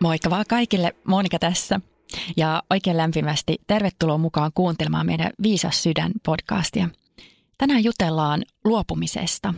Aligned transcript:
Moikka 0.00 0.30
vaan 0.30 0.44
kaikille, 0.48 0.96
Monika 1.04 1.38
tässä. 1.38 1.80
Ja 2.36 2.62
oikein 2.70 2.96
lämpimästi 2.96 3.58
tervetuloa 3.66 4.18
mukaan 4.18 4.50
kuuntelemaan 4.54 5.06
meidän 5.06 5.30
Viisas 5.42 5.82
sydän 5.82 6.12
podcastia. 6.24 6.88
Tänään 7.58 7.84
jutellaan 7.84 8.44
luopumisesta 8.64 9.54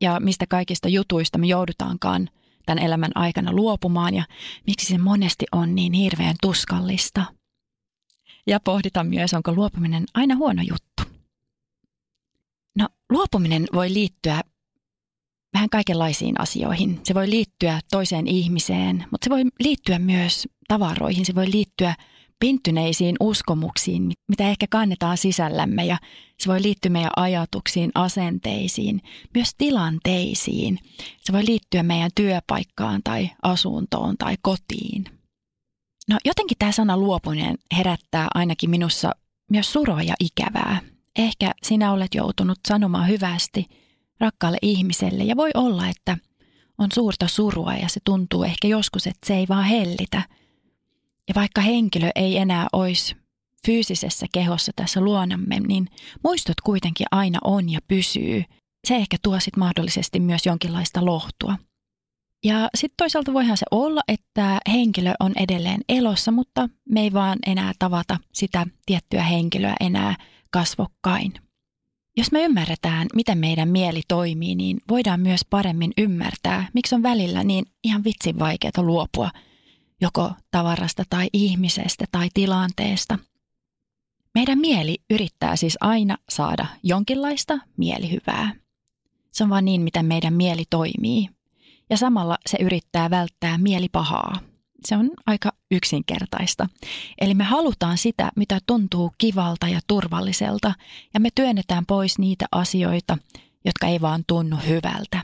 ja 0.00 0.20
mistä 0.20 0.46
kaikista 0.48 0.88
jutuista 0.88 1.38
me 1.38 1.46
joudutaankaan 1.46 2.28
tämän 2.66 2.84
elämän 2.84 3.12
aikana 3.14 3.52
luopumaan 3.52 4.14
ja 4.14 4.24
miksi 4.66 4.86
se 4.86 4.98
monesti 4.98 5.46
on 5.52 5.74
niin 5.74 5.92
hirveän 5.92 6.36
tuskallista. 6.42 7.24
Ja 8.46 8.60
pohditaan 8.60 9.06
myös, 9.06 9.34
onko 9.34 9.52
luopuminen 9.52 10.04
aina 10.14 10.36
huono 10.36 10.62
juttu. 10.62 11.02
No, 12.76 12.88
luopuminen 13.10 13.66
voi 13.74 13.92
liittyä 13.92 14.40
vähän 15.54 15.70
kaikenlaisiin 15.70 16.40
asioihin. 16.40 17.00
Se 17.04 17.14
voi 17.14 17.30
liittyä 17.30 17.80
toiseen 17.90 18.26
ihmiseen, 18.26 19.04
mutta 19.10 19.24
se 19.24 19.30
voi 19.30 19.42
liittyä 19.60 19.98
myös 19.98 20.48
tavaroihin. 20.68 21.26
Se 21.26 21.34
voi 21.34 21.52
liittyä 21.52 21.94
pinttyneisiin 22.40 23.16
uskomuksiin, 23.20 24.12
mitä 24.28 24.48
ehkä 24.48 24.66
kannetaan 24.70 25.16
sisällämme 25.16 25.84
ja 25.84 25.98
se 26.38 26.48
voi 26.48 26.62
liittyä 26.62 26.90
meidän 26.90 27.10
ajatuksiin, 27.16 27.90
asenteisiin, 27.94 29.00
myös 29.34 29.54
tilanteisiin. 29.58 30.78
Se 31.20 31.32
voi 31.32 31.46
liittyä 31.46 31.82
meidän 31.82 32.10
työpaikkaan 32.14 33.00
tai 33.04 33.30
asuntoon 33.42 34.16
tai 34.18 34.36
kotiin. 34.42 35.04
No 36.08 36.18
jotenkin 36.24 36.58
tämä 36.58 36.72
sana 36.72 36.96
luopuminen 36.96 37.58
herättää 37.76 38.28
ainakin 38.34 38.70
minussa 38.70 39.10
myös 39.50 39.72
surua 39.72 40.02
ja 40.02 40.14
ikävää. 40.20 40.80
Ehkä 41.18 41.52
sinä 41.62 41.92
olet 41.92 42.14
joutunut 42.14 42.58
sanomaan 42.68 43.08
hyvästi 43.08 43.66
rakkaalle 44.20 44.58
ihmiselle 44.62 45.24
ja 45.24 45.36
voi 45.36 45.50
olla, 45.54 45.88
että 45.88 46.16
on 46.78 46.88
suurta 46.94 47.28
surua 47.28 47.74
ja 47.74 47.88
se 47.88 48.00
tuntuu 48.04 48.44
ehkä 48.44 48.68
joskus, 48.68 49.06
että 49.06 49.26
se 49.26 49.34
ei 49.34 49.48
vaan 49.48 49.64
hellitä. 49.64 50.22
Ja 51.28 51.34
vaikka 51.34 51.60
henkilö 51.60 52.10
ei 52.14 52.36
enää 52.36 52.66
olisi 52.72 53.16
fyysisessä 53.66 54.26
kehossa 54.32 54.72
tässä 54.76 55.00
luonamme, 55.00 55.60
niin 55.60 55.88
muistot 56.24 56.60
kuitenkin 56.60 57.06
aina 57.10 57.38
on 57.44 57.68
ja 57.68 57.80
pysyy. 57.88 58.44
Se 58.88 58.96
ehkä 58.96 59.16
tuo 59.22 59.40
sitten 59.40 59.58
mahdollisesti 59.58 60.20
myös 60.20 60.46
jonkinlaista 60.46 61.04
lohtua. 61.04 61.56
Ja 62.44 62.68
sitten 62.74 62.96
toisaalta 62.96 63.32
voihan 63.32 63.56
se 63.56 63.66
olla, 63.70 64.00
että 64.08 64.58
henkilö 64.68 65.12
on 65.20 65.32
edelleen 65.36 65.80
elossa, 65.88 66.32
mutta 66.32 66.68
me 66.88 67.00
ei 67.00 67.12
vaan 67.12 67.38
enää 67.46 67.72
tavata 67.78 68.18
sitä 68.32 68.66
tiettyä 68.86 69.22
henkilöä 69.22 69.74
enää 69.80 70.14
kasvokkain. 70.50 71.32
Jos 72.20 72.32
me 72.32 72.44
ymmärretään, 72.44 73.06
miten 73.14 73.38
meidän 73.38 73.68
mieli 73.68 74.00
toimii, 74.08 74.54
niin 74.54 74.78
voidaan 74.88 75.20
myös 75.20 75.40
paremmin 75.50 75.92
ymmärtää, 75.98 76.68
miksi 76.74 76.94
on 76.94 77.02
välillä 77.02 77.44
niin 77.44 77.66
ihan 77.84 78.04
vitsin 78.04 78.38
vaikeaa 78.38 78.82
luopua 78.82 79.30
joko 80.00 80.32
tavarasta 80.50 81.04
tai 81.10 81.28
ihmisestä 81.32 82.04
tai 82.12 82.28
tilanteesta. 82.34 83.18
Meidän 84.34 84.58
mieli 84.58 84.98
yrittää 85.10 85.56
siis 85.56 85.78
aina 85.80 86.16
saada 86.28 86.66
jonkinlaista 86.82 87.58
mielihyvää. 87.76 88.54
Se 89.32 89.44
on 89.44 89.50
vaan 89.50 89.64
niin, 89.64 89.82
miten 89.82 90.06
meidän 90.06 90.34
mieli 90.34 90.64
toimii. 90.70 91.28
Ja 91.90 91.96
samalla 91.96 92.38
se 92.46 92.58
yrittää 92.60 93.10
välttää 93.10 93.58
mielipahaa. 93.58 94.49
Se 94.84 94.96
on 94.96 95.10
aika 95.26 95.52
yksinkertaista. 95.70 96.68
Eli 97.20 97.34
me 97.34 97.44
halutaan 97.44 97.98
sitä, 97.98 98.30
mitä 98.36 98.58
tuntuu 98.66 99.12
kivalta 99.18 99.68
ja 99.68 99.80
turvalliselta, 99.86 100.74
ja 101.14 101.20
me 101.20 101.28
työnnetään 101.34 101.86
pois 101.86 102.18
niitä 102.18 102.46
asioita, 102.52 103.18
jotka 103.64 103.86
ei 103.86 104.00
vaan 104.00 104.24
tunnu 104.26 104.56
hyvältä. 104.68 105.20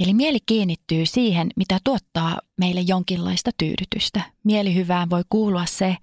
Eli 0.00 0.14
mieli 0.14 0.38
kiinnittyy 0.46 1.06
siihen, 1.06 1.50
mitä 1.56 1.78
tuottaa 1.84 2.38
meille 2.58 2.80
jonkinlaista 2.80 3.50
tyydytystä. 3.58 4.20
Mielihyvään 4.44 5.10
voi 5.10 5.22
kuulua 5.28 5.66
se, 5.66 5.96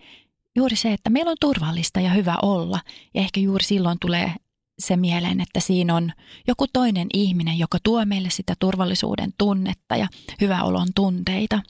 juuri 0.56 0.75
se, 0.75 0.94
että 0.94 1.09
meillä 1.09 1.31
on 1.31 1.38
turvallista 1.40 2.00
ja 2.00 2.09
hyvä 2.09 2.35
olla. 2.41 2.79
Ja 3.13 3.22
ehkä 3.22 3.40
juuri 3.40 3.63
silloin 3.63 3.97
tulee 4.02 4.35
se 4.79 4.97
mieleen, 4.97 5.41
että 5.41 5.59
siinä 5.59 5.96
on 5.96 6.12
joku 6.47 6.66
toinen 6.73 7.08
ihminen, 7.13 7.59
joka 7.59 7.78
tuo 7.84 8.06
meille 8.06 8.29
sitä 8.29 8.53
turvallisuuden 8.59 9.34
tunnetta 9.38 9.96
ja 9.96 10.08
hyväolon 10.41 10.88
tunteita. 10.96 11.62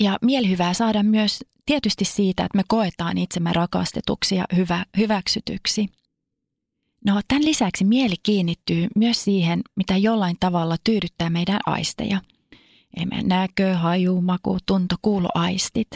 Ja 0.00 0.18
mielihyvää 0.22 0.74
saada 0.74 1.02
myös 1.02 1.44
tietysti 1.66 2.04
siitä, 2.04 2.44
että 2.44 2.56
me 2.56 2.62
koetaan 2.68 3.18
itsemme 3.18 3.52
rakastetuksi 3.52 4.36
ja 4.36 4.44
hyvä, 4.56 4.84
hyväksytyksi. 4.96 5.88
No 7.06 7.20
tämän 7.28 7.44
lisäksi 7.44 7.84
mieli 7.84 8.14
kiinnittyy 8.22 8.88
myös 8.96 9.24
siihen, 9.24 9.60
mitä 9.76 9.96
jollain 9.96 10.36
tavalla 10.40 10.76
tyydyttää 10.84 11.30
meidän 11.30 11.60
aisteja. 11.66 12.20
Eli 12.96 13.06
meidän 13.06 13.28
näkö, 13.28 13.74
haju, 13.74 14.20
maku, 14.20 14.58
tunto, 14.66 14.96
kuuloaistit. 15.02 15.88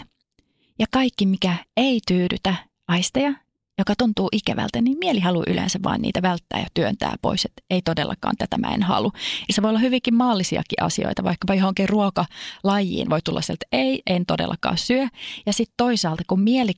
Ja 0.78 0.87
kaikki, 0.91 1.26
mikä 1.26 1.56
ei 1.76 2.00
tyydytä 2.08 2.54
aisteja, 2.88 3.34
joka 3.78 3.94
tuntuu 3.99 4.28
ikävältä, 4.33 4.81
niin 4.81 4.99
mieli 4.99 5.21
haluaa 5.21 5.44
yleensä 5.47 5.78
vaan 5.84 6.03
niitä 6.03 6.22
välttää 6.22 6.61
ja 6.61 6.66
työntää 6.75 7.16
pois, 7.22 7.44
että 7.44 7.62
ei 7.71 7.83
todellakaan 7.83 8.34
tätä 8.39 8.59
mä 8.59 8.75
en 8.75 8.83
halua. 8.83 9.11
Ja 9.49 9.55
se 9.55 9.62
voi 9.62 9.69
olla 9.69 9.78
hyvinkin 9.78 10.15
maallisiakin 10.15 10.83
asioita, 10.83 11.25
vaikkapa 11.25 11.55
johonkin 11.55 11.88
ruokalajiin 11.88 13.11
voi 13.11 13.21
tulla 13.25 13.41
sieltä, 13.41 13.67
että 13.67 13.77
ei, 13.77 14.03
en 14.06 14.27
todellakaan 14.27 14.78
syö. 14.78 15.06
Ja 15.47 15.53
sitten 15.53 15.75
toisaalta, 15.77 16.22
kun 16.27 16.41
mieli 16.41 16.72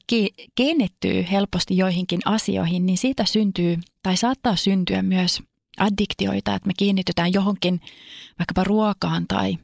kiinnittyy 0.55 1.27
helposti 1.31 1.77
joihinkin 1.77 2.21
asioihin, 2.25 2.87
niin 2.87 2.99
siitä 2.99 3.25
syntyy 3.25 3.77
tai 4.03 4.17
saattaa 4.17 4.57
syntyä 4.57 5.03
myös 5.03 5.43
addiktioita, 5.79 6.55
että 6.55 6.67
me 6.67 6.73
kiinnitytään 6.79 7.33
johonkin 7.33 7.81
vaikkapa 8.39 8.65
ruokaan 8.65 9.25
tai 9.29 9.59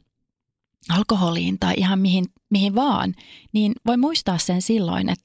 alkoholiin 0.89 1.59
tai 1.61 1.75
ihan 1.77 1.99
mihin, 1.99 2.25
mihin 2.51 2.75
vaan, 2.75 3.15
niin 3.53 3.73
voi 3.87 3.97
muistaa 3.97 4.39
sen 4.39 4.63
silloin, 4.63 5.09
että 5.09 5.25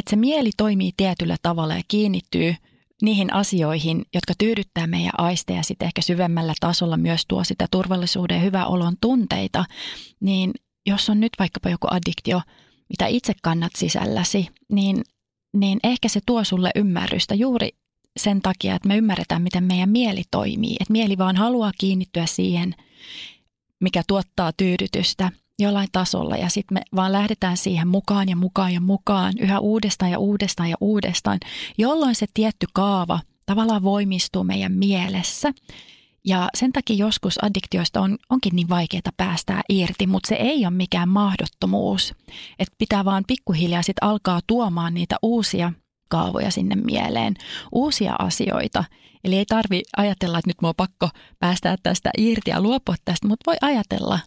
että 0.00 0.10
se 0.10 0.16
mieli 0.16 0.50
toimii 0.56 0.92
tietyllä 0.96 1.36
tavalla 1.42 1.74
ja 1.74 1.82
kiinnittyy 1.88 2.54
niihin 3.02 3.32
asioihin, 3.32 4.04
jotka 4.14 4.32
tyydyttää 4.38 4.86
meidän 4.86 5.12
aisteja 5.18 5.62
sitten 5.62 5.86
ehkä 5.86 6.02
syvemmällä 6.02 6.54
tasolla 6.60 6.96
myös 6.96 7.24
tuo 7.28 7.44
sitä 7.44 7.66
turvallisuuden 7.70 8.34
ja 8.34 8.40
hyvän 8.40 8.66
olon 8.66 8.94
tunteita, 9.00 9.64
niin 10.20 10.50
jos 10.86 11.10
on 11.10 11.20
nyt 11.20 11.32
vaikkapa 11.38 11.70
joku 11.70 11.86
addiktio, 11.90 12.40
mitä 12.88 13.06
itse 13.06 13.32
kannat 13.42 13.72
sisälläsi, 13.78 14.48
niin, 14.72 15.04
niin 15.56 15.78
ehkä 15.84 16.08
se 16.08 16.20
tuo 16.26 16.44
sulle 16.44 16.70
ymmärrystä 16.74 17.34
juuri 17.34 17.68
sen 18.16 18.42
takia, 18.42 18.74
että 18.74 18.88
me 18.88 18.96
ymmärretään, 18.96 19.42
miten 19.42 19.64
meidän 19.64 19.90
mieli 19.90 20.22
toimii. 20.30 20.76
Että 20.80 20.92
mieli 20.92 21.18
vaan 21.18 21.36
haluaa 21.36 21.72
kiinnittyä 21.78 22.26
siihen, 22.26 22.74
mikä 23.80 24.02
tuottaa 24.06 24.52
tyydytystä 24.56 25.32
jollain 25.60 25.88
tasolla 25.92 26.36
ja 26.36 26.48
sitten 26.48 26.74
me 26.74 26.82
vaan 26.96 27.12
lähdetään 27.12 27.56
siihen 27.56 27.88
mukaan 27.88 28.28
ja 28.28 28.36
mukaan 28.36 28.72
ja 28.72 28.80
mukaan 28.80 29.32
yhä 29.38 29.60
uudestaan 29.60 30.10
ja 30.10 30.18
uudestaan 30.18 30.70
ja 30.70 30.76
uudestaan, 30.80 31.38
jolloin 31.78 32.14
se 32.14 32.26
tietty 32.34 32.66
kaava 32.72 33.20
tavallaan 33.46 33.82
voimistuu 33.82 34.44
meidän 34.44 34.72
mielessä. 34.72 35.52
Ja 36.24 36.48
sen 36.54 36.72
takia 36.72 36.96
joskus 36.96 37.44
addiktioista 37.44 38.00
on, 38.00 38.18
onkin 38.30 38.56
niin 38.56 38.68
vaikeaa 38.68 39.12
päästää 39.16 39.62
irti, 39.68 40.06
mutta 40.06 40.28
se 40.28 40.34
ei 40.34 40.66
ole 40.66 40.70
mikään 40.74 41.08
mahdottomuus. 41.08 42.14
Että 42.58 42.74
pitää 42.78 43.04
vaan 43.04 43.24
pikkuhiljaa 43.26 43.82
sitten 43.82 44.08
alkaa 44.08 44.40
tuomaan 44.46 44.94
niitä 44.94 45.16
uusia 45.22 45.72
kaavoja 46.08 46.50
sinne 46.50 46.76
mieleen, 46.76 47.34
uusia 47.72 48.14
asioita. 48.18 48.84
Eli 49.24 49.36
ei 49.36 49.44
tarvi 49.46 49.82
ajatella, 49.96 50.38
että 50.38 50.48
nyt 50.48 50.60
mua 50.62 50.68
on 50.68 50.74
pakko 50.76 51.08
päästää 51.38 51.76
tästä 51.82 52.10
irti 52.18 52.50
ja 52.50 52.60
luopua 52.60 52.94
tästä, 53.04 53.28
mutta 53.28 53.50
voi 53.50 53.56
ajatella, 53.60 54.18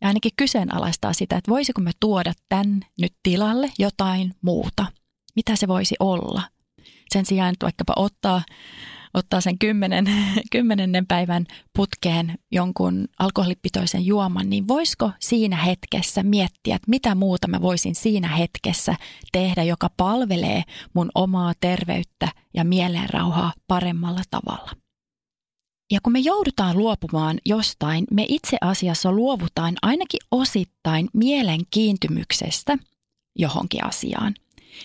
ja 0.00 0.08
ainakin 0.08 0.32
kyseenalaistaa 0.36 1.12
sitä, 1.12 1.36
että 1.36 1.50
voisiko 1.50 1.80
me 1.80 1.90
tuoda 2.00 2.32
tämän 2.48 2.80
nyt 3.00 3.12
tilalle 3.22 3.72
jotain 3.78 4.34
muuta. 4.42 4.86
Mitä 5.36 5.56
se 5.56 5.68
voisi 5.68 5.94
olla? 6.00 6.42
Sen 7.12 7.26
sijaan, 7.26 7.52
että 7.52 7.64
vaikkapa 7.64 7.92
ottaa, 7.96 8.42
ottaa 9.14 9.40
sen 9.40 9.58
kymmenen, 9.58 10.04
kymmenennen 10.52 11.06
päivän 11.06 11.46
putkeen 11.76 12.38
jonkun 12.50 13.08
alkoholipitoisen 13.18 14.06
juoman, 14.06 14.50
niin 14.50 14.68
voisiko 14.68 15.10
siinä 15.18 15.56
hetkessä 15.56 16.22
miettiä, 16.22 16.76
että 16.76 16.90
mitä 16.90 17.14
muuta 17.14 17.48
mä 17.48 17.62
voisin 17.62 17.94
siinä 17.94 18.28
hetkessä 18.28 18.94
tehdä, 19.32 19.62
joka 19.62 19.90
palvelee 19.96 20.62
mun 20.94 21.10
omaa 21.14 21.52
terveyttä 21.60 22.28
ja 22.54 22.64
mielenrauhaa 22.64 23.52
paremmalla 23.68 24.22
tavalla. 24.30 24.70
Ja 25.90 26.00
kun 26.02 26.12
me 26.12 26.18
joudutaan 26.18 26.78
luopumaan 26.78 27.38
jostain, 27.44 28.04
me 28.10 28.24
itse 28.28 28.56
asiassa 28.60 29.12
luovutaan 29.12 29.74
ainakin 29.82 30.20
osittain 30.30 31.08
mielen 31.12 31.60
kiintymyksestä 31.70 32.78
johonkin 33.38 33.86
asiaan. 33.86 34.34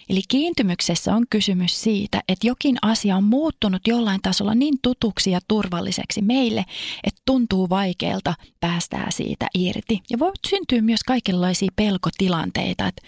Eli 0.09 0.21
kiintymyksessä 0.27 1.15
on 1.15 1.25
kysymys 1.29 1.81
siitä, 1.81 2.21
että 2.27 2.47
jokin 2.47 2.77
asia 2.81 3.17
on 3.17 3.23
muuttunut 3.23 3.81
jollain 3.87 4.21
tasolla 4.21 4.55
niin 4.55 4.75
tutuksi 4.81 5.31
ja 5.31 5.39
turvalliseksi 5.47 6.21
meille, 6.21 6.65
että 7.03 7.21
tuntuu 7.25 7.69
vaikealta 7.69 8.33
päästää 8.59 9.11
siitä 9.11 9.47
irti. 9.55 10.01
Ja 10.09 10.19
voi 10.19 10.31
syntyä 10.47 10.81
myös 10.81 11.03
kaikenlaisia 11.03 11.69
pelkotilanteita, 11.75 12.87
että, 12.87 13.01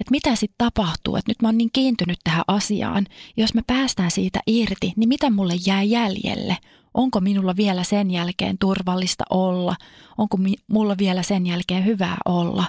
että 0.00 0.10
mitä 0.10 0.34
sitten 0.34 0.58
tapahtuu, 0.58 1.16
että 1.16 1.30
nyt 1.30 1.42
mä 1.42 1.48
oon 1.48 1.58
niin 1.58 1.70
kiintynyt 1.72 2.18
tähän 2.24 2.44
asiaan, 2.46 3.06
jos 3.36 3.54
me 3.54 3.62
päästään 3.66 4.10
siitä 4.10 4.40
irti, 4.46 4.92
niin 4.96 5.08
mitä 5.08 5.30
mulle 5.30 5.54
jää 5.66 5.82
jäljelle? 5.82 6.56
Onko 6.98 7.20
minulla 7.20 7.56
vielä 7.56 7.84
sen 7.84 8.10
jälkeen 8.10 8.58
turvallista 8.58 9.24
olla? 9.30 9.76
Onko 10.18 10.38
mulla 10.66 10.98
vielä 10.98 11.22
sen 11.22 11.46
jälkeen 11.46 11.84
hyvää 11.84 12.16
olla? 12.24 12.64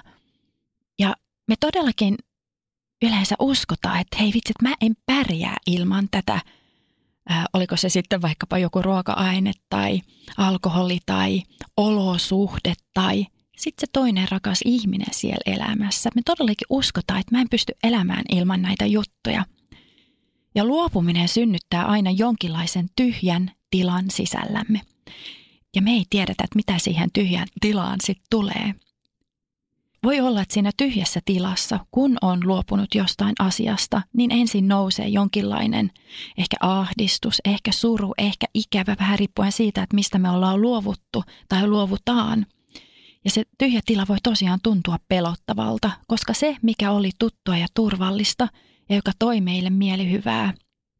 Ja 0.99 1.15
me 1.47 1.55
todellakin 1.59 2.15
yleensä 3.01 3.35
uskotaan, 3.39 3.99
että 3.99 4.17
hei 4.19 4.31
vitsi, 4.33 4.53
mä 4.61 4.73
en 4.81 4.93
pärjää 5.05 5.57
ilman 5.67 6.07
tätä. 6.11 6.41
Ää, 7.29 7.45
oliko 7.53 7.77
se 7.77 7.89
sitten 7.89 8.21
vaikkapa 8.21 8.57
joku 8.57 8.81
ruoka-aine 8.81 9.51
tai 9.69 10.01
alkoholi 10.37 10.99
tai 11.05 11.43
olosuhde 11.77 12.73
tai 12.93 13.25
sitten 13.57 13.87
se 13.87 13.91
toinen 13.93 14.27
rakas 14.31 14.59
ihminen 14.65 15.13
siellä 15.13 15.53
elämässä. 15.55 16.09
Me 16.15 16.21
todellakin 16.25 16.67
uskotaan, 16.69 17.19
että 17.19 17.35
mä 17.35 17.41
en 17.41 17.49
pysty 17.49 17.73
elämään 17.83 18.23
ilman 18.31 18.61
näitä 18.61 18.85
juttuja. 18.85 19.45
Ja 20.55 20.65
luopuminen 20.65 21.27
synnyttää 21.27 21.85
aina 21.85 22.11
jonkinlaisen 22.11 22.87
tyhjän 22.95 23.51
tilan 23.71 24.05
sisällämme. 24.09 24.81
Ja 25.75 25.81
me 25.81 25.91
ei 25.91 26.03
tiedetä, 26.09 26.43
että 26.43 26.55
mitä 26.55 26.77
siihen 26.77 27.09
tyhjään 27.13 27.47
tilaan 27.61 27.97
sitten 28.01 28.27
tulee– 28.29 28.73
voi 30.03 30.19
olla, 30.19 30.41
että 30.41 30.53
siinä 30.53 30.71
tyhjässä 30.77 31.19
tilassa, 31.25 31.79
kun 31.91 32.17
on 32.21 32.39
luopunut 32.47 32.95
jostain 32.95 33.33
asiasta, 33.39 34.01
niin 34.13 34.31
ensin 34.31 34.67
nousee 34.67 35.07
jonkinlainen 35.07 35.91
ehkä 36.37 36.57
ahdistus, 36.59 37.41
ehkä 37.45 37.71
suru, 37.71 38.13
ehkä 38.17 38.45
ikävä, 38.53 38.95
vähän 38.99 39.19
riippuen 39.19 39.51
siitä, 39.51 39.83
että 39.83 39.95
mistä 39.95 40.19
me 40.19 40.29
ollaan 40.29 40.61
luovuttu 40.61 41.23
tai 41.49 41.67
luovutaan. 41.67 42.45
Ja 43.25 43.31
se 43.31 43.43
tyhjä 43.57 43.81
tila 43.85 44.05
voi 44.09 44.17
tosiaan 44.23 44.59
tuntua 44.63 44.97
pelottavalta, 45.07 45.91
koska 46.07 46.33
se, 46.33 46.57
mikä 46.61 46.91
oli 46.91 47.11
tuttua 47.19 47.57
ja 47.57 47.67
turvallista 47.73 48.47
ja 48.89 48.95
joka 48.95 49.11
toi 49.19 49.41
meille 49.41 49.69
mielihyvää, 49.69 50.53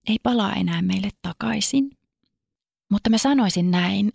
ei 0.07 0.17
palaa 0.23 0.53
enää 0.53 0.81
meille 0.81 1.09
takaisin. 1.21 1.91
Mutta 2.91 3.09
mä 3.09 3.17
sanoisin 3.17 3.71
näin, 3.71 4.11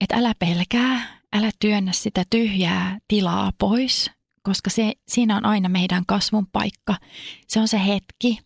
että 0.00 0.16
älä 0.16 0.32
pelkää, 0.38 1.20
älä 1.32 1.50
työnnä 1.60 1.92
sitä 1.92 2.24
tyhjää 2.30 2.98
tilaa 3.08 3.52
pois, 3.58 4.10
koska 4.42 4.70
se, 4.70 4.92
siinä 5.08 5.36
on 5.36 5.44
aina 5.44 5.68
meidän 5.68 6.04
kasvun 6.06 6.46
paikka. 6.52 6.96
Se 7.48 7.60
on 7.60 7.68
se 7.68 7.86
hetki, 7.86 8.38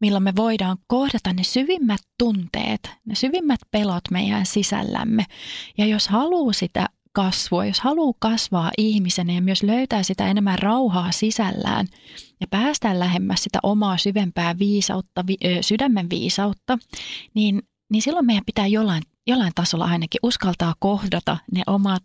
milloin 0.00 0.24
me 0.24 0.32
voidaan 0.36 0.78
kohdata 0.86 1.32
ne 1.32 1.42
syvimmät 1.42 2.00
tunteet, 2.18 2.90
ne 3.06 3.14
syvimmät 3.14 3.60
pelot 3.70 4.04
meidän 4.10 4.46
sisällämme. 4.46 5.24
Ja 5.78 5.86
jos 5.86 6.08
haluaa 6.08 6.52
sitä 6.52 6.88
kasvua, 7.14 7.66
jos 7.66 7.80
haluaa 7.80 8.14
kasvaa 8.18 8.70
ihmisenä 8.78 9.32
ja 9.32 9.42
myös 9.42 9.62
löytää 9.62 10.02
sitä 10.02 10.28
enemmän 10.28 10.58
rauhaa 10.58 11.12
sisällään 11.12 11.86
ja 12.40 12.46
päästä 12.50 12.98
lähemmäs 12.98 13.42
sitä 13.42 13.58
omaa 13.62 13.96
syvempää 13.96 14.58
viisautta, 14.58 15.24
vi, 15.26 15.36
ö, 15.44 15.62
sydämen 15.62 16.10
viisautta, 16.10 16.78
niin, 17.34 17.62
niin 17.90 18.02
silloin 18.02 18.26
meidän 18.26 18.44
pitää 18.46 18.66
jollain, 18.66 19.02
jollain 19.26 19.52
tasolla 19.54 19.84
ainakin 19.84 20.18
uskaltaa 20.22 20.74
kohdata 20.78 21.36
ne 21.52 21.62
omat 21.66 22.04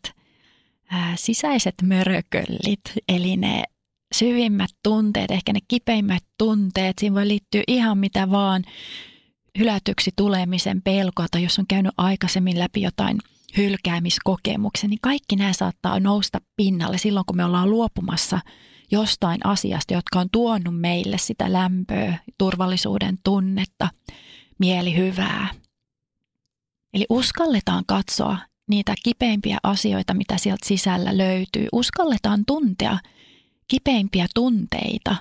ää, 0.89 1.13
sisäiset 1.15 1.75
mörököllit, 1.83 2.81
eli 3.07 3.37
ne 3.37 3.63
syvimmät 4.15 4.71
tunteet, 4.83 5.31
ehkä 5.31 5.53
ne 5.53 5.59
kipeimmät 5.67 6.23
tunteet, 6.37 6.99
siinä 6.99 7.15
voi 7.15 7.27
liittyä 7.27 7.63
ihan 7.67 7.97
mitä 7.97 8.31
vaan, 8.31 8.63
hylätyksi 9.59 10.11
tulemisen 10.15 10.81
pelkoa 10.81 11.25
tai 11.31 11.43
jos 11.43 11.59
on 11.59 11.67
käynyt 11.67 11.93
aikaisemmin 11.97 12.59
läpi 12.59 12.81
jotain 12.81 13.17
hylkäämiskokemuksia, 13.57 14.89
niin 14.89 14.99
kaikki 15.01 15.35
nämä 15.35 15.53
saattaa 15.53 15.99
nousta 15.99 16.41
pinnalle 16.55 16.97
silloin, 16.97 17.25
kun 17.25 17.37
me 17.37 17.45
ollaan 17.45 17.69
luopumassa 17.69 18.39
jostain 18.91 19.45
asiasta, 19.45 19.93
jotka 19.93 20.19
on 20.19 20.27
tuonut 20.31 20.79
meille 20.79 21.17
sitä 21.17 21.53
lämpöä, 21.53 22.17
turvallisuuden 22.37 23.17
tunnetta, 23.23 23.89
mielihyvää. 24.59 25.47
Eli 26.93 27.05
uskalletaan 27.09 27.83
katsoa 27.87 28.37
niitä 28.69 28.93
kipeimpiä 29.03 29.57
asioita, 29.63 30.13
mitä 30.13 30.37
sieltä 30.37 30.67
sisällä 30.67 31.17
löytyy. 31.17 31.67
Uskalletaan 31.71 32.45
tuntea 32.47 32.97
kipeimpiä 33.67 34.27
tunteita, 34.35 35.15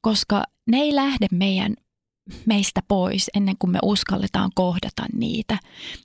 koska 0.00 0.44
ne 0.66 0.78
ei 0.78 0.94
lähde 0.94 1.26
meidän 1.32 1.74
meistä 2.46 2.82
pois 2.88 3.30
ennen 3.34 3.54
kuin 3.58 3.70
me 3.70 3.78
uskalletaan 3.82 4.50
kohdata 4.54 5.02
niitä. 5.14 5.58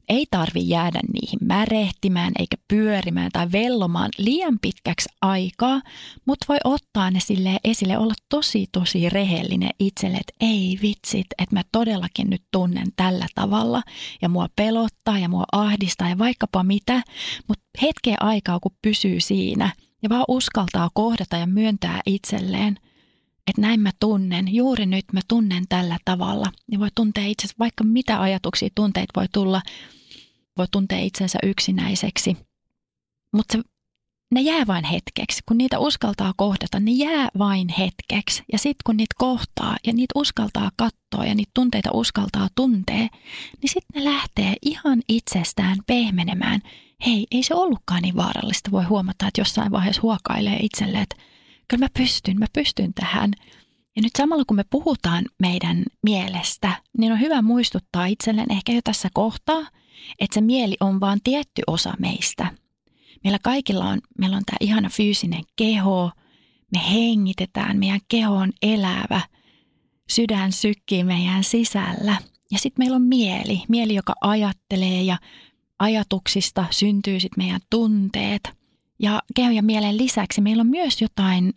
Ei 0.10 0.26
tarvi 0.32 0.70
jäädä 0.70 1.00
niihin 1.14 1.40
märehtimään 1.42 2.34
eikä 2.40 2.58
pyörimään 2.68 3.30
tai 3.34 3.52
vellomaan 3.52 4.10
liian 4.18 4.60
pitkäksi 4.62 5.10
aikaa, 5.22 5.82
mutta 6.26 6.46
voi 6.50 6.58
ottaa 6.64 7.12
ne 7.12 7.20
sille 7.20 7.58
esille, 7.64 7.98
olla 7.98 8.14
tosi 8.30 8.68
tosi 8.72 9.10
rehellinen 9.10 9.72
itselle, 9.80 10.18
että 10.18 10.34
ei 10.40 10.80
vitsit, 10.82 11.28
että 11.38 11.56
mä 11.56 11.62
todellakin 11.72 12.30
nyt 12.30 12.44
tunnen 12.52 12.88
tällä 12.96 13.28
tavalla 13.36 13.82
ja 14.22 14.30
mua 14.30 14.48
pelottaa 14.56 15.20
ja 15.20 15.30
mua 15.30 15.44
ahdistaa 15.52 16.10
ja 16.10 16.18
vaikkapa 16.18 16.64
mitä, 16.64 17.04
mutta 17.48 17.66
hetken 17.82 18.24
aikaa 18.24 18.60
kun 18.60 18.76
pysyy 18.82 19.20
siinä 19.20 19.74
ja 20.04 20.10
vaan 20.10 20.26
uskaltaa 20.28 20.90
kohdata 20.94 21.38
ja 21.38 21.48
myöntää 21.48 22.02
itselleen– 22.06 22.78
että 23.48 23.62
näin 23.62 23.80
mä 23.80 23.92
tunnen, 24.00 24.56
juuri 24.56 24.86
nyt 24.86 25.06
mä 25.14 25.20
tunnen 25.28 25.64
tällä 25.70 25.98
tavalla. 26.06 26.46
Ja 26.72 26.80
voi 26.80 26.90
tuntea 26.96 27.26
itse 27.26 27.48
vaikka 27.60 27.84
mitä 27.84 28.22
ajatuksia, 28.22 28.70
tunteita 28.76 29.14
voi 29.16 29.28
tulla, 29.34 29.62
voi 30.58 30.68
tuntea 30.72 31.00
itsensä 31.00 31.40
yksinäiseksi. 31.44 32.38
Mutta 33.34 33.58
ne 34.34 34.42
jää 34.42 34.68
vain 34.68 34.86
hetkeksi. 34.86 35.42
Kun 35.48 35.58
niitä 35.58 35.80
uskaltaa 35.80 36.34
kohdata, 36.38 36.80
ne 36.80 36.92
jää 36.92 37.30
vain 37.38 37.70
hetkeksi. 37.70 38.44
Ja 38.52 38.58
sitten 38.58 38.84
kun 38.86 38.98
niitä 38.98 39.16
kohtaa 39.18 39.78
ja 39.88 39.94
niitä 39.94 40.12
uskaltaa 40.16 40.72
katsoa 40.76 41.26
ja 41.26 41.36
niitä 41.36 41.52
tunteita 41.54 41.90
uskaltaa 41.94 42.48
tuntee, 42.56 43.08
niin 43.62 43.70
sitten 43.70 44.04
ne 44.04 44.12
lähtee 44.12 44.56
ihan 44.62 45.02
itsestään 45.10 45.78
pehmenemään. 45.88 46.62
Hei, 47.06 47.28
ei 47.32 47.44
se 47.44 47.56
ollutkaan 47.56 48.02
niin 48.02 48.16
vaarallista. 48.16 48.72
Voi 48.72 48.84
huomata, 48.84 49.28
että 49.28 49.42
jossain 49.42 49.72
vaiheessa 49.72 50.02
huokailee 50.02 50.58
itselle, 50.62 51.02
että 51.02 51.16
kyllä 51.68 51.84
mä 51.86 51.90
pystyn, 51.98 52.40
mä 52.40 52.46
pystyn 52.54 52.94
tähän. 52.94 53.32
Ja 53.96 54.02
nyt 54.02 54.12
samalla 54.18 54.44
kun 54.48 54.58
me 54.58 54.64
puhutaan 54.70 55.26
meidän 55.40 55.84
mielestä, 56.04 56.82
niin 56.98 57.12
on 57.12 57.20
hyvä 57.20 57.42
muistuttaa 57.42 58.06
itselleen 58.06 58.52
ehkä 58.52 58.72
jo 58.72 58.82
tässä 58.84 59.10
kohtaa, 59.14 59.62
että 60.20 60.34
se 60.34 60.42
mieli 60.42 60.76
on 60.80 61.00
vain 61.00 61.20
tietty 61.24 61.62
osa 61.68 61.94
meistä. 62.00 62.48
Meillä 63.24 63.40
kaikilla 63.44 63.86
on, 63.86 64.00
meillä 64.18 64.38
on 64.38 64.44
tämä 64.46 64.58
ihana 64.60 64.90
fyysinen 64.90 65.44
keho, 65.56 66.12
me 66.74 66.82
hengitetään, 66.92 67.80
meidän 67.80 68.00
keho 68.08 68.36
on 68.36 68.52
elävä, 68.62 69.22
sydän 70.10 70.52
sykkii 70.52 71.04
meidän 71.04 71.44
sisällä. 71.44 72.16
Ja 72.52 72.60
sitten 72.60 72.84
meillä 72.84 72.96
on 72.96 73.02
mieli, 73.02 73.62
mieli, 73.68 73.96
joka 73.96 74.14
ajattelee 74.22 75.02
ja 75.02 75.18
ajatuksista 75.80 76.66
syntyy 76.70 77.20
sitten 77.20 77.44
meidän 77.44 77.62
tunteet– 77.70 78.42
ja 79.00 79.22
kehon 79.36 79.56
ja 79.56 79.64
mielen 79.64 79.98
lisäksi 79.98 80.42
meillä 80.42 80.62
on 80.62 80.68
myös 80.68 81.02
jotain 81.02 81.54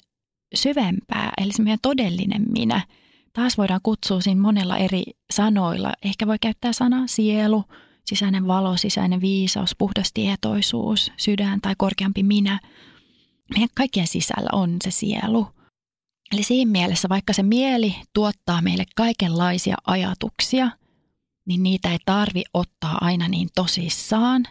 syvempää, 0.55 1.33
eli 1.39 1.53
se 1.53 1.63
meidän 1.63 1.79
todellinen 1.83 2.43
minä. 2.53 2.87
Taas 3.33 3.59
voidaan 3.59 3.81
kutsua 3.83 4.21
siinä 4.21 4.41
monella 4.41 4.77
eri 4.77 5.03
sanoilla. 5.33 5.93
Ehkä 6.03 6.27
voi 6.27 6.37
käyttää 6.41 6.73
sanaa 6.73 7.07
sielu, 7.07 7.65
sisäinen 8.05 8.47
valo, 8.47 8.77
sisäinen 8.77 9.21
viisaus, 9.21 9.75
puhdas 9.79 10.11
tietoisuus, 10.15 11.13
sydän 11.17 11.61
tai 11.61 11.75
korkeampi 11.79 12.23
minä. 12.23 12.61
Meidän 13.51 13.69
kaikkien 13.75 14.07
sisällä 14.07 14.49
on 14.53 14.77
se 14.85 14.91
sielu. 14.91 15.47
Eli 16.33 16.43
siinä 16.43 16.71
mielessä, 16.73 17.09
vaikka 17.09 17.33
se 17.33 17.43
mieli 17.43 17.97
tuottaa 18.15 18.63
meille 18.63 18.85
kaikenlaisia 18.97 19.77
ajatuksia, 19.87 20.71
niin 21.47 21.63
niitä 21.63 21.93
ei 21.93 21.99
tarvi 22.07 22.43
ottaa 22.55 22.99
aina 23.01 23.29
niin 23.29 23.49
tosissaan. 23.55 24.45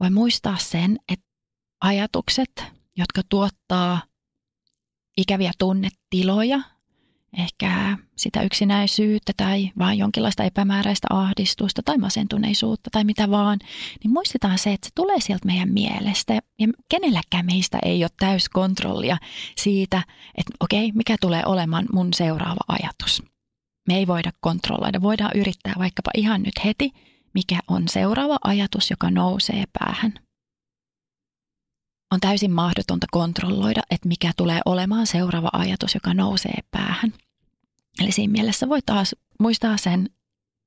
Voi 0.00 0.10
muistaa 0.10 0.56
sen, 0.56 0.98
että 1.12 1.27
ajatukset, 1.80 2.64
jotka 2.96 3.22
tuottaa 3.28 4.02
ikäviä 5.16 5.50
tunnetiloja, 5.58 6.60
ehkä 7.38 7.98
sitä 8.16 8.42
yksinäisyyttä 8.42 9.32
tai 9.36 9.70
vain 9.78 9.98
jonkinlaista 9.98 10.44
epämääräistä 10.44 11.06
ahdistusta 11.10 11.82
tai 11.84 11.98
masentuneisuutta 11.98 12.90
tai 12.92 13.04
mitä 13.04 13.30
vaan, 13.30 13.58
niin 14.04 14.12
muistetaan 14.12 14.58
se, 14.58 14.72
että 14.72 14.86
se 14.86 14.90
tulee 14.94 15.20
sieltä 15.20 15.46
meidän 15.46 15.72
mielestä 15.72 16.32
ja 16.34 16.68
kenelläkään 16.88 17.46
meistä 17.46 17.78
ei 17.84 18.04
ole 18.04 18.10
täyskontrollia 18.18 19.16
siitä, 19.56 20.02
että 20.38 20.52
okei, 20.60 20.92
mikä 20.92 21.16
tulee 21.20 21.42
olemaan 21.46 21.86
mun 21.92 22.14
seuraava 22.14 22.60
ajatus. 22.68 23.22
Me 23.88 23.96
ei 23.96 24.06
voida 24.06 24.30
kontrolloida, 24.40 25.02
voidaan 25.02 25.30
yrittää 25.34 25.74
vaikkapa 25.78 26.10
ihan 26.16 26.42
nyt 26.42 26.64
heti, 26.64 26.90
mikä 27.34 27.58
on 27.68 27.88
seuraava 27.88 28.38
ajatus, 28.44 28.90
joka 28.90 29.10
nousee 29.10 29.64
päähän. 29.78 30.27
On 32.12 32.20
täysin 32.20 32.52
mahdotonta 32.52 33.06
kontrolloida, 33.10 33.80
että 33.90 34.08
mikä 34.08 34.32
tulee 34.36 34.60
olemaan 34.64 35.06
seuraava 35.06 35.48
ajatus, 35.52 35.94
joka 35.94 36.14
nousee 36.14 36.58
päähän. 36.70 37.12
Eli 38.00 38.12
siinä 38.12 38.32
mielessä 38.32 38.68
voi 38.68 38.80
taas 38.86 39.14
muistaa 39.40 39.76
sen, 39.76 40.00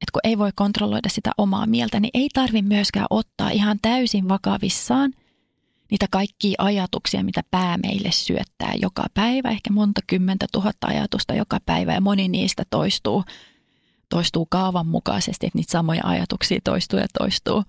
että 0.02 0.12
kun 0.14 0.22
ei 0.24 0.38
voi 0.38 0.52
kontrolloida 0.56 1.10
sitä 1.10 1.32
omaa 1.38 1.66
mieltä, 1.66 2.00
niin 2.00 2.12
ei 2.14 2.30
tarvi 2.34 2.62
myöskään 2.62 3.08
ottaa 3.10 3.50
ihan 3.50 3.78
täysin 3.82 4.30
vakavissaan 4.30 5.14
niitä 5.92 6.06
kaikkia 6.12 6.56
ajatuksia, 6.58 7.24
mitä 7.24 7.42
pää 7.52 7.78
meille 7.78 8.12
syöttää 8.12 8.74
joka 8.82 9.04
päivä, 9.14 9.50
ehkä 9.50 9.74
monta 9.74 10.02
kymmentä 10.08 10.46
tuhatta 10.52 10.88
ajatusta 10.88 11.34
joka 11.34 11.60
päivä 11.66 11.94
ja 11.94 12.02
moni 12.02 12.28
niistä 12.28 12.64
toistuu, 12.70 13.24
toistuu 14.10 14.46
kaavan 14.46 14.88
mukaisesti, 14.88 15.46
että 15.46 15.58
niitä 15.58 15.72
samoja 15.72 16.02
ajatuksia 16.04 16.60
toistuu 16.64 17.00
ja 17.00 17.08
toistuu. 17.20 17.64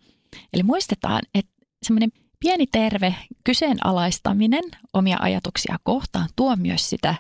Eli 0.53 0.63
muistetaan, 0.63 1.23
että 1.35 1.53
semmoinen 1.83 2.13
pieni 2.43 2.67
terve 2.67 3.15
kyseenalaistaminen 3.45 4.65
omia 4.93 5.17
ajatuksia 5.21 5.77
kohtaan 5.83 6.29
tuo 6.37 6.57
myös 6.57 6.91
sitä 6.91 7.15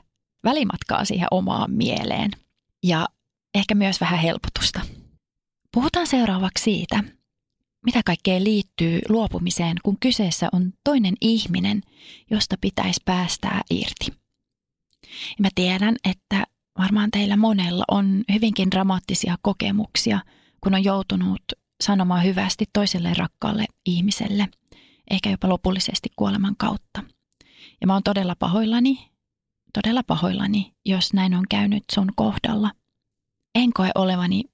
välimatkaa 0.44 1.04
siihen 1.04 1.28
omaan 1.30 1.70
mieleen 1.70 2.30
ja 2.82 3.08
ehkä 3.54 3.74
myös 3.74 4.00
vähän 4.00 4.18
helpotusta. 4.18 4.80
Puhutaan 5.74 6.06
seuraavaksi 6.06 6.64
siitä, 6.64 7.04
mitä 7.84 8.00
kaikkea 8.04 8.44
liittyy 8.44 9.00
luopumiseen, 9.08 9.76
kun 9.82 9.96
kyseessä 10.00 10.48
on 10.52 10.72
toinen 10.84 11.14
ihminen, 11.20 11.82
josta 12.30 12.56
pitäisi 12.60 13.00
päästää 13.04 13.60
irti. 13.70 14.06
Ja 15.12 15.38
mä 15.38 15.48
tiedän, 15.54 15.96
että 16.04 16.44
varmaan 16.78 17.10
teillä 17.10 17.36
monella 17.36 17.84
on 17.88 18.24
hyvinkin 18.32 18.70
dramaattisia 18.70 19.36
kokemuksia, 19.42 20.20
kun 20.60 20.74
on 20.74 20.84
joutunut 20.84 21.42
sanomaan 21.82 22.24
hyvästi 22.24 22.64
toiselle 22.72 23.14
rakkaalle 23.14 23.64
ihmiselle, 23.86 24.48
ehkä 25.11 25.30
jopa 25.30 25.49
lopullisesti 25.49 26.09
kuoleman 26.16 26.56
kautta. 26.56 27.02
Ja 27.80 27.87
mä 27.87 27.92
oon 27.92 28.02
todella 28.02 28.37
pahoillani 28.37 29.12
todella 29.73 30.02
pahoillani, 30.02 30.75
jos 30.85 31.12
näin 31.12 31.35
on 31.35 31.44
käynyt 31.50 31.85
sun 31.92 32.12
kohdalla. 32.16 32.71
En 33.54 33.73
koe 33.73 33.90
olevani 33.94 34.44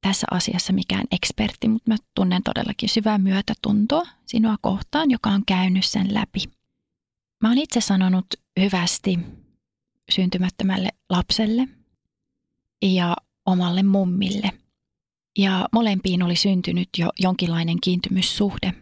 tässä 0.00 0.26
asiassa 0.30 0.72
mikään 0.72 1.04
ekspertti, 1.10 1.68
mutta 1.68 1.90
mä 1.90 1.96
tunnen 2.14 2.42
todellakin 2.42 2.88
syvää 2.88 3.18
myötätuntoa 3.18 4.02
sinua 4.26 4.56
kohtaan, 4.60 5.10
joka 5.10 5.30
on 5.30 5.42
käynyt 5.46 5.84
sen 5.84 6.14
läpi. 6.14 6.44
Mä 7.42 7.48
oon 7.48 7.58
itse 7.58 7.80
sanonut 7.80 8.26
hyvästi 8.60 9.18
syntymättömälle 10.10 10.88
lapselle 11.10 11.68
ja 12.82 13.16
omalle 13.46 13.82
mummille. 13.82 14.50
Ja 15.38 15.68
molempiin 15.72 16.22
oli 16.22 16.36
syntynyt 16.36 16.88
jo 16.98 17.10
jonkinlainen 17.18 17.80
kiintymyssuhde. 17.80 18.74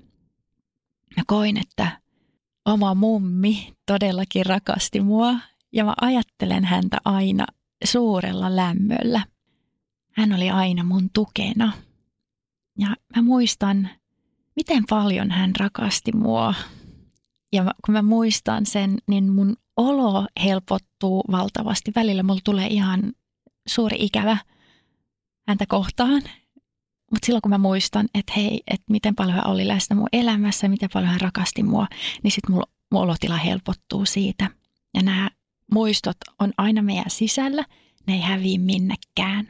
Mä 1.17 1.23
koin, 1.26 1.57
että 1.57 2.00
oma 2.64 2.95
mummi 2.95 3.75
todellakin 3.87 4.47
rakasti 4.47 5.00
mua 5.00 5.35
ja 5.73 5.85
mä 5.85 5.95
ajattelen 6.00 6.64
häntä 6.64 6.97
aina 7.05 7.47
suurella 7.85 8.57
lämmöllä. 8.57 9.23
Hän 10.12 10.33
oli 10.33 10.50
aina 10.50 10.85
mun 10.85 11.11
tukena. 11.12 11.73
Ja 12.79 12.88
mä 13.17 13.23
muistan, 13.23 13.88
miten 14.57 14.85
paljon 14.90 15.31
hän 15.31 15.52
rakasti 15.59 16.12
mua. 16.12 16.55
Ja 17.52 17.75
kun 17.87 17.93
mä 17.93 18.02
muistan 18.02 18.67
sen, 18.67 18.99
niin 19.07 19.33
mun 19.33 19.57
olo 19.76 20.26
helpottuu 20.45 21.25
valtavasti. 21.31 21.93
Välillä 21.95 22.23
mulla 22.23 22.40
tulee 22.45 22.67
ihan 22.67 23.12
suuri 23.69 23.97
ikävä 24.00 24.37
häntä 25.49 25.67
kohtaan. 25.69 26.23
Mutta 27.11 27.26
silloin 27.26 27.43
kun 27.43 27.50
mä 27.50 27.59
muistan, 27.59 28.09
että 28.14 28.33
hei, 28.37 28.62
että 28.71 28.85
miten 28.90 29.14
paljon 29.14 29.37
hän 29.37 29.47
oli 29.47 29.69
läsnä 29.69 29.97
mun 29.97 30.09
elämässä, 30.12 30.69
miten 30.69 30.88
paljon 30.93 31.11
hän 31.11 31.21
rakasti 31.21 31.62
mua, 31.62 31.87
niin 32.23 32.31
sitten 32.31 32.55
mun 32.55 32.62
olotila 32.95 33.37
helpottuu 33.37 34.07
siitä. 34.07 34.50
Ja 34.95 35.02
nämä 35.02 35.31
muistot 35.73 36.17
on 36.38 36.52
aina 36.59 36.83
meidän 36.83 37.05
sisällä, 37.11 37.64
ne 38.07 38.14
ei 38.14 38.21
häviä 38.21 38.59
minnekään. 38.59 39.49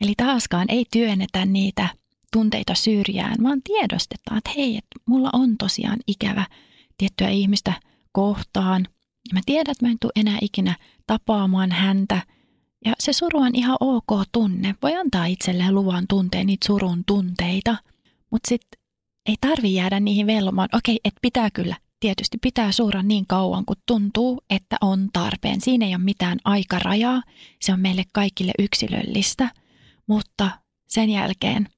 Eli 0.00 0.14
taaskaan 0.16 0.66
ei 0.68 0.86
työnnetä 0.92 1.44
niitä 1.44 1.88
tunteita 2.32 2.74
syrjään, 2.74 3.36
vaan 3.42 3.62
tiedostetaan, 3.62 4.38
että 4.38 4.50
hei, 4.56 4.76
että 4.76 5.00
mulla 5.06 5.30
on 5.32 5.58
tosiaan 5.58 5.98
ikävä 6.06 6.46
tiettyä 6.98 7.28
ihmistä 7.28 7.72
kohtaan. 8.12 8.86
Ja 9.28 9.34
mä 9.34 9.40
tiedän, 9.46 9.72
että 9.72 9.86
mä 9.86 9.90
en 9.90 9.98
tule 10.00 10.12
enää 10.16 10.38
ikinä 10.42 10.76
tapaamaan 11.06 11.72
häntä. 11.72 12.22
Ja 12.84 12.92
se 12.98 13.12
suru 13.12 13.38
on 13.38 13.54
ihan 13.54 13.76
ok 13.80 14.10
tunne. 14.32 14.74
Voi 14.82 14.96
antaa 14.96 15.26
itselleen 15.26 15.74
luvan 15.74 16.04
tunteen 16.08 16.46
niitä 16.46 16.66
surun 16.66 17.04
tunteita. 17.04 17.76
Mutta 18.30 18.48
sitten 18.48 18.80
ei 19.26 19.34
tarvi 19.40 19.74
jäädä 19.74 20.00
niihin 20.00 20.26
vellomaan. 20.26 20.68
Okei, 20.72 21.00
että 21.04 21.18
pitää 21.22 21.50
kyllä 21.50 21.76
tietysti 22.00 22.38
pitää 22.42 22.72
suura 22.72 23.02
niin 23.02 23.26
kauan, 23.26 23.64
kun 23.64 23.76
tuntuu, 23.86 24.40
että 24.50 24.76
on 24.80 25.08
tarpeen. 25.12 25.60
Siinä 25.60 25.86
ei 25.86 25.94
ole 25.94 26.04
mitään 26.04 26.38
aikarajaa, 26.44 27.22
se 27.60 27.72
on 27.72 27.80
meille 27.80 28.04
kaikille 28.12 28.52
yksilöllistä, 28.58 29.50
mutta 30.06 30.50
sen 30.86 31.10
jälkeen, 31.10 31.68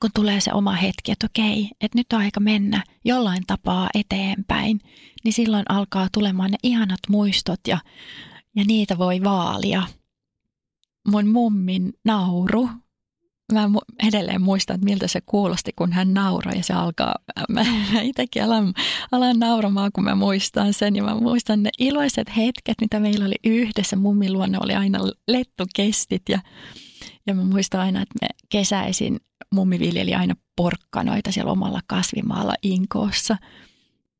kun 0.00 0.10
tulee 0.14 0.40
se 0.40 0.52
oma 0.52 0.72
hetki, 0.72 1.12
että 1.12 1.26
okei, 1.26 1.68
että 1.80 1.98
nyt 1.98 2.12
on 2.12 2.20
aika 2.20 2.40
mennä 2.40 2.84
jollain 3.04 3.42
tapaa 3.46 3.88
eteenpäin, 3.94 4.80
niin 5.24 5.32
silloin 5.32 5.64
alkaa 5.68 6.08
tulemaan 6.12 6.50
ne 6.50 6.58
ihanat 6.62 7.00
muistot 7.08 7.60
ja, 7.68 7.78
ja 8.56 8.64
niitä 8.64 8.98
voi 8.98 9.20
vaalia. 9.24 9.82
Mun 11.08 11.28
mummin 11.28 11.92
nauru 12.04 12.68
mä 13.52 13.68
edelleen 14.02 14.42
muistan, 14.42 14.74
että 14.74 14.84
miltä 14.84 15.08
se 15.08 15.20
kuulosti, 15.26 15.72
kun 15.76 15.92
hän 15.92 16.14
nauroi 16.14 16.56
ja 16.56 16.62
se 16.62 16.72
alkaa, 16.72 17.14
mä 17.48 17.64
itsekin 18.02 18.44
alan, 18.44 18.74
alan 19.12 19.38
nauramaan, 19.38 19.90
kun 19.94 20.04
mä 20.04 20.14
muistan 20.14 20.74
sen 20.74 20.96
ja 20.96 21.02
mä 21.02 21.14
muistan 21.14 21.62
ne 21.62 21.70
iloiset 21.78 22.36
hetket, 22.36 22.74
mitä 22.80 23.00
meillä 23.00 23.24
oli 23.24 23.34
yhdessä. 23.44 23.96
Mummin 23.96 24.32
luonne 24.32 24.58
oli 24.62 24.74
aina 24.74 24.98
lettukestit 25.28 26.22
ja, 26.28 26.40
ja 27.26 27.34
mä 27.34 27.44
muistan 27.44 27.80
aina, 27.80 28.02
että 28.02 28.14
me 28.22 28.28
kesäisin 28.48 29.20
mummi 29.54 29.78
viljeli 29.78 30.14
aina 30.14 30.34
porkkanoita 30.56 31.32
siellä 31.32 31.52
omalla 31.52 31.80
kasvimaalla 31.86 32.54
Inkoossa. 32.62 33.36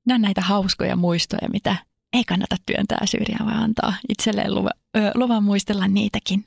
Nämä 0.06 0.14
on 0.14 0.22
näitä 0.22 0.40
hauskoja 0.40 0.96
muistoja, 0.96 1.48
mitä 1.52 1.76
ei 2.12 2.24
kannata 2.24 2.56
työntää 2.66 3.06
syrjään, 3.06 3.46
vaan 3.46 3.62
antaa 3.62 3.94
itselleen 4.08 4.54
luvan, 4.54 4.72
luvan 5.14 5.44
muistella 5.44 5.88
niitäkin. 5.88 6.44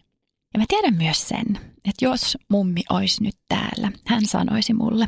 Ja 0.54 0.60
mä 0.60 0.66
tiedän 0.68 0.94
myös 0.94 1.28
sen, 1.28 1.46
että 1.86 2.06
jos 2.06 2.38
mummi 2.50 2.82
olisi 2.90 3.24
nyt 3.24 3.36
täällä, 3.48 3.92
hän 4.08 4.26
sanoisi 4.26 4.74
mulle, 4.74 5.08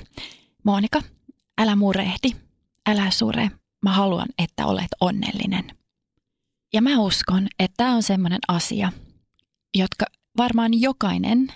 Monika, 0.64 1.02
älä 1.58 1.76
murehdi, 1.76 2.32
älä 2.90 3.12
sure, 3.12 3.52
mä 3.84 3.94
haluan, 3.94 4.28
että 4.38 4.66
olet 4.66 4.88
onnellinen. 5.02 5.78
Ja 6.74 6.82
mä 6.82 7.00
uskon, 7.00 7.48
että 7.60 7.74
tämä 7.78 7.96
on 7.96 8.04
semmoinen 8.04 8.40
asia, 8.48 8.92
jotka 9.78 10.06
varmaan 10.38 10.82
jokainen, 10.82 11.48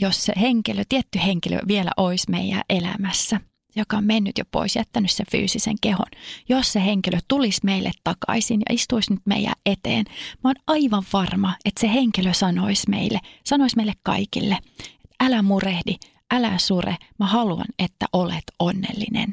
jos 0.00 0.24
se 0.24 0.32
henkilö, 0.40 0.82
tietty 0.88 1.18
henkilö 1.24 1.58
vielä 1.68 1.90
olisi 1.96 2.30
meidän 2.30 2.62
elämässä– 2.68 3.40
joka 3.76 3.96
on 3.96 4.04
mennyt 4.04 4.38
jo 4.38 4.44
pois, 4.50 4.76
jättänyt 4.76 5.10
sen 5.10 5.26
fyysisen 5.30 5.76
kehon, 5.80 6.06
jos 6.48 6.72
se 6.72 6.84
henkilö 6.84 7.18
tulisi 7.28 7.60
meille 7.64 7.90
takaisin 8.04 8.60
ja 8.68 8.74
istuisi 8.74 9.12
nyt 9.12 9.20
meidän 9.26 9.54
eteen, 9.66 10.04
mä 10.44 10.48
oon 10.48 10.54
aivan 10.66 11.04
varma, 11.12 11.56
että 11.64 11.80
se 11.80 11.92
henkilö 11.92 12.32
sanoisi 12.32 12.90
meille, 12.90 13.20
sanoisi 13.44 13.76
meille 13.76 13.92
kaikille, 14.02 14.54
että 14.54 15.24
älä 15.24 15.42
murehdi, 15.42 15.96
älä 16.34 16.58
sure, 16.58 16.96
mä 17.18 17.26
haluan, 17.26 17.66
että 17.78 18.06
olet 18.12 18.44
onnellinen. 18.58 19.32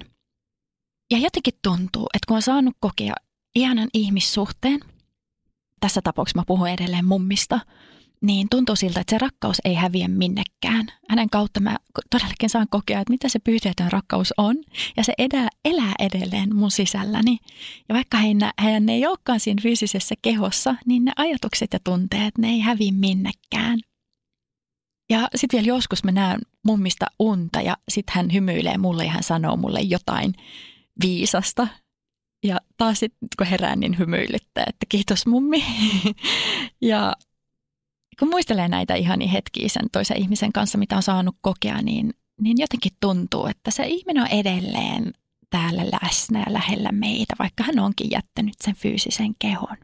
Ja 1.11 1.17
jotenkin 1.17 1.53
tuntuu, 1.63 2.07
että 2.13 2.27
kun 2.27 2.35
on 2.35 2.41
saanut 2.41 2.73
kokea 2.79 3.13
ihanan 3.55 3.89
ihmissuhteen, 3.93 4.79
tässä 5.79 6.01
tapauksessa 6.03 6.39
mä 6.39 6.43
puhun 6.47 6.69
edelleen 6.69 7.05
mummista, 7.05 7.59
niin 8.21 8.47
tuntuu 8.49 8.75
siltä, 8.75 8.99
että 8.99 9.11
se 9.11 9.17
rakkaus 9.17 9.57
ei 9.65 9.73
häviä 9.73 10.07
minnekään. 10.07 10.87
Hänen 11.09 11.29
kautta 11.29 11.59
mä 11.59 11.77
todellakin 12.09 12.49
saan 12.49 12.67
kokea, 12.69 12.99
että 12.99 13.13
mitä 13.13 13.29
se 13.29 13.39
pyyteetön 13.39 13.91
rakkaus 13.91 14.33
on. 14.37 14.55
Ja 14.97 15.03
se 15.03 15.13
edää, 15.17 15.47
elää 15.65 15.93
edelleen 15.99 16.55
mun 16.55 16.71
sisälläni. 16.71 17.37
Ja 17.89 17.95
vaikka 17.95 18.17
hän 18.57 18.89
ei 18.89 19.05
olekaan 19.05 19.39
siinä 19.39 19.61
fyysisessä 19.61 20.15
kehossa, 20.21 20.75
niin 20.85 21.05
ne 21.05 21.11
ajatukset 21.15 21.73
ja 21.73 21.79
tunteet, 21.83 22.37
ne 22.37 22.49
ei 22.49 22.59
häviä 22.59 22.91
minnekään. 22.91 23.79
Ja 25.09 25.27
sitten 25.35 25.57
vielä 25.57 25.75
joskus 25.77 26.03
mä 26.03 26.11
näen 26.11 26.39
mummista 26.65 27.05
unta 27.19 27.61
ja 27.61 27.77
sitten 27.89 28.15
hän 28.15 28.33
hymyilee 28.33 28.77
mulle 28.77 29.05
ja 29.05 29.11
hän 29.11 29.23
sanoo 29.23 29.57
mulle 29.57 29.81
jotain 29.81 30.33
viisasta. 31.01 31.67
Ja 32.43 32.57
taas 32.77 32.99
sitten 32.99 33.27
kun 33.37 33.47
herään, 33.47 33.79
niin 33.79 33.97
hymyilyttää, 33.97 34.63
että 34.67 34.85
kiitos 34.89 35.27
mummi. 35.27 35.63
ja 36.81 37.13
kun 38.19 38.29
muistelee 38.29 38.67
näitä 38.67 38.95
ihan 38.95 39.21
hetkiä 39.21 39.69
sen 39.69 39.89
toisen 39.91 40.17
ihmisen 40.17 40.53
kanssa, 40.53 40.77
mitä 40.77 40.95
on 40.95 41.03
saanut 41.03 41.35
kokea, 41.41 41.81
niin, 41.81 42.13
niin 42.41 42.57
jotenkin 42.59 42.91
tuntuu, 42.99 43.45
että 43.45 43.71
se 43.71 43.87
ihminen 43.87 44.23
on 44.23 44.29
edelleen 44.29 45.13
täällä 45.49 45.83
läsnä 45.85 46.39
ja 46.39 46.53
lähellä 46.53 46.91
meitä, 46.91 47.35
vaikka 47.39 47.63
hän 47.63 47.79
onkin 47.79 48.11
jättänyt 48.11 48.53
sen 48.63 48.75
fyysisen 48.75 49.35
kehon. 49.39 49.77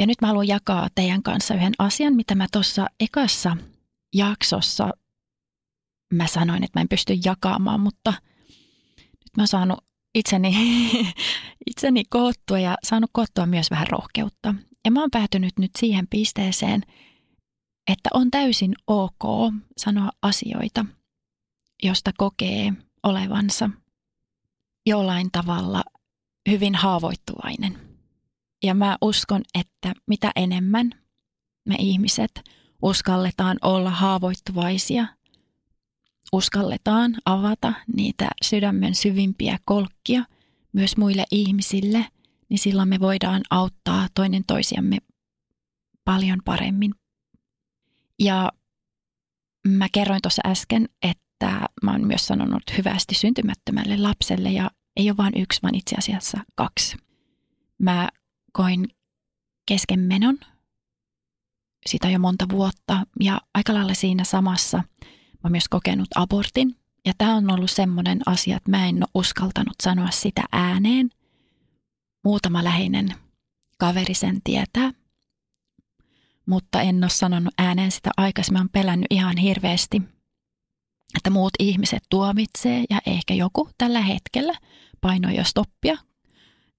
Ja 0.00 0.06
nyt 0.06 0.20
mä 0.20 0.28
haluan 0.28 0.48
jakaa 0.48 0.88
teidän 0.94 1.22
kanssa 1.22 1.54
yhden 1.54 1.72
asian, 1.78 2.14
mitä 2.14 2.34
mä 2.34 2.46
tuossa 2.52 2.86
ekassa 3.00 3.56
jaksossa 4.14 4.90
mä 6.12 6.26
sanoin, 6.26 6.64
että 6.64 6.78
mä 6.78 6.82
en 6.82 6.88
pysty 6.88 7.18
jakamaan, 7.24 7.80
mutta 7.80 8.14
nyt 8.98 9.36
mä 9.36 9.40
oon 9.40 9.48
saanut 9.48 9.84
itseni, 10.14 10.56
itseni 11.70 12.04
koottua 12.04 12.58
ja 12.58 12.76
saanut 12.84 13.10
koottua 13.12 13.46
myös 13.46 13.70
vähän 13.70 13.86
rohkeutta. 13.86 14.54
Ja 14.84 14.90
mä 14.90 15.00
oon 15.00 15.10
päätynyt 15.10 15.58
nyt 15.58 15.70
siihen 15.78 16.06
pisteeseen, 16.10 16.82
että 17.88 18.10
on 18.14 18.30
täysin 18.30 18.74
ok 18.86 19.52
sanoa 19.76 20.10
asioita, 20.22 20.84
josta 21.82 22.10
kokee 22.18 22.72
olevansa 23.02 23.70
jollain 24.86 25.30
tavalla 25.32 25.82
hyvin 26.50 26.74
haavoittuvainen. 26.74 27.78
Ja 28.62 28.74
mä 28.74 28.96
uskon, 29.00 29.42
että 29.54 29.94
mitä 30.06 30.32
enemmän 30.36 30.90
me 31.64 31.76
ihmiset 31.78 32.50
uskalletaan 32.82 33.58
olla 33.62 33.90
haavoittuvaisia, 33.90 35.06
uskalletaan 36.32 37.14
avata 37.24 37.72
niitä 37.96 38.28
sydämen 38.42 38.94
syvimpiä 38.94 39.58
kolkkia 39.64 40.24
myös 40.72 40.96
muille 40.96 41.24
ihmisille, 41.30 42.06
niin 42.48 42.58
silloin 42.58 42.88
me 42.88 43.00
voidaan 43.00 43.42
auttaa 43.50 44.08
toinen 44.14 44.42
toisiamme 44.46 44.98
paljon 46.04 46.38
paremmin. 46.44 46.94
Ja 48.18 48.52
mä 49.68 49.88
kerroin 49.92 50.22
tuossa 50.22 50.42
äsken, 50.46 50.88
että 51.02 51.68
mä 51.82 51.92
oon 51.92 52.06
myös 52.06 52.26
sanonut 52.26 52.62
hyvästi 52.78 53.14
syntymättömälle 53.14 53.96
lapselle 53.96 54.50
ja 54.50 54.70
ei 54.96 55.10
ole 55.10 55.16
vain 55.16 55.32
yksi, 55.36 55.62
vaan 55.62 55.74
itse 55.74 55.96
asiassa 55.98 56.38
kaksi. 56.54 56.96
Mä 57.78 58.08
koin 58.52 58.88
keskenmenon 59.66 60.38
sitä 61.86 62.10
jo 62.10 62.18
monta 62.18 62.44
vuotta 62.48 63.06
ja 63.20 63.40
aika 63.54 63.74
lailla 63.74 63.94
siinä 63.94 64.24
samassa 64.24 64.82
mä 65.42 65.46
oon 65.46 65.52
myös 65.52 65.68
kokenut 65.68 66.08
abortin. 66.14 66.76
Ja 67.04 67.12
tämä 67.18 67.34
on 67.34 67.50
ollut 67.52 67.70
semmoinen 67.70 68.20
asia, 68.26 68.56
että 68.56 68.70
mä 68.70 68.86
en 68.86 68.96
ole 68.96 69.10
uskaltanut 69.14 69.74
sanoa 69.82 70.10
sitä 70.10 70.44
ääneen. 70.52 71.10
Muutama 72.24 72.64
läheinen 72.64 73.08
kaveri 73.78 74.14
sen 74.14 74.40
tietää, 74.44 74.90
mutta 76.46 76.80
en 76.80 77.04
ole 77.04 77.10
sanonut 77.10 77.54
ääneen 77.58 77.90
sitä 77.90 78.10
aikaisemmin. 78.16 78.60
Oon 78.60 78.68
pelännyt 78.72 79.06
ihan 79.10 79.36
hirveästi, 79.36 80.02
että 81.16 81.30
muut 81.30 81.52
ihmiset 81.58 82.02
tuomitsee 82.10 82.84
ja 82.90 82.98
ehkä 83.06 83.34
joku 83.34 83.68
tällä 83.78 84.00
hetkellä 84.00 84.54
painoi 85.00 85.36
jo 85.36 85.44
stoppia 85.44 85.96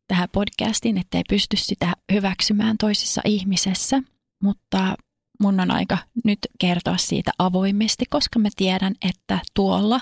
tähän 0.08 0.30
podcastiin, 0.32 0.98
ettei 0.98 1.24
pysty 1.30 1.58
sitä 1.58 1.94
hyväksymään 2.12 2.78
toisessa 2.78 3.22
ihmisessä, 3.26 4.02
mutta 4.44 4.96
mun 5.40 5.60
on 5.60 5.72
aika 5.72 5.98
nyt 6.24 6.40
kertoa 6.60 6.98
siitä 6.98 7.32
avoimesti, 7.40 8.06
koska 8.10 8.40
mä 8.40 8.50
tiedän, 8.56 8.96
että 9.02 9.40
tuolla 9.54 10.00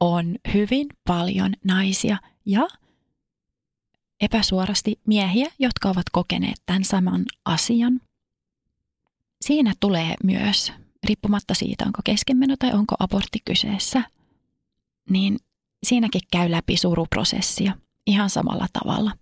on 0.00 0.36
hyvin 0.54 0.86
paljon 1.06 1.52
naisia 1.64 2.16
ja 2.46 2.68
epäsuorasti 4.20 5.00
miehiä, 5.06 5.50
jotka 5.58 5.88
ovat 5.88 6.06
kokeneet 6.12 6.62
tämän 6.66 6.84
saman 6.84 7.24
asian. 7.44 8.00
Siinä 9.44 9.74
tulee 9.80 10.14
myös, 10.24 10.72
riippumatta 11.06 11.54
siitä, 11.54 11.84
onko 11.84 12.00
keskenmeno 12.04 12.54
tai 12.58 12.72
onko 12.72 12.94
abortti 12.98 13.38
kyseessä, 13.44 14.02
niin 15.10 15.38
siinäkin 15.82 16.20
käy 16.32 16.50
läpi 16.50 16.76
suruprosessia 16.76 17.72
ihan 18.06 18.30
samalla 18.30 18.66
tavalla. 18.72 19.12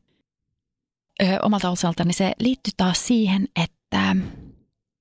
Ö, 1.22 1.38
omalta 1.42 1.70
osaltani 1.70 2.12
se 2.12 2.32
liittyy 2.40 2.72
taas 2.76 3.06
siihen, 3.06 3.48
että 3.56 4.16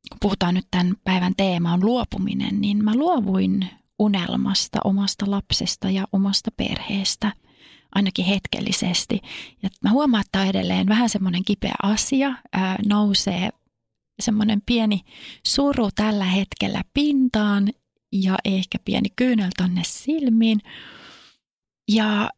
kun 0.10 0.18
puhutaan 0.22 0.54
nyt 0.56 0.68
tämän 0.72 0.96
päivän 1.04 1.34
teema 1.38 1.74
on 1.74 1.86
luopuminen, 1.86 2.62
niin 2.62 2.84
mä 2.84 2.96
luovuin 2.96 3.70
unelmasta 4.00 4.80
omasta 4.84 5.32
lapsesta 5.32 5.90
ja 5.90 6.08
omasta 6.12 6.52
perheestä, 6.58 7.32
ainakin 7.96 8.26
hetkellisesti. 8.26 9.22
Ja 9.64 9.70
mä 9.84 9.90
huomaan, 9.90 10.24
että 10.26 10.46
edelleen 10.46 10.88
vähän 10.88 11.10
semmoinen 11.10 11.44
kipeä 11.46 11.76
asia, 11.84 12.34
ää, 12.54 12.76
nousee 12.88 13.50
semmoinen 14.20 14.62
pieni 14.66 15.02
suru 15.48 15.90
tällä 15.96 16.26
hetkellä 16.26 16.82
pintaan 16.94 17.70
ja 18.12 18.36
ehkä 18.46 18.78
pieni 18.86 19.10
kyynel 19.16 19.50
tonne 19.58 19.82
silmiin. 19.86 20.60
Ja 21.92 22.30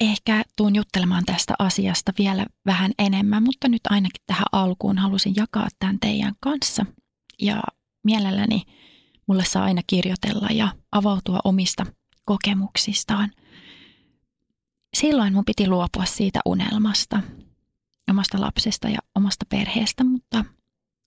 ehkä 0.00 0.44
tuun 0.56 0.76
juttelemaan 0.76 1.24
tästä 1.24 1.54
asiasta 1.58 2.12
vielä 2.18 2.46
vähän 2.66 2.92
enemmän, 2.98 3.42
mutta 3.42 3.68
nyt 3.68 3.82
ainakin 3.90 4.22
tähän 4.26 4.46
alkuun 4.52 4.98
halusin 4.98 5.32
jakaa 5.36 5.68
tämän 5.78 5.98
teidän 6.00 6.34
kanssa– 6.40 6.86
ja 7.42 7.62
mielelläni 8.04 8.62
mulle 9.26 9.44
saa 9.44 9.64
aina 9.64 9.82
kirjoitella 9.86 10.48
ja 10.50 10.74
avautua 10.92 11.40
omista 11.44 11.86
kokemuksistaan. 12.24 13.32
Silloin 14.96 15.32
mun 15.32 15.44
piti 15.44 15.68
luopua 15.68 16.04
siitä 16.04 16.40
unelmasta, 16.44 17.22
omasta 18.10 18.40
lapsesta 18.40 18.88
ja 18.88 18.98
omasta 19.14 19.46
perheestä, 19.48 20.04
mutta, 20.04 20.44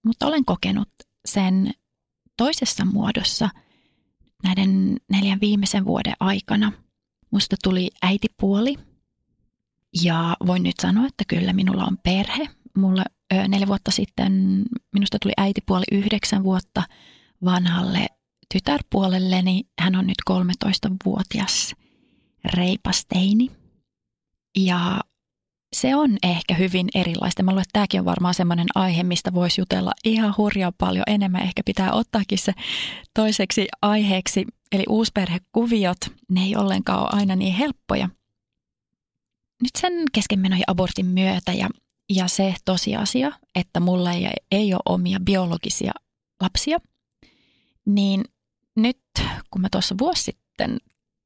mutta 0.05 0.27
olen 0.27 0.45
kokenut 0.45 0.89
sen 1.25 1.71
toisessa 2.37 2.85
muodossa 2.85 3.49
näiden 4.43 4.97
neljän 5.11 5.41
viimeisen 5.41 5.85
vuoden 5.85 6.13
aikana. 6.19 6.71
Musta 7.31 7.55
tuli 7.63 7.89
äitipuoli 8.01 8.75
ja 10.03 10.37
voin 10.47 10.63
nyt 10.63 10.79
sanoa, 10.81 11.05
että 11.05 11.23
kyllä 11.27 11.53
minulla 11.53 11.85
on 11.85 11.97
perhe. 12.03 12.49
Mulla 12.77 13.03
neljä 13.47 13.67
vuotta 13.67 13.91
sitten 13.91 14.63
minusta 14.93 15.17
tuli 15.21 15.33
äitipuoli 15.37 15.83
yhdeksän 15.91 16.43
vuotta 16.43 16.83
vanhalle 17.45 18.07
tytärpuolelleni. 18.53 19.63
Hän 19.79 19.95
on 19.95 20.07
nyt 20.07 20.17
13-vuotias 20.29 21.75
reipasteini. 22.53 23.51
Ja 24.57 25.01
se 25.75 25.95
on 25.95 26.17
ehkä 26.23 26.53
hyvin 26.53 26.87
erilaista. 26.95 27.43
Mä 27.43 27.51
luulen, 27.51 27.61
että 27.61 27.73
tämäkin 27.73 27.99
on 27.99 28.05
varmaan 28.05 28.33
semmoinen 28.33 28.67
aihe, 28.75 29.03
mistä 29.03 29.33
voisi 29.33 29.61
jutella 29.61 29.91
ihan 30.03 30.33
hurjaa 30.37 30.71
paljon 30.77 31.03
enemmän. 31.07 31.41
Ehkä 31.41 31.61
pitää 31.65 31.93
ottaakin 31.93 32.37
se 32.37 32.53
toiseksi 33.13 33.67
aiheeksi. 33.81 34.45
Eli 34.71 34.83
uusperhekuviot, 34.89 35.97
ne 36.29 36.41
ei 36.41 36.55
ollenkaan 36.55 36.99
ole 36.99 37.09
aina 37.11 37.35
niin 37.35 37.53
helppoja. 37.53 38.09
Nyt 39.61 39.71
sen 39.77 39.93
keskenmenojen 40.13 40.63
abortin 40.67 41.05
myötä 41.05 41.53
ja 41.53 41.69
ja 42.15 42.27
se 42.27 42.55
tosiasia, 42.65 43.31
että 43.55 43.79
mulla 43.79 44.11
ei, 44.11 44.27
ei 44.51 44.73
ole 44.73 44.81
omia 44.85 45.19
biologisia 45.19 45.91
lapsia, 46.41 46.77
niin 47.85 48.25
nyt 48.75 48.99
kun 49.51 49.61
mä 49.61 49.67
tuossa 49.71 49.95
vuosi 49.99 50.23
sitten 50.23 50.77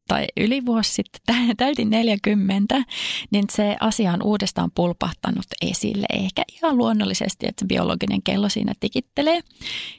tai 0.08 0.28
yli 0.38 0.66
vuosi 0.66 0.94
sitten 0.94 1.36
täytin 1.58 1.90
40, 1.90 2.84
niin 3.32 3.46
se 3.52 3.76
asia 3.80 4.14
on 4.14 4.24
uudestaan 4.24 4.72
pulpahtanut 4.76 5.46
esille. 5.62 6.06
Ehkä 6.14 6.44
ihan 6.54 6.78
luonnollisesti, 6.78 7.48
että 7.48 7.62
se 7.62 7.68
biologinen 7.68 8.24
kello 8.24 8.50
siinä 8.50 8.74
tikittelee. 8.80 9.42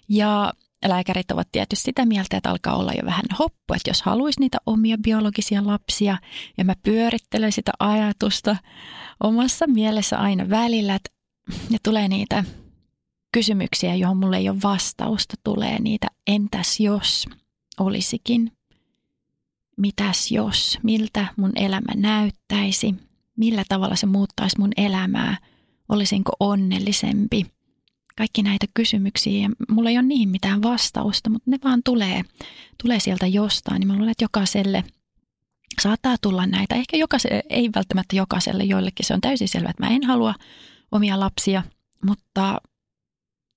Ja 0.08 0.52
lääkärit 0.84 1.30
ovat 1.30 1.48
tietysti 1.52 1.84
sitä 1.84 2.06
mieltä, 2.06 2.36
että 2.36 2.50
alkaa 2.50 2.76
olla 2.76 2.92
jo 2.92 3.04
vähän 3.04 3.24
hoppu, 3.38 3.74
että 3.74 3.90
jos 3.90 4.02
haluaisi 4.02 4.40
niitä 4.40 4.58
omia 4.66 4.96
biologisia 4.98 5.66
lapsia, 5.66 6.18
ja 6.58 6.64
mä 6.64 6.74
pyörittelen 6.82 7.52
sitä 7.52 7.72
ajatusta 7.78 8.56
omassa 9.20 9.66
mielessä 9.66 10.18
aina 10.18 10.50
välillä, 10.50 10.94
että 10.94 11.10
ja 11.70 11.78
tulee 11.82 12.08
niitä 12.08 12.44
kysymyksiä, 13.32 13.94
johon 13.94 14.16
mulle 14.16 14.36
ei 14.36 14.48
ole 14.48 14.62
vastausta, 14.62 15.34
tulee 15.44 15.78
niitä 15.80 16.06
entäs 16.26 16.80
jos 16.80 17.26
olisikin, 17.80 18.52
mitäs 19.76 20.30
jos, 20.30 20.78
miltä 20.82 21.26
mun 21.36 21.52
elämä 21.56 21.94
näyttäisi, 21.94 22.94
millä 23.36 23.64
tavalla 23.68 23.96
se 23.96 24.06
muuttaisi 24.06 24.58
mun 24.58 24.72
elämää, 24.76 25.38
olisinko 25.88 26.32
onnellisempi– 26.40 27.46
kaikki 28.16 28.42
näitä 28.42 28.66
kysymyksiä 28.74 29.42
ja 29.42 29.50
mulla 29.68 29.90
ei 29.90 29.98
ole 29.98 30.06
niihin 30.06 30.28
mitään 30.28 30.62
vastausta, 30.62 31.30
mutta 31.30 31.50
ne 31.50 31.58
vaan 31.64 31.80
tulee, 31.84 32.22
tulee 32.82 33.00
sieltä 33.00 33.26
jostain. 33.26 33.80
Niin 33.80 33.88
mä 33.88 33.94
luulen, 33.94 34.10
että 34.10 34.24
jokaiselle 34.24 34.84
saattaa 35.82 36.16
tulla 36.22 36.46
näitä. 36.46 36.74
Ehkä 36.74 36.96
jokaiselle, 36.96 37.42
ei 37.48 37.70
välttämättä 37.74 38.16
jokaiselle, 38.16 38.64
joillekin 38.64 39.06
se 39.06 39.14
on 39.14 39.20
täysin 39.20 39.48
selvä, 39.48 39.70
että 39.70 39.86
mä 39.86 39.90
en 39.90 40.04
halua 40.04 40.34
omia 40.92 41.20
lapsia, 41.20 41.62
mutta 42.06 42.60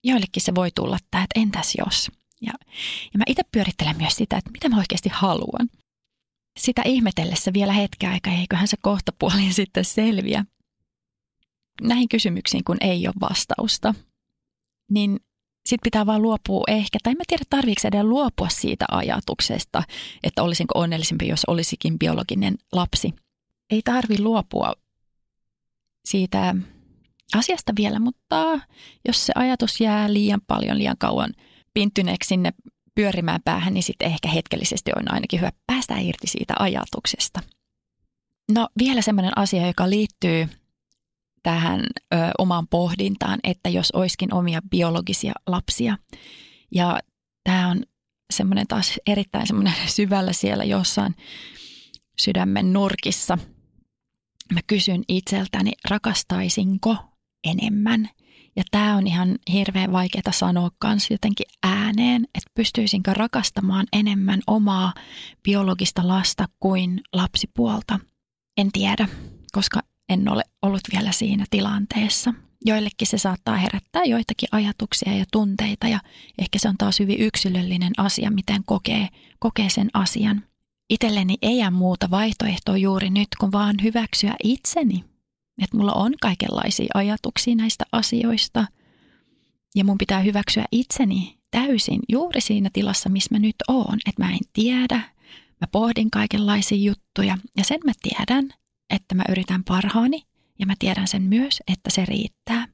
joillekin 0.03 0.43
se 0.43 0.55
voi 0.55 0.71
tulla 0.75 0.97
tämä, 1.11 1.23
että 1.23 1.39
entäs 1.39 1.75
jos. 1.77 2.11
Ja, 2.41 2.53
ja 3.13 3.17
mä 3.17 3.23
itse 3.27 3.43
pyörittelen 3.51 3.97
myös 3.97 4.15
sitä, 4.15 4.37
että 4.37 4.51
mitä 4.51 4.69
mä 4.69 4.77
oikeasti 4.77 5.09
haluan. 5.13 5.69
Sitä 6.57 6.81
ihmetellessä 6.85 7.53
vielä 7.53 7.73
hetken 7.73 8.09
aikaa, 8.09 8.33
eiköhän 8.33 8.67
se 8.67 8.77
kohta 8.81 9.11
puolin 9.19 9.53
sitten 9.61 9.85
selviä. 9.85 10.45
Näihin 11.81 12.09
kysymyksiin, 12.09 12.63
kun 12.63 12.77
ei 12.81 13.07
ole 13.07 13.15
vastausta, 13.29 13.95
niin 14.91 15.19
sitten 15.65 15.83
pitää 15.83 16.05
vaan 16.05 16.21
luopua 16.21 16.63
ehkä, 16.67 16.99
tai 17.03 17.11
en 17.11 17.17
mä 17.17 17.23
tiedä 17.27 17.43
tarviiko 17.49 17.81
edes 17.85 18.03
luopua 18.03 18.49
siitä 18.49 18.85
ajatuksesta, 18.91 19.83
että 20.23 20.43
olisinko 20.43 20.79
onnellisempi, 20.79 21.27
jos 21.27 21.45
olisikin 21.45 21.99
biologinen 21.99 22.55
lapsi. 22.71 23.13
Ei 23.69 23.81
tarvi 23.85 24.21
luopua 24.21 24.73
siitä 26.05 26.55
asiasta 27.35 27.73
vielä, 27.77 27.99
mutta 27.99 28.59
jos 29.07 29.25
se 29.25 29.33
ajatus 29.35 29.81
jää 29.81 30.13
liian 30.13 30.41
paljon, 30.47 30.77
liian 30.77 30.97
kauan 30.99 31.33
pinttyneeksi 31.73 32.27
sinne 32.27 32.53
pyörimään 32.95 33.41
päähän, 33.45 33.73
niin 33.73 33.83
sitten 33.83 34.11
ehkä 34.11 34.27
hetkellisesti 34.27 34.91
on 34.95 35.13
ainakin 35.13 35.39
hyvä 35.39 35.51
päästä 35.67 35.97
irti 35.97 36.27
siitä 36.27 36.53
ajatuksesta. 36.59 37.39
No 38.51 38.69
vielä 38.77 39.01
semmoinen 39.01 39.37
asia, 39.37 39.67
joka 39.67 39.89
liittyy 39.89 40.47
tähän 41.43 41.79
ö, 42.13 42.17
omaan 42.37 42.67
pohdintaan, 42.67 43.39
että 43.43 43.69
jos 43.69 43.91
oiskin 43.91 44.33
omia 44.33 44.61
biologisia 44.71 45.33
lapsia. 45.47 45.97
Ja 46.71 46.99
tämä 47.43 47.67
on 47.67 47.83
semmoinen 48.33 48.67
taas 48.67 48.99
erittäin 49.07 49.47
semmoinen 49.47 49.73
syvällä 49.97 50.33
siellä 50.33 50.63
jossain 50.63 51.15
sydämen 52.17 52.73
nurkissa. 52.73 53.37
Mä 54.53 54.59
kysyn 54.67 55.03
itseltäni, 55.07 55.71
rakastaisinko 55.89 56.97
enemmän? 57.43 58.09
Ja 58.55 58.63
tämä 58.71 58.95
on 58.95 59.07
ihan 59.07 59.35
hirveän 59.51 59.91
vaikeaa 59.91 60.31
sanoa 60.31 60.69
kanssa 60.79 61.13
jotenkin 61.13 61.45
ääneen, 61.63 62.23
että 62.23 62.51
pystyisinkö 62.55 63.13
rakastamaan 63.13 63.85
enemmän 63.93 64.41
omaa 64.47 64.93
biologista 65.43 66.07
lasta 66.07 66.45
kuin 66.59 67.01
lapsipuolta. 67.13 67.99
En 68.57 68.71
tiedä, 68.71 69.07
koska 69.51 69.81
en 70.09 70.31
ole 70.31 70.43
ollut 70.61 70.81
vielä 70.93 71.11
siinä 71.11 71.45
tilanteessa. 71.49 72.33
Joillekin 72.65 73.07
se 73.07 73.17
saattaa 73.17 73.55
herättää 73.57 74.03
joitakin 74.03 74.49
ajatuksia 74.51 75.17
ja 75.17 75.25
tunteita 75.31 75.87
ja 75.87 75.99
ehkä 76.37 76.59
se 76.59 76.69
on 76.69 76.77
taas 76.77 76.99
hyvin 76.99 77.19
yksilöllinen 77.19 77.93
asia, 77.97 78.31
miten 78.31 78.63
kokee, 78.65 79.07
kokee 79.39 79.69
sen 79.69 79.89
asian. 79.93 80.43
Itelleni 80.89 81.35
ei 81.41 81.57
jää 81.57 81.71
muuta 81.71 82.11
vaihtoehtoa 82.11 82.77
juuri 82.77 83.09
nyt, 83.09 83.27
kun 83.39 83.51
vaan 83.51 83.75
hyväksyä 83.83 84.35
itseni. 84.43 85.08
Että 85.63 85.77
mulla 85.77 85.93
on 85.93 86.13
kaikenlaisia 86.21 86.87
ajatuksia 86.93 87.55
näistä 87.55 87.85
asioista 87.91 88.67
ja 89.75 89.83
mun 89.83 89.97
pitää 89.97 90.19
hyväksyä 90.19 90.65
itseni 90.71 91.39
täysin 91.51 91.99
juuri 92.09 92.41
siinä 92.41 92.69
tilassa, 92.73 93.09
missä 93.09 93.35
mä 93.35 93.39
nyt 93.39 93.55
oon. 93.67 93.99
Että 94.05 94.23
mä 94.23 94.31
en 94.31 94.39
tiedä, 94.53 95.01
mä 95.61 95.67
pohdin 95.71 96.11
kaikenlaisia 96.11 96.77
juttuja 96.77 97.37
ja 97.57 97.63
sen 97.63 97.79
mä 97.85 97.91
tiedän, 98.01 98.49
että 98.89 99.15
mä 99.15 99.23
yritän 99.29 99.63
parhaani 99.63 100.23
ja 100.59 100.65
mä 100.65 100.73
tiedän 100.79 101.07
sen 101.07 101.21
myös, 101.21 101.63
että 101.67 101.89
se 101.89 102.05
riittää. 102.05 102.67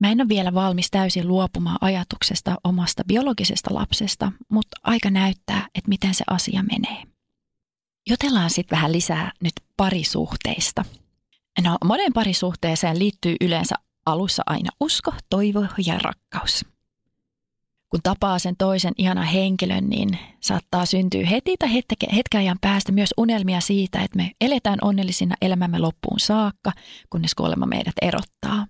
Mä 0.00 0.10
en 0.10 0.20
ole 0.20 0.28
vielä 0.28 0.54
valmis 0.54 0.90
täysin 0.90 1.28
luopumaan 1.28 1.78
ajatuksesta 1.80 2.56
omasta 2.64 3.04
biologisesta 3.04 3.74
lapsesta, 3.74 4.32
mutta 4.50 4.76
aika 4.82 5.10
näyttää, 5.10 5.68
että 5.74 5.88
miten 5.88 6.14
se 6.14 6.24
asia 6.30 6.62
menee. 6.62 7.02
Jutellaan 8.10 8.50
sitten 8.50 8.76
vähän 8.76 8.92
lisää 8.92 9.32
nyt 9.42 9.52
parisuhteista. 9.76 10.84
No, 11.64 11.76
monen 11.84 12.12
parisuhteeseen 12.12 12.98
liittyy 12.98 13.36
yleensä 13.40 13.74
alussa 14.06 14.42
aina 14.46 14.70
usko, 14.80 15.12
toivo 15.30 15.66
ja 15.86 15.98
rakkaus 15.98 16.64
kun 17.90 18.02
tapaa 18.02 18.38
sen 18.38 18.54
toisen 18.56 18.92
ihana 18.98 19.22
henkilön, 19.22 19.88
niin 19.88 20.18
saattaa 20.40 20.86
syntyä 20.86 21.26
heti 21.26 21.56
tai 21.58 21.74
hetken 22.14 22.38
ajan 22.38 22.58
päästä 22.60 22.92
myös 22.92 23.14
unelmia 23.16 23.60
siitä, 23.60 24.02
että 24.02 24.16
me 24.16 24.30
eletään 24.40 24.78
onnellisina 24.82 25.34
elämämme 25.42 25.78
loppuun 25.78 26.20
saakka, 26.20 26.72
kunnes 27.10 27.34
kuolema 27.34 27.66
meidät 27.66 27.94
erottaa. 28.02 28.66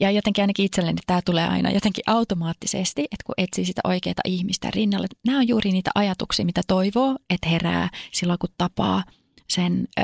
Ja 0.00 0.10
jotenkin 0.10 0.42
ainakin 0.42 0.64
itselleni 0.64 0.98
tämä 1.06 1.20
tulee 1.24 1.48
aina 1.48 1.70
jotenkin 1.70 2.04
automaattisesti, 2.06 3.02
että 3.02 3.24
kun 3.26 3.34
etsii 3.38 3.64
sitä 3.64 3.80
oikeaa 3.84 4.14
ihmistä 4.24 4.70
rinnalle. 4.70 5.06
Nämä 5.26 5.38
on 5.38 5.48
juuri 5.48 5.72
niitä 5.72 5.90
ajatuksia, 5.94 6.44
mitä 6.44 6.60
toivoo, 6.66 7.16
että 7.30 7.48
herää 7.48 7.88
silloin, 8.12 8.38
kun 8.38 8.50
tapaa 8.58 9.04
sen 9.48 9.88
ö, 10.00 10.02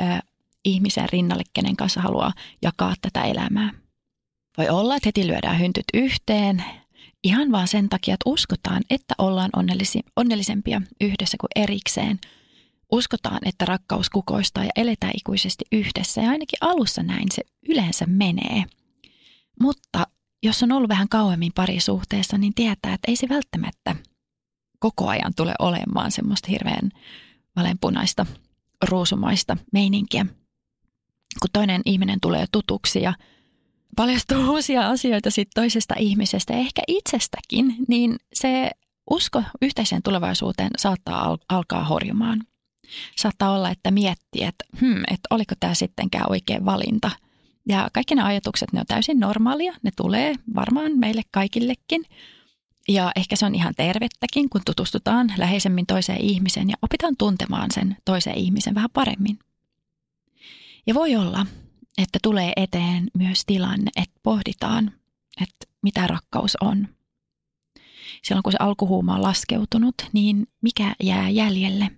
ihmisen 0.65 1.09
rinnalle, 1.09 1.43
kenen 1.53 1.75
kanssa 1.75 2.01
haluaa 2.01 2.33
jakaa 2.61 2.93
tätä 3.01 3.23
elämää. 3.23 3.71
Voi 4.57 4.69
olla, 4.69 4.95
että 4.95 5.07
heti 5.07 5.27
lyödään 5.27 5.59
hyntyt 5.59 5.85
yhteen, 5.93 6.63
Ihan 7.25 7.51
vaan 7.51 7.67
sen 7.67 7.89
takia, 7.89 8.13
että 8.13 8.29
uskotaan, 8.29 8.81
että 8.89 9.15
ollaan 9.17 9.49
onnellisi, 9.55 9.99
onnellisempia 10.15 10.81
yhdessä 11.01 11.37
kuin 11.39 11.63
erikseen. 11.63 12.19
Uskotaan, 12.91 13.39
että 13.45 13.65
rakkaus 13.65 14.09
kukoistaa 14.09 14.63
ja 14.63 14.69
eletään 14.75 15.13
ikuisesti 15.17 15.65
yhdessä 15.71 16.21
ja 16.21 16.29
ainakin 16.29 16.57
alussa 16.61 17.03
näin 17.03 17.27
se 17.31 17.43
yleensä 17.69 18.05
menee. 18.05 18.63
Mutta 19.61 20.07
jos 20.43 20.63
on 20.63 20.71
ollut 20.71 20.89
vähän 20.89 21.09
kauemmin 21.09 21.51
parisuhteessa, 21.55 22.37
niin 22.37 22.53
tietää, 22.53 22.93
että 22.93 23.07
ei 23.07 23.15
se 23.15 23.29
välttämättä 23.29 23.95
koko 24.79 25.07
ajan 25.07 25.33
tule 25.35 25.53
olemaan 25.59 26.11
semmoista 26.11 26.47
hirveän 26.51 26.91
valenpunaista, 27.55 28.25
ruusumaista 28.89 29.57
meininkiä. 29.73 30.25
Kun 31.41 31.49
toinen 31.53 31.81
ihminen 31.85 32.19
tulee 32.21 32.45
tutuksi 32.51 33.01
ja 33.01 33.13
paljastuu 33.95 34.49
uusia 34.53 34.89
asioita 34.89 35.31
sit 35.31 35.49
toisesta 35.55 35.95
ihmisestä 35.99 36.53
ehkä 36.53 36.81
itsestäkin, 36.87 37.75
niin 37.87 38.15
se 38.33 38.71
usko 39.09 39.43
yhteiseen 39.61 40.01
tulevaisuuteen 40.03 40.71
saattaa 40.77 41.23
al- 41.23 41.37
alkaa 41.49 41.85
horjumaan. 41.85 42.43
Saattaa 43.15 43.55
olla, 43.55 43.69
että 43.69 43.91
miettii, 43.91 44.43
että, 44.43 44.65
hmm, 44.79 44.97
että 44.97 45.27
oliko 45.29 45.55
tämä 45.59 45.73
sittenkään 45.73 46.25
oikea 46.29 46.65
valinta. 46.65 47.11
Ja 47.67 47.89
kaikki 47.93 48.15
nämä 48.15 48.27
ajatukset, 48.27 48.73
ne 48.73 48.79
on 48.79 48.85
täysin 48.85 49.19
normaalia, 49.19 49.73
ne 49.83 49.91
tulee 49.95 50.35
varmaan 50.55 50.97
meille 50.97 51.21
kaikillekin. 51.31 52.03
Ja 52.87 53.11
ehkä 53.15 53.35
se 53.35 53.45
on 53.45 53.55
ihan 53.55 53.73
tervettäkin, 53.77 54.49
kun 54.49 54.61
tutustutaan 54.65 55.33
läheisemmin 55.37 55.85
toiseen 55.85 56.21
ihmiseen 56.21 56.69
ja 56.69 56.75
opitaan 56.81 57.15
tuntemaan 57.17 57.71
sen 57.73 57.97
toisen 58.05 58.35
ihmisen 58.35 58.75
vähän 58.75 58.89
paremmin. 58.93 59.39
Ja 60.87 60.93
voi 60.93 61.15
olla, 61.15 61.45
että 61.97 62.19
tulee 62.23 62.53
eteen 62.55 63.07
myös 63.13 63.43
tilanne, 63.45 63.91
että 63.95 64.19
pohditaan, 64.23 64.91
että 65.41 65.65
mitä 65.81 66.07
rakkaus 66.07 66.57
on. 66.61 66.87
Silloin 68.23 68.43
kun 68.43 68.51
se 68.51 68.57
alkuhuuma 68.59 69.15
on 69.15 69.21
laskeutunut, 69.21 69.95
niin 70.13 70.47
mikä 70.61 70.95
jää 71.03 71.29
jäljelle? 71.29 71.91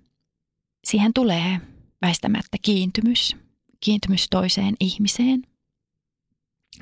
Siihen 0.83 1.13
tulee 1.13 1.61
väistämättä 2.01 2.57
kiintymys, 2.61 3.35
kiintymys 3.79 4.27
toiseen 4.29 4.75
ihmiseen. 4.79 5.47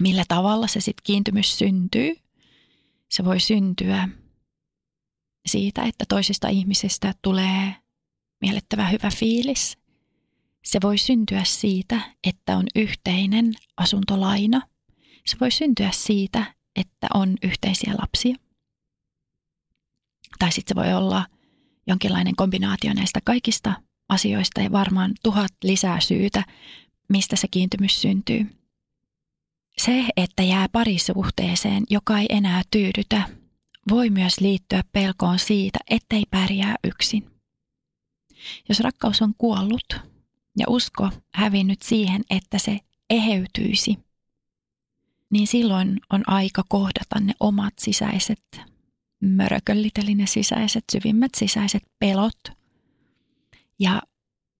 Millä 0.01 0.23
tavalla 0.27 0.67
se 0.67 0.79
sitten 0.79 1.03
kiintymys 1.03 1.57
syntyy? 1.57 2.15
Se 3.09 3.25
voi 3.25 3.39
syntyä 3.39 4.09
siitä, 5.45 5.83
että 5.83 6.05
toisesta 6.09 6.47
ihmisestä 6.47 7.13
tulee 7.21 7.75
miellyttävä 8.41 8.87
hyvä 8.87 9.09
fiilis– 9.09 9.77
se 10.65 10.80
voi 10.84 10.97
syntyä 10.97 11.43
siitä, 11.43 12.01
että 12.23 12.58
on 12.58 12.65
yhteinen 12.75 13.54
asuntolaina. 13.78 14.62
Se 15.25 15.38
voi 15.41 15.51
syntyä 15.51 15.89
siitä, 15.93 16.56
että 16.75 17.08
on 17.13 17.36
yhteisiä 17.43 17.93
lapsia. 17.97 18.36
Tai 20.39 20.51
sitten 20.51 20.75
se 20.75 20.84
voi 20.84 20.93
olla 20.93 21.25
jonkinlainen 21.88 22.36
kombinaatio 22.36 22.93
näistä 22.93 23.19
kaikista 23.23 23.73
asioista 24.10 24.62
ja 24.62 24.71
varmaan 24.71 25.12
tuhat 25.23 25.51
lisää 25.63 25.99
syytä, 25.99 26.43
mistä 27.10 27.36
se 27.36 27.47
kiintymys 27.51 28.01
syntyy. 28.01 28.45
Se, 29.78 30.06
että 30.17 30.43
jää 30.43 30.69
parisuhteeseen, 30.71 31.84
joka 31.89 32.19
ei 32.19 32.25
enää 32.30 32.62
tyydytä, 32.71 33.30
voi 33.89 34.10
myös 34.10 34.39
liittyä 34.39 34.84
pelkoon 34.91 35.39
siitä, 35.39 35.80
ettei 35.89 36.23
pärjää 36.30 36.75
yksin. 36.84 37.32
Jos 38.69 38.80
rakkaus 38.80 39.21
on 39.21 39.34
kuollut, 39.38 40.14
ja 40.57 40.65
usko 40.69 41.09
hävinnyt 41.33 41.81
siihen, 41.81 42.21
että 42.29 42.57
se 42.57 42.79
eheytyisi, 43.09 43.97
niin 45.31 45.47
silloin 45.47 45.99
on 46.13 46.23
aika 46.27 46.63
kohdata 46.69 47.19
ne 47.19 47.33
omat 47.39 47.73
sisäiset 47.79 48.61
mörköllit, 49.21 49.97
eli 49.97 50.15
ne 50.15 50.25
sisäiset, 50.27 50.83
syvimmät 50.91 51.31
sisäiset 51.35 51.83
pelot. 51.99 52.39
Ja 53.79 54.01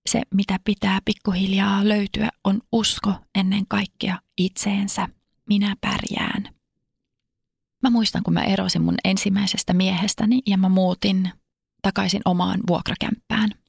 se, 0.10 0.22
mitä 0.34 0.60
pitää 0.64 1.00
pikkuhiljaa 1.06 1.88
löytyä, 1.88 2.30
on 2.44 2.62
usko 2.72 3.14
ennen 3.36 3.68
kaikkea 3.68 4.20
itseensä. 4.38 5.08
Minä 5.50 5.76
pärjään. 5.82 6.56
Mä 7.84 7.90
muistan, 7.90 8.24
kun 8.24 8.34
mä 8.34 8.44
erosin 8.44 8.82
mun 8.82 8.96
ensimmäisestä 9.04 9.74
miehestäni 9.74 10.42
ja 10.46 10.58
mä 10.58 10.70
muutin 10.70 11.32
takaisin 11.82 12.22
omaan 12.26 12.60
vuokrakämppään– 12.68 13.50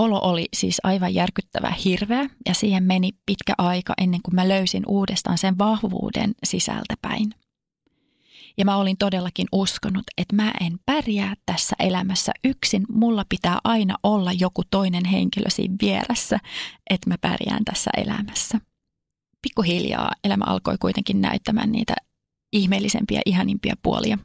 olo 0.00 0.20
oli 0.22 0.48
siis 0.56 0.80
aivan 0.82 1.14
järkyttävä 1.14 1.70
hirveä 1.84 2.30
ja 2.46 2.54
siihen 2.54 2.82
meni 2.82 3.10
pitkä 3.26 3.54
aika 3.58 3.94
ennen 4.00 4.22
kuin 4.22 4.34
mä 4.34 4.48
löysin 4.48 4.82
uudestaan 4.86 5.38
sen 5.38 5.58
vahvuuden 5.58 6.32
sisältäpäin. 6.44 7.34
Ja 8.58 8.64
mä 8.64 8.76
olin 8.76 8.96
todellakin 8.98 9.46
uskonut, 9.52 10.04
että 10.18 10.36
mä 10.36 10.52
en 10.60 10.78
pärjää 10.86 11.34
tässä 11.46 11.76
elämässä 11.78 12.32
yksin. 12.44 12.84
Mulla 12.92 13.24
pitää 13.28 13.58
aina 13.64 13.94
olla 14.02 14.32
joku 14.32 14.62
toinen 14.70 15.04
henkilö 15.04 15.50
siinä 15.50 15.74
vieressä, 15.82 16.38
että 16.90 17.10
mä 17.10 17.16
pärjään 17.20 17.64
tässä 17.64 17.90
elämässä. 17.96 18.58
Pikkuhiljaa 19.42 20.10
elämä 20.24 20.44
alkoi 20.46 20.78
kuitenkin 20.80 21.20
näyttämään 21.20 21.72
niitä 21.72 21.94
ihmeellisempiä, 22.52 23.20
ihanimpia 23.26 23.74
puolia. 23.82 24.18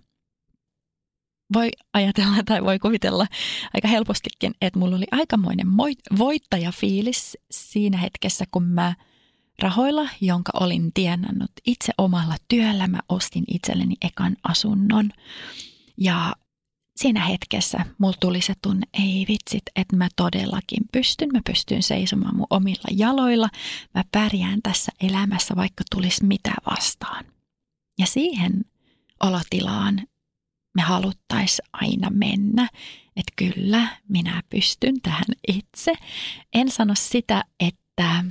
Voi 1.53 1.69
ajatella 1.93 2.43
tai 2.45 2.63
voi 2.63 2.79
kuvitella 2.79 3.27
aika 3.73 3.87
helpostikin, 3.87 4.53
että 4.61 4.79
mulla 4.79 4.95
oli 4.95 5.05
aikamoinen 5.11 5.67
voittajafiilis 6.17 7.37
siinä 7.51 7.97
hetkessä, 7.97 8.45
kun 8.51 8.63
mä 8.63 8.93
rahoilla, 9.59 10.09
jonka 10.21 10.51
olin 10.59 10.93
tienannut 10.93 11.51
itse 11.65 11.93
omalla 11.97 12.35
työllä, 12.47 12.87
mä 12.87 12.99
ostin 13.09 13.43
itselleni 13.47 13.95
ekan 14.01 14.35
asunnon. 14.43 15.11
Ja 15.97 16.35
siinä 16.95 17.25
hetkessä 17.25 17.85
mulla 17.97 18.17
tuli 18.19 18.41
se 18.41 18.53
tunne, 18.61 18.87
ei 18.93 19.25
vitsit, 19.27 19.63
että 19.75 19.95
mä 19.95 20.07
todellakin 20.15 20.83
pystyn. 20.91 21.29
Mä 21.33 21.41
pystyn 21.45 21.83
seisomaan 21.83 22.35
mun 22.35 22.47
omilla 22.49 22.87
jaloilla. 22.91 23.49
Mä 23.95 24.03
pärjään 24.11 24.59
tässä 24.63 24.91
elämässä, 25.01 25.55
vaikka 25.55 25.83
tulisi 25.91 26.25
mitä 26.25 26.53
vastaan. 26.71 27.25
Ja 27.99 28.05
siihen 28.05 28.65
olotilaan 29.23 30.07
me 30.75 30.81
haluttaisiin 30.81 31.69
aina 31.73 32.09
mennä, 32.09 32.69
että 33.15 33.33
kyllä, 33.35 33.87
minä 34.09 34.43
pystyn 34.49 35.01
tähän 35.01 35.25
itse. 35.47 35.93
En 36.53 36.71
sano 36.71 36.93
sitä, 36.97 37.43
että 37.59 38.23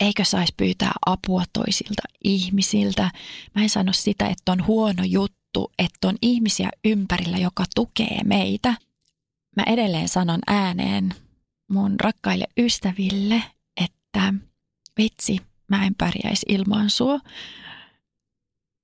eikö 0.00 0.24
saisi 0.24 0.54
pyytää 0.56 0.92
apua 1.06 1.44
toisilta 1.52 2.02
ihmisiltä. 2.24 3.10
Mä 3.54 3.62
en 3.62 3.70
sano 3.70 3.92
sitä, 3.92 4.26
että 4.26 4.52
on 4.52 4.66
huono 4.66 5.04
juttu, 5.04 5.72
että 5.78 6.08
on 6.08 6.16
ihmisiä 6.22 6.68
ympärillä, 6.84 7.38
joka 7.38 7.64
tukee 7.74 8.20
meitä. 8.24 8.74
Mä 9.56 9.62
edelleen 9.66 10.08
sanon 10.08 10.40
ääneen 10.46 11.14
mun 11.70 12.00
rakkaille 12.00 12.46
ystäville, 12.58 13.42
että 13.84 14.34
vitsi, 14.98 15.38
mä 15.68 15.86
en 15.86 15.94
pärjäisi 15.94 16.46
ilman 16.48 16.90
sua, 16.90 17.20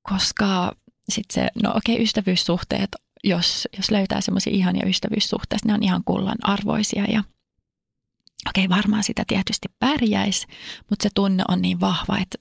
koska 0.09 0.77
sitten 1.09 1.35
se, 1.45 1.51
no 1.63 1.71
okei, 1.71 1.95
okay, 1.95 2.05
ystävyyssuhteet, 2.05 2.91
jos, 3.25 3.69
jos 3.77 3.91
löytää 3.91 4.21
semmoisia 4.21 4.53
ihania 4.53 4.89
ystävyyssuhteita, 4.89 5.69
ne 5.69 5.75
on 5.75 5.83
ihan 5.83 6.03
kullan 6.05 6.39
arvoisia 6.43 7.05
ja 7.05 7.25
okei, 8.49 8.65
okay, 8.65 8.77
varmaan 8.77 9.05
sitä 9.05 9.25
tietysti 9.27 9.69
pärjäisi, 9.79 10.47
mutta 10.91 11.03
se 11.03 11.09
tunne 11.15 11.45
on 11.49 11.63
niin 11.63 11.81
vahva, 11.81 12.19
että, 12.19 12.39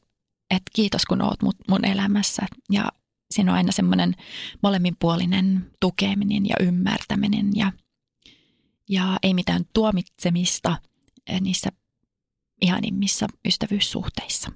että 0.49 0.71
kiitos 0.73 1.05
kun 1.05 1.21
oot 1.21 1.39
mun 1.67 1.85
elämässä 1.85 2.45
ja 2.71 2.91
siinä 3.31 3.51
on 3.51 3.57
aina 3.57 3.71
semmoinen 3.71 4.15
molemminpuolinen 4.63 5.71
tukeminen 5.79 6.45
ja 6.45 6.55
ymmärtäminen 6.59 7.49
ja, 7.55 7.71
ja 8.89 9.17
ei 9.23 9.33
mitään 9.33 9.65
tuomitsemista 9.73 10.77
eh, 11.27 11.41
niissä 11.41 11.69
ihanimmissa 12.61 13.27
ystävyyssuhteissa. 13.45 14.51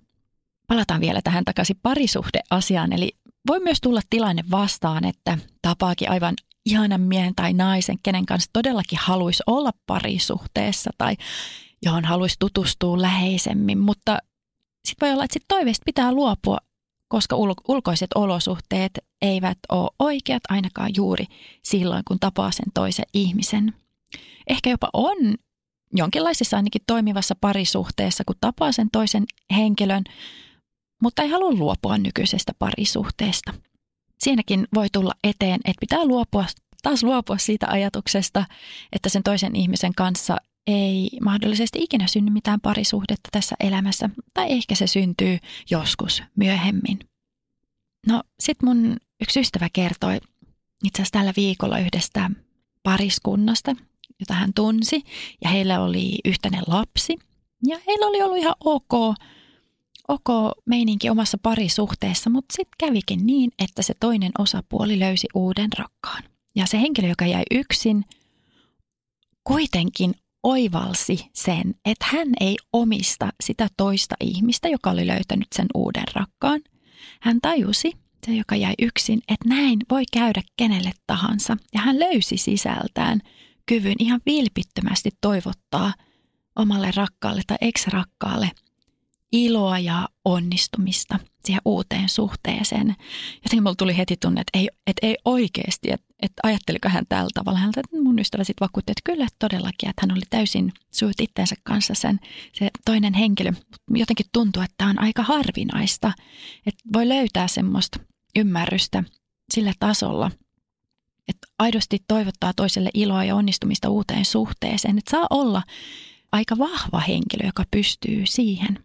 Palataan 0.67 1.01
vielä 1.01 1.21
tähän 1.21 1.45
takaisin 1.45 1.79
parisuhdeasiaan, 1.81 2.93
eli 2.93 3.11
voi 3.47 3.59
myös 3.59 3.81
tulla 3.81 4.01
tilanne 4.09 4.43
vastaan, 4.51 5.05
että 5.05 5.37
tapaakin 5.61 6.11
aivan 6.11 6.33
ihanan 6.65 7.01
miehen 7.01 7.35
tai 7.35 7.53
naisen, 7.53 7.97
kenen 8.03 8.25
kanssa 8.25 8.49
todellakin 8.53 8.99
haluaisi 9.01 9.43
olla 9.47 9.71
parisuhteessa 9.87 10.91
tai 10.97 11.15
johon 11.85 12.05
haluaisi 12.05 12.35
tutustua 12.39 13.01
läheisemmin, 13.01 13.79
mutta 13.79 14.17
sitten 14.85 15.07
voi 15.07 15.13
olla, 15.13 15.23
että 15.23 15.33
sit 15.33 15.45
toiveesta 15.47 15.83
pitää 15.85 16.11
luopua, 16.11 16.57
koska 17.07 17.35
ulkoiset 17.67 18.09
olosuhteet 18.15 18.91
eivät 19.21 19.57
ole 19.71 19.89
oikeat 19.99 20.43
ainakaan 20.49 20.91
juuri 20.95 21.25
silloin, 21.63 22.03
kun 22.07 22.19
tapaa 22.19 22.51
sen 22.51 22.65
toisen 22.73 23.05
ihmisen. 23.13 23.73
Ehkä 24.47 24.69
jopa 24.69 24.89
on 24.93 25.17
jonkinlaisessa 25.93 26.57
ainakin 26.57 26.81
toimivassa 26.87 27.35
parisuhteessa, 27.41 28.23
kun 28.27 28.35
tapaa 28.41 28.71
sen 28.71 28.87
toisen 28.91 29.23
henkilön, 29.55 30.03
mutta 31.05 31.21
ei 31.21 31.29
halua 31.29 31.51
luopua 31.53 31.97
nykyisestä 31.97 32.51
parisuhteesta. 32.59 33.53
Siinäkin 34.19 34.67
voi 34.73 34.87
tulla 34.91 35.13
eteen, 35.23 35.59
että 35.65 35.79
pitää 35.79 36.05
luopua, 36.05 36.45
taas 36.83 37.03
luopua 37.03 37.37
siitä 37.37 37.67
ajatuksesta, 37.69 38.45
että 38.91 39.09
sen 39.09 39.23
toisen 39.23 39.55
ihmisen 39.55 39.95
kanssa 39.95 40.37
ei 40.67 41.09
mahdollisesti 41.21 41.79
ikinä 41.81 42.07
synny 42.07 42.31
mitään 42.31 42.61
parisuhdetta 42.61 43.29
tässä 43.31 43.55
elämässä, 43.59 44.09
tai 44.33 44.51
ehkä 44.51 44.75
se 44.75 44.87
syntyy 44.87 45.37
joskus 45.69 46.23
myöhemmin. 46.35 46.99
No 48.07 48.23
sit 48.39 48.63
mun 48.63 48.97
yksi 49.21 49.39
ystävä 49.39 49.67
kertoi 49.73 50.19
itse 50.83 51.01
asiassa 51.01 51.19
tällä 51.19 51.33
viikolla 51.37 51.79
yhdestä 51.79 52.31
pariskunnasta, 52.83 53.75
jota 54.19 54.33
hän 54.33 54.53
tunsi, 54.55 55.03
ja 55.43 55.49
heillä 55.49 55.81
oli 55.81 56.19
yhteinen 56.25 56.63
lapsi, 56.67 57.17
ja 57.67 57.77
heillä 57.87 58.05
oli 58.05 58.21
ollut 58.21 58.37
ihan 58.37 58.55
ok 58.59 59.15
ok 60.07 60.51
meininki 60.65 61.09
omassa 61.09 61.37
parisuhteessa, 61.43 62.29
mutta 62.29 62.53
sitten 62.53 62.87
kävikin 62.87 63.25
niin, 63.25 63.51
että 63.59 63.81
se 63.81 63.93
toinen 63.99 64.31
osapuoli 64.39 64.99
löysi 64.99 65.27
uuden 65.33 65.69
rakkaan. 65.77 66.23
Ja 66.55 66.65
se 66.65 66.81
henkilö, 66.81 67.07
joka 67.07 67.25
jäi 67.25 67.43
yksin, 67.51 68.05
kuitenkin 69.43 70.13
oivalsi 70.43 71.25
sen, 71.33 71.75
että 71.85 72.05
hän 72.11 72.27
ei 72.39 72.57
omista 72.73 73.29
sitä 73.43 73.67
toista 73.77 74.15
ihmistä, 74.21 74.69
joka 74.69 74.89
oli 74.89 75.07
löytänyt 75.07 75.47
sen 75.55 75.67
uuden 75.73 76.07
rakkaan. 76.13 76.61
Hän 77.21 77.41
tajusi, 77.41 77.91
se 78.25 78.35
joka 78.35 78.55
jäi 78.55 78.73
yksin, 78.81 79.19
että 79.27 79.49
näin 79.49 79.79
voi 79.89 80.03
käydä 80.13 80.41
kenelle 80.57 80.91
tahansa. 81.07 81.57
Ja 81.73 81.81
hän 81.81 81.99
löysi 81.99 82.37
sisältään 82.37 83.21
kyvyn 83.65 83.95
ihan 83.99 84.21
vilpittömästi 84.25 85.09
toivottaa 85.21 85.93
omalle 86.55 86.91
rakkaalle 86.95 87.41
tai 87.47 87.57
ex-rakkaalle– 87.61 88.51
iloa 89.35 89.79
ja 89.79 90.09
onnistumista 90.25 91.19
siihen 91.45 91.61
uuteen 91.65 92.09
suhteeseen. 92.09 92.95
Jotenkin 93.35 93.63
mulla 93.63 93.75
tuli 93.75 93.97
heti 93.97 94.17
tunne, 94.21 94.41
että 94.41 94.59
ei, 94.59 94.69
että 94.87 95.07
ei 95.07 95.17
oikeasti, 95.25 95.91
että, 95.91 96.05
että 96.21 96.39
ajatteliko 96.43 96.89
hän 96.89 97.05
tällä 97.09 97.29
tavalla. 97.33 97.59
Hän, 97.59 97.69
että 97.69 97.97
mun 98.03 98.19
ystävä 98.19 98.43
sitten 98.43 98.65
vakuutti, 98.65 98.91
että 98.91 99.01
kyllä 99.11 99.27
todellakin, 99.39 99.89
että 99.89 100.01
hän 100.01 100.11
oli 100.11 100.25
täysin 100.29 100.71
syyt 100.91 101.21
itsensä 101.21 101.55
kanssa 101.63 101.93
sen, 101.93 102.19
se 102.53 102.69
toinen 102.85 103.13
henkilö. 103.13 103.51
Jotenkin 103.89 104.25
tuntuu, 104.33 104.61
että 104.61 104.75
tämä 104.77 104.89
on 104.89 105.01
aika 105.01 105.23
harvinaista, 105.23 106.13
että 106.65 106.83
voi 106.93 107.09
löytää 107.09 107.47
semmoista 107.47 107.99
ymmärrystä 108.35 109.03
sillä 109.53 109.73
tasolla, 109.79 110.31
että 111.27 111.47
aidosti 111.59 111.99
toivottaa 112.07 112.53
toiselle 112.53 112.89
iloa 112.93 113.23
ja 113.23 113.35
onnistumista 113.35 113.89
uuteen 113.89 114.25
suhteeseen, 114.25 114.97
että 114.97 115.11
saa 115.11 115.27
olla 115.29 115.63
aika 116.31 116.57
vahva 116.57 116.99
henkilö, 116.99 117.45
joka 117.45 117.63
pystyy 117.71 118.25
siihen 118.25 118.84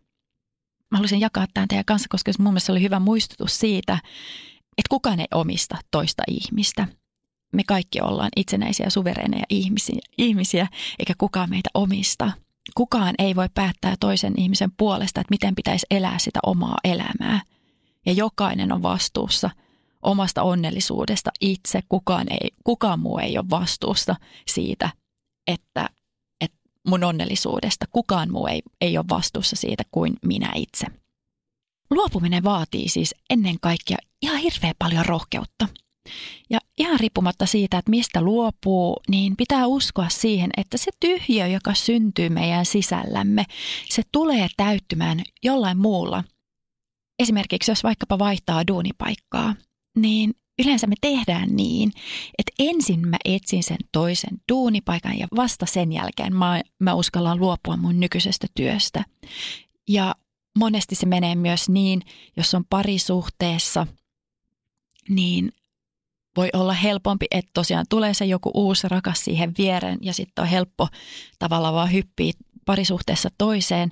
mä 0.90 0.98
haluaisin 0.98 1.20
jakaa 1.20 1.46
tämän 1.54 1.68
teidän 1.68 1.84
kanssa, 1.84 2.08
koska 2.10 2.32
mun 2.38 2.52
mielestä 2.52 2.72
oli 2.72 2.82
hyvä 2.82 3.00
muistutus 3.00 3.58
siitä, 3.58 3.92
että 4.78 4.88
kukaan 4.90 5.20
ei 5.20 5.26
omista 5.34 5.78
toista 5.90 6.22
ihmistä. 6.28 6.86
Me 7.52 7.62
kaikki 7.64 8.00
ollaan 8.00 8.30
itsenäisiä, 8.36 8.90
suvereineja 8.90 9.44
ihmisiä, 9.50 9.98
ihmisiä, 10.18 10.66
eikä 10.98 11.14
kukaan 11.18 11.50
meitä 11.50 11.70
omista. 11.74 12.32
Kukaan 12.74 13.14
ei 13.18 13.36
voi 13.36 13.48
päättää 13.54 13.94
toisen 14.00 14.34
ihmisen 14.36 14.72
puolesta, 14.76 15.20
että 15.20 15.30
miten 15.30 15.54
pitäisi 15.54 15.86
elää 15.90 16.18
sitä 16.18 16.40
omaa 16.46 16.78
elämää. 16.84 17.42
Ja 18.06 18.12
jokainen 18.12 18.72
on 18.72 18.82
vastuussa 18.82 19.50
omasta 20.02 20.42
onnellisuudesta 20.42 21.30
itse. 21.40 21.80
Kukaan, 21.88 22.26
ei, 22.30 22.50
kukaan 22.64 23.00
muu 23.00 23.18
ei 23.18 23.38
ole 23.38 23.50
vastuussa 23.50 24.14
siitä, 24.46 24.90
että 25.46 25.88
mun 26.88 27.04
onnellisuudesta. 27.04 27.86
Kukaan 27.90 28.32
muu 28.32 28.46
ei, 28.46 28.62
ei 28.80 28.98
ole 28.98 29.06
vastuussa 29.10 29.56
siitä 29.56 29.82
kuin 29.90 30.16
minä 30.26 30.52
itse. 30.54 30.86
Luopuminen 31.90 32.44
vaatii 32.44 32.88
siis 32.88 33.14
ennen 33.30 33.56
kaikkea 33.60 33.96
ihan 34.22 34.38
hirveän 34.38 34.74
paljon 34.78 35.06
rohkeutta. 35.06 35.68
Ja 36.50 36.58
ihan 36.78 37.00
riippumatta 37.00 37.46
siitä, 37.46 37.78
että 37.78 37.90
mistä 37.90 38.22
luopuu, 38.22 38.96
niin 39.08 39.36
pitää 39.36 39.66
uskoa 39.66 40.08
siihen, 40.08 40.50
että 40.56 40.78
se 40.78 40.90
tyhjö, 41.00 41.46
joka 41.46 41.74
syntyy 41.74 42.28
meidän 42.28 42.66
sisällämme, 42.66 43.44
se 43.88 44.02
tulee 44.12 44.48
täyttymään 44.56 45.22
jollain 45.42 45.78
muulla. 45.78 46.24
Esimerkiksi 47.18 47.70
jos 47.70 47.84
vaikkapa 47.84 48.18
vaihtaa 48.18 48.66
duunipaikkaa, 48.66 49.54
niin 49.96 50.34
yleensä 50.64 50.86
me 50.86 50.94
tehdään 51.00 51.56
niin, 51.56 51.92
että 52.38 52.52
ensin 52.58 53.08
mä 53.08 53.16
etsin 53.24 53.62
sen 53.62 53.78
toisen 53.92 54.38
duunipaikan 54.52 55.18
ja 55.18 55.26
vasta 55.36 55.66
sen 55.66 55.92
jälkeen 55.92 56.36
mä, 56.36 56.60
mä 56.78 56.94
uskallan 56.94 57.40
luopua 57.40 57.76
mun 57.76 58.00
nykyisestä 58.00 58.46
työstä. 58.54 59.04
Ja 59.88 60.14
monesti 60.58 60.94
se 60.94 61.06
menee 61.06 61.34
myös 61.34 61.68
niin, 61.68 62.02
jos 62.36 62.54
on 62.54 62.64
parisuhteessa, 62.70 63.86
niin 65.08 65.52
voi 66.36 66.48
olla 66.52 66.72
helpompi, 66.72 67.26
että 67.30 67.50
tosiaan 67.54 67.86
tulee 67.88 68.14
se 68.14 68.24
joku 68.24 68.50
uusi 68.54 68.88
rakas 68.88 69.24
siihen 69.24 69.52
viereen 69.58 69.98
ja 70.02 70.12
sitten 70.12 70.42
on 70.42 70.48
helppo 70.48 70.88
tavallaan 71.38 71.74
vaan 71.74 71.92
hyppiä 71.92 72.32
parisuhteessa 72.66 73.28
toiseen, 73.38 73.90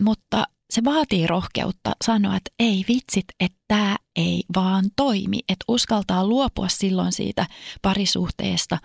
mutta 0.00 0.44
se 0.72 0.84
vaatii 0.84 1.26
rohkeutta 1.26 1.92
sanoa, 2.04 2.36
että 2.36 2.50
ei 2.58 2.84
vitsit, 2.88 3.24
että 3.40 3.58
tämä 3.68 3.96
ei 4.16 4.42
vaan 4.54 4.84
toimi, 4.96 5.38
että 5.48 5.64
uskaltaa 5.68 6.26
luopua 6.26 6.68
silloin 6.68 7.12
siitä 7.12 7.46
parisuhteesta 7.82 8.78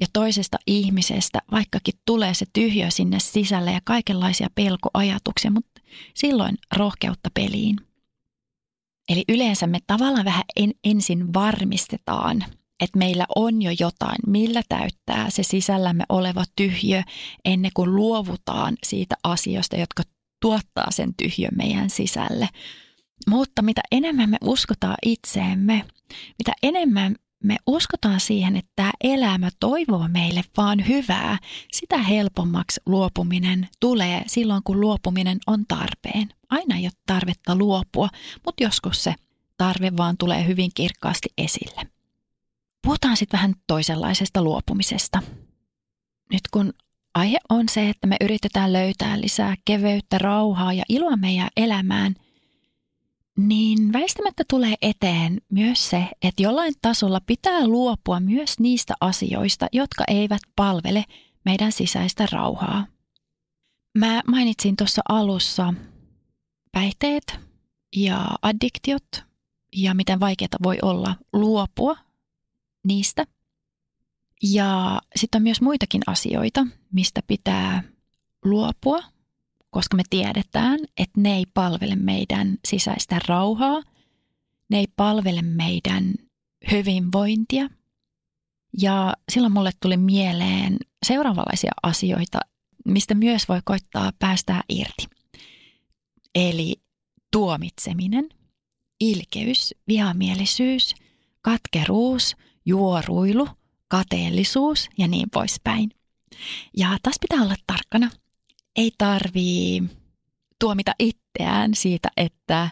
ja 0.00 0.06
toisesta 0.12 0.58
ihmisestä, 0.66 1.38
vaikkakin 1.52 1.94
tulee 2.06 2.34
se 2.34 2.46
tyhjö 2.52 2.90
sinne 2.90 3.20
sisälle 3.20 3.72
ja 3.72 3.80
kaikenlaisia 3.84 4.48
pelkoajatuksia, 4.54 5.50
mutta 5.50 5.80
silloin 6.14 6.58
rohkeutta 6.76 7.28
peliin. 7.34 7.76
Eli 9.08 9.24
yleensä 9.28 9.66
me 9.66 9.78
tavallaan 9.86 10.24
vähän 10.24 10.44
en, 10.56 10.72
ensin 10.84 11.34
varmistetaan, 11.34 12.44
että 12.80 12.98
meillä 12.98 13.26
on 13.36 13.62
jo 13.62 13.70
jotain, 13.80 14.18
millä 14.26 14.62
täyttää 14.68 15.30
se 15.30 15.42
sisällämme 15.42 16.04
oleva 16.08 16.44
tyhjö 16.56 17.02
ennen 17.44 17.70
kuin 17.74 17.94
luovutaan 17.94 18.76
siitä 18.86 19.16
asiasta, 19.24 19.76
jotka 19.76 20.02
tuottaa 20.40 20.90
sen 20.90 21.14
tyhjön 21.14 21.52
meidän 21.56 21.90
sisälle. 21.90 22.48
Mutta 23.28 23.62
mitä 23.62 23.80
enemmän 23.92 24.30
me 24.30 24.36
uskotaan 24.44 24.96
itseemme, 25.02 25.84
mitä 26.38 26.52
enemmän 26.62 27.16
me 27.44 27.56
uskotaan 27.66 28.20
siihen, 28.20 28.56
että 28.56 28.70
tämä 28.76 28.90
elämä 29.00 29.50
toivoo 29.60 30.08
meille 30.08 30.42
vaan 30.56 30.88
hyvää, 30.88 31.38
sitä 31.72 31.98
helpommaksi 31.98 32.80
luopuminen 32.86 33.68
tulee 33.80 34.22
silloin, 34.26 34.62
kun 34.64 34.80
luopuminen 34.80 35.38
on 35.46 35.66
tarpeen. 35.66 36.28
Aina 36.50 36.76
ei 36.76 36.84
ole 36.84 36.92
tarvetta 37.06 37.56
luopua, 37.56 38.08
mutta 38.46 38.62
joskus 38.62 39.04
se 39.04 39.14
tarve 39.56 39.96
vaan 39.96 40.16
tulee 40.16 40.46
hyvin 40.46 40.70
kirkkaasti 40.74 41.28
esille. 41.38 41.82
Puhutaan 42.82 43.16
sitten 43.16 43.38
vähän 43.38 43.54
toisenlaisesta 43.66 44.42
luopumisesta. 44.42 45.22
Nyt 46.32 46.42
kun 46.50 46.72
aihe 47.14 47.38
on 47.48 47.68
se, 47.68 47.88
että 47.88 48.06
me 48.06 48.16
yritetään 48.20 48.72
löytää 48.72 49.20
lisää 49.20 49.54
keveyttä, 49.64 50.18
rauhaa 50.18 50.72
ja 50.72 50.84
iloa 50.88 51.16
meidän 51.16 51.48
elämään, 51.56 52.14
niin 53.36 53.92
väistämättä 53.92 54.44
tulee 54.50 54.74
eteen 54.82 55.40
myös 55.48 55.90
se, 55.90 56.08
että 56.22 56.42
jollain 56.42 56.74
tasolla 56.82 57.20
pitää 57.26 57.66
luopua 57.66 58.20
myös 58.20 58.60
niistä 58.60 58.94
asioista, 59.00 59.66
jotka 59.72 60.04
eivät 60.08 60.40
palvele 60.56 61.04
meidän 61.44 61.72
sisäistä 61.72 62.26
rauhaa. 62.32 62.86
Mä 63.98 64.22
mainitsin 64.26 64.76
tuossa 64.76 65.02
alussa 65.08 65.74
päihteet 66.72 67.38
ja 67.96 68.26
addiktiot 68.42 69.24
ja 69.76 69.94
miten 69.94 70.20
vaikeaa 70.20 70.48
voi 70.62 70.78
olla 70.82 71.16
luopua 71.32 71.96
niistä. 72.86 73.26
Ja 74.42 75.00
sitten 75.16 75.38
on 75.38 75.42
myös 75.42 75.60
muitakin 75.60 76.02
asioita, 76.06 76.66
mistä 76.92 77.20
pitää 77.26 77.82
luopua, 78.44 79.02
koska 79.70 79.96
me 79.96 80.02
tiedetään, 80.10 80.80
että 80.96 81.20
ne 81.20 81.36
ei 81.36 81.46
palvele 81.54 81.96
meidän 81.96 82.58
sisäistä 82.64 83.20
rauhaa, 83.28 83.82
ne 84.70 84.78
ei 84.78 84.86
palvele 84.96 85.42
meidän 85.42 86.14
hyvinvointia. 86.70 87.68
Ja 88.80 89.14
silloin 89.32 89.52
mulle 89.52 89.70
tuli 89.80 89.96
mieleen 89.96 90.76
seuraavanlaisia 91.06 91.72
asioita, 91.82 92.40
mistä 92.84 93.14
myös 93.14 93.48
voi 93.48 93.60
koittaa 93.64 94.12
päästää 94.18 94.62
irti. 94.68 95.06
Eli 96.34 96.76
tuomitseminen, 97.32 98.28
ilkeys, 99.00 99.74
vihamielisyys, 99.88 100.94
katkeruus, 101.42 102.36
juoruilu, 102.66 103.48
kateellisuus 103.90 104.88
ja 104.98 105.08
niin 105.08 105.30
poispäin. 105.30 105.90
Ja 106.76 106.98
taas 107.02 107.16
pitää 107.20 107.44
olla 107.44 107.56
tarkkana. 107.66 108.10
Ei 108.76 108.92
tarvii 108.98 109.82
tuomita 110.60 110.94
itseään 110.98 111.74
siitä, 111.74 112.08
että 112.16 112.70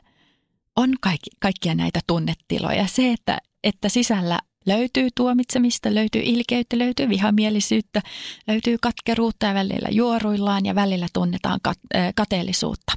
on 0.76 0.94
kaikki, 1.00 1.30
kaikkia 1.40 1.74
näitä 1.74 2.00
tunnetiloja. 2.06 2.86
Se, 2.86 3.12
että, 3.12 3.38
että 3.64 3.88
sisällä 3.88 4.38
löytyy 4.66 5.08
tuomitsemista, 5.14 5.94
löytyy 5.94 6.22
ilkeyttä, 6.24 6.78
löytyy 6.78 7.08
vihamielisyyttä, 7.08 8.02
löytyy 8.46 8.76
katkeruutta 8.82 9.46
ja 9.46 9.54
välillä 9.54 9.88
juoruillaan 9.90 10.66
ja 10.66 10.74
välillä 10.74 11.06
tunnetaan 11.12 11.60
kat- 11.68 12.12
kateellisuutta. 12.16 12.92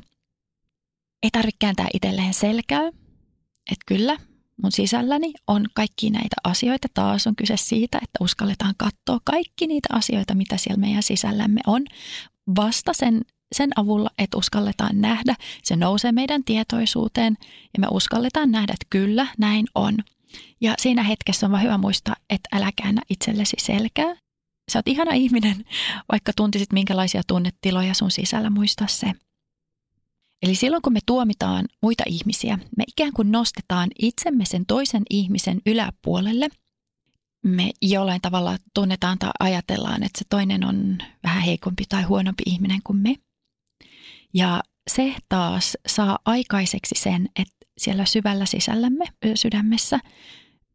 Ei 1.24 1.30
tarvitse 1.30 1.58
kääntää 1.60 1.88
itselleen 1.94 2.34
selkää, 2.34 2.88
että 3.72 3.86
kyllä, 3.86 4.18
mun 4.62 4.72
sisälläni 4.72 5.34
on 5.48 5.66
kaikki 5.74 6.10
näitä 6.10 6.36
asioita. 6.44 6.88
Taas 6.94 7.28
on 7.28 7.36
kyse 7.36 7.58
siitä, 7.58 7.98
että 7.98 8.24
uskalletaan 8.24 8.74
katsoa 8.78 9.20
kaikki 9.24 9.68
niitä 9.68 9.90
asioita, 9.92 10.36
mitä 10.36 10.58
siellä 10.58 10.82
meidän 10.82 11.04
sisällämme 11.04 11.62
on. 11.68 11.86
Vasta 12.56 12.94
sen, 12.94 13.22
sen 13.56 13.70
avulla, 13.76 14.10
että 14.18 14.38
uskalletaan 14.38 15.02
nähdä, 15.02 15.36
se 15.64 15.76
nousee 15.76 16.12
meidän 16.12 16.44
tietoisuuteen 16.44 17.38
ja 17.74 17.80
me 17.80 17.88
uskalletaan 17.92 18.52
nähdä, 18.52 18.74
että 18.74 18.88
kyllä, 18.90 19.28
näin 19.38 19.66
on. 19.76 19.98
Ja 20.62 20.74
siinä 20.80 21.04
hetkessä 21.04 21.46
on 21.48 21.52
vaan 21.52 21.64
hyvä 21.64 21.78
muistaa, 21.78 22.16
että 22.30 22.50
älä 22.58 22.72
käännä 22.76 23.02
itsellesi 23.10 23.58
selkää. 23.60 24.16
Sä 24.72 24.80
oot 24.80 24.88
ihana 24.88 25.12
ihminen, 25.12 25.66
vaikka 26.12 26.32
tuntisit 26.36 26.74
minkälaisia 26.74 27.22
tunnetiloja 27.28 27.94
sun 27.94 28.12
sisällä, 28.12 28.50
muista 28.50 28.88
se. 28.88 29.12
Eli 30.42 30.56
silloin 30.56 30.82
kun 30.82 30.94
me 30.94 31.00
tuomitaan 31.06 31.66
muita 31.82 32.04
ihmisiä, 32.08 32.60
me 32.78 32.84
ikään 32.88 33.14
kuin 33.14 33.32
nostetaan 33.32 33.90
itsemme 34.02 34.46
sen 34.46 34.66
toisen 34.66 35.04
ihmisen 35.10 35.62
yläpuolelle. 35.66 36.50
Me 37.44 37.72
jollain 37.82 38.22
tavalla 38.22 38.58
tunnetaan 38.74 39.20
tai 39.20 39.32
ajatellaan, 39.40 40.04
että 40.04 40.20
se 40.20 40.26
toinen 40.30 40.66
on 40.66 40.98
vähän 41.24 41.42
heikompi 41.42 41.84
tai 41.90 42.04
huonompi 42.04 42.44
ihminen 42.46 42.80
kuin 42.84 42.98
me. 42.98 43.16
Ja 44.34 44.62
se 44.90 45.16
taas 45.30 45.78
saa 45.88 46.20
aikaiseksi 46.26 46.96
sen, 46.98 47.30
että 47.36 47.56
siellä 47.78 48.06
syvällä 48.06 48.46
sisällämme, 48.46 49.06
sydämessä, 49.36 50.00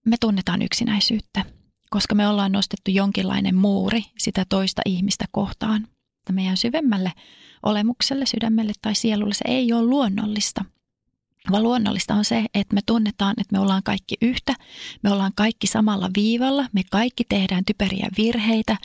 me 0.04 0.16
tunnetaan 0.20 0.62
yksinäisyyttä, 0.62 1.44
koska 1.90 2.14
me 2.14 2.28
ollaan 2.28 2.52
nostettu 2.52 2.90
jonkinlainen 2.90 3.54
muuri 3.54 4.02
sitä 4.18 4.44
toista 4.48 4.82
ihmistä 4.84 5.24
kohtaan. 5.30 5.88
Meidän 6.32 6.56
syvemmälle 6.56 7.12
olemukselle, 7.62 8.26
sydämelle 8.26 8.72
tai 8.82 8.94
sielulle 8.94 9.34
se 9.34 9.44
ei 9.46 9.72
ole 9.72 9.82
luonnollista. 9.82 10.64
Vaan 11.50 11.62
luonnollista 11.62 12.14
on 12.14 12.24
se, 12.24 12.44
että 12.54 12.74
me 12.74 12.80
tunnetaan, 12.86 13.34
että 13.38 13.52
me 13.52 13.60
ollaan 13.60 13.82
kaikki 13.82 14.14
yhtä, 14.22 14.54
me 15.02 15.12
ollaan 15.12 15.32
kaikki 15.36 15.66
samalla 15.66 16.10
viivalla, 16.16 16.66
me 16.72 16.82
kaikki 16.90 17.24
tehdään 17.28 17.64
typeriä 17.64 18.08
virheitä, 18.18 18.76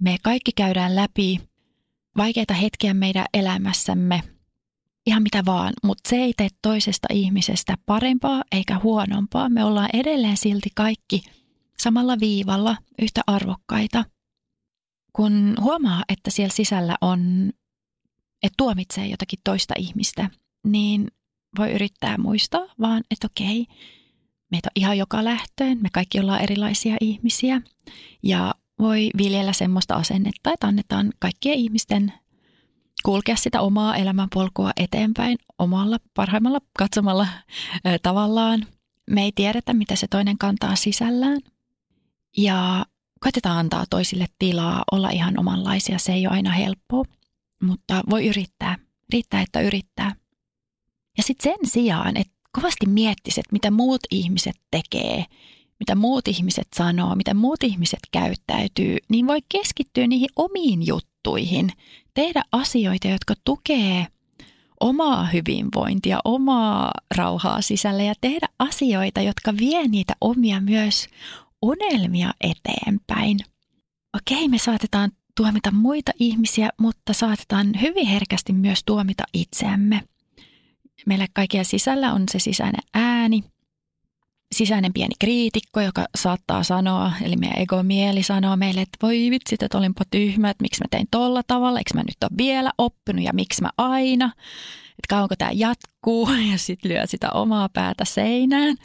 me 0.00 0.16
kaikki 0.22 0.52
käydään 0.52 0.96
läpi 0.96 1.40
vaikeita 2.16 2.54
hetkiä 2.54 2.94
meidän 2.94 3.26
elämässämme, 3.34 4.22
ihan 5.06 5.22
mitä 5.22 5.44
vaan, 5.46 5.72
mutta 5.84 6.08
se 6.08 6.16
ei 6.16 6.34
tee 6.36 6.48
toisesta 6.62 7.08
ihmisestä 7.12 7.74
parempaa 7.86 8.44
eikä 8.52 8.80
huonompaa. 8.82 9.48
Me 9.48 9.64
ollaan 9.64 9.88
edelleen 9.92 10.36
silti 10.36 10.68
kaikki 10.74 11.22
samalla 11.78 12.20
viivalla, 12.20 12.76
yhtä 13.02 13.20
arvokkaita. 13.26 14.04
Kun 15.12 15.54
huomaa, 15.60 16.04
että 16.08 16.30
siellä 16.30 16.52
sisällä 16.54 16.96
on 17.00 17.50
että 18.42 18.54
tuomitsee 18.56 19.06
jotakin 19.06 19.38
toista 19.44 19.74
ihmistä, 19.78 20.30
niin 20.64 21.08
voi 21.58 21.72
yrittää 21.72 22.18
muistaa 22.18 22.66
vaan, 22.80 23.02
että 23.10 23.26
okei, 23.26 23.66
meitä 24.50 24.68
on 24.68 24.72
ihan 24.74 24.98
joka 24.98 25.24
lähtöön, 25.24 25.78
me 25.82 25.88
kaikki 25.92 26.20
ollaan 26.20 26.40
erilaisia 26.40 26.96
ihmisiä 27.00 27.62
ja 28.22 28.54
voi 28.78 29.10
viljellä 29.18 29.52
semmoista 29.52 29.94
asennetta, 29.94 30.52
että 30.52 30.66
annetaan 30.66 31.12
kaikkien 31.18 31.58
ihmisten 31.58 32.12
kulkea 33.04 33.36
sitä 33.36 33.60
omaa 33.60 33.96
elämänpolkua 33.96 34.70
eteenpäin 34.76 35.38
omalla 35.58 35.98
parhaimmalla 36.14 36.60
katsomalla 36.78 37.26
tavallaan. 38.02 38.66
Me 39.10 39.22
ei 39.22 39.32
tiedetä, 39.34 39.74
mitä 39.74 39.96
se 39.96 40.06
toinen 40.08 40.38
kantaa 40.38 40.76
sisällään. 40.76 41.40
Ja 42.36 42.86
koitetaan 43.20 43.58
antaa 43.58 43.84
toisille 43.90 44.26
tilaa 44.38 44.84
olla 44.92 45.10
ihan 45.10 45.38
omanlaisia. 45.38 45.98
Se 45.98 46.12
ei 46.12 46.26
ole 46.26 46.34
aina 46.34 46.50
helppoa 46.50 47.04
mutta 47.62 48.02
voi 48.10 48.26
yrittää. 48.26 48.76
Riittää, 49.12 49.40
että 49.42 49.60
yrittää. 49.60 50.14
Ja 51.16 51.22
sitten 51.22 51.52
sen 51.52 51.70
sijaan, 51.70 52.16
että 52.16 52.32
kovasti 52.52 52.86
miettisit, 52.86 53.44
mitä 53.52 53.70
muut 53.70 54.00
ihmiset 54.10 54.56
tekee, 54.70 55.24
mitä 55.80 55.94
muut 55.94 56.28
ihmiset 56.28 56.68
sanoo, 56.76 57.14
mitä 57.14 57.34
muut 57.34 57.62
ihmiset 57.62 57.98
käyttäytyy, 58.12 58.96
niin 59.08 59.26
voi 59.26 59.38
keskittyä 59.48 60.06
niihin 60.06 60.28
omiin 60.36 60.86
juttuihin, 60.86 61.70
tehdä 62.14 62.42
asioita, 62.52 63.08
jotka 63.08 63.34
tukee 63.44 64.06
omaa 64.80 65.24
hyvinvointia, 65.26 66.20
omaa 66.24 66.92
rauhaa 67.16 67.62
sisälle 67.62 68.04
ja 68.04 68.14
tehdä 68.20 68.46
asioita, 68.58 69.20
jotka 69.20 69.54
vie 69.60 69.88
niitä 69.88 70.12
omia 70.20 70.60
myös 70.60 71.08
unelmia 71.62 72.30
eteenpäin. 72.40 73.38
Okei, 74.16 74.48
me 74.48 74.58
saatetaan 74.58 75.10
tuomita 75.36 75.70
muita 75.70 76.12
ihmisiä, 76.18 76.70
mutta 76.80 77.12
saatetaan 77.12 77.80
hyvin 77.80 78.06
herkästi 78.06 78.52
myös 78.52 78.82
tuomita 78.86 79.24
itseämme. 79.34 80.02
Meillä 81.06 81.26
kaikilla 81.34 81.64
sisällä 81.64 82.12
on 82.12 82.24
se 82.32 82.38
sisäinen 82.38 82.82
ääni, 82.94 83.44
sisäinen 84.54 84.92
pieni 84.92 85.14
kriitikko, 85.20 85.80
joka 85.80 86.04
saattaa 86.14 86.62
sanoa, 86.62 87.12
eli 87.22 87.36
meidän 87.36 87.58
egomieli 87.58 88.22
sanoo 88.22 88.56
meille, 88.56 88.80
että 88.80 89.06
voi 89.06 89.30
vitsit, 89.30 89.62
että 89.62 89.78
olinpa 89.78 90.04
tyhmä, 90.10 90.50
että 90.50 90.62
miksi 90.62 90.80
mä 90.80 90.88
tein 90.90 91.06
tolla 91.10 91.42
tavalla, 91.46 91.78
eikö 91.78 91.90
mä 91.94 92.00
nyt 92.00 92.16
ole 92.22 92.30
vielä 92.38 92.70
oppinut 92.78 93.24
ja 93.24 93.32
miksi 93.32 93.62
mä 93.62 93.70
aina, 93.78 94.32
että 94.90 95.08
kauanko 95.08 95.34
tämä 95.38 95.50
jatkuu 95.54 96.28
ja 96.52 96.58
sitten 96.58 96.90
lyö 96.90 97.06
sitä 97.06 97.30
omaa 97.30 97.68
päätä 97.68 98.04
seinään. 98.04 98.76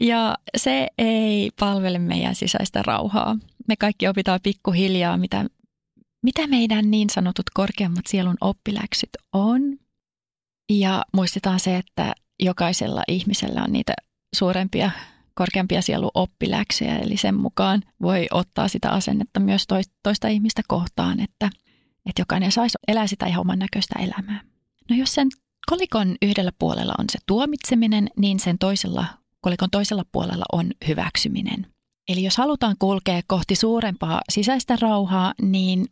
Ja 0.00 0.34
se 0.56 0.86
ei 0.98 1.50
palvele 1.60 1.98
meidän 1.98 2.34
sisäistä 2.34 2.82
rauhaa. 2.82 3.36
Me 3.68 3.76
kaikki 3.76 4.08
opitaan 4.08 4.40
pikkuhiljaa, 4.42 5.16
mitä 5.16 5.44
mitä 6.22 6.46
meidän 6.46 6.90
niin 6.90 7.10
sanotut 7.10 7.50
korkeammat 7.54 8.06
sielun 8.06 8.36
oppiläksyt 8.40 9.10
on. 9.32 9.60
Ja 10.70 11.04
muistetaan 11.14 11.60
se, 11.60 11.76
että 11.76 12.14
jokaisella 12.40 13.02
ihmisellä 13.08 13.62
on 13.62 13.72
niitä 13.72 13.94
suurempia, 14.36 14.90
korkeampia 15.34 15.80
oppiläksyjä, 16.14 16.98
eli 16.98 17.16
sen 17.16 17.34
mukaan 17.34 17.82
voi 18.02 18.26
ottaa 18.30 18.68
sitä 18.68 18.90
asennetta 18.90 19.40
myös 19.40 19.66
toista 20.02 20.28
ihmistä 20.28 20.62
kohtaan, 20.68 21.20
että, 21.20 21.50
että 22.06 22.22
jokainen 22.22 22.52
saisi 22.52 22.78
elää 22.88 23.06
sitä 23.06 23.26
ihan 23.26 23.40
oman 23.40 23.58
näköistä 23.58 23.98
elämää. 23.98 24.40
No 24.90 24.96
jos 24.96 25.14
sen 25.14 25.28
kolikon 25.66 26.16
yhdellä 26.22 26.52
puolella 26.58 26.94
on 26.98 27.04
se 27.12 27.18
tuomitseminen, 27.26 28.08
niin 28.16 28.40
sen 28.40 28.58
toisella, 28.58 29.06
kolikon 29.40 29.70
toisella 29.70 30.04
puolella 30.12 30.44
on 30.52 30.70
hyväksyminen. 30.88 31.66
Eli 32.08 32.22
jos 32.22 32.36
halutaan 32.36 32.76
kulkea 32.78 33.20
kohti 33.26 33.56
suurempaa 33.56 34.20
sisäistä 34.32 34.76
rauhaa, 34.80 35.34
niin 35.42 35.86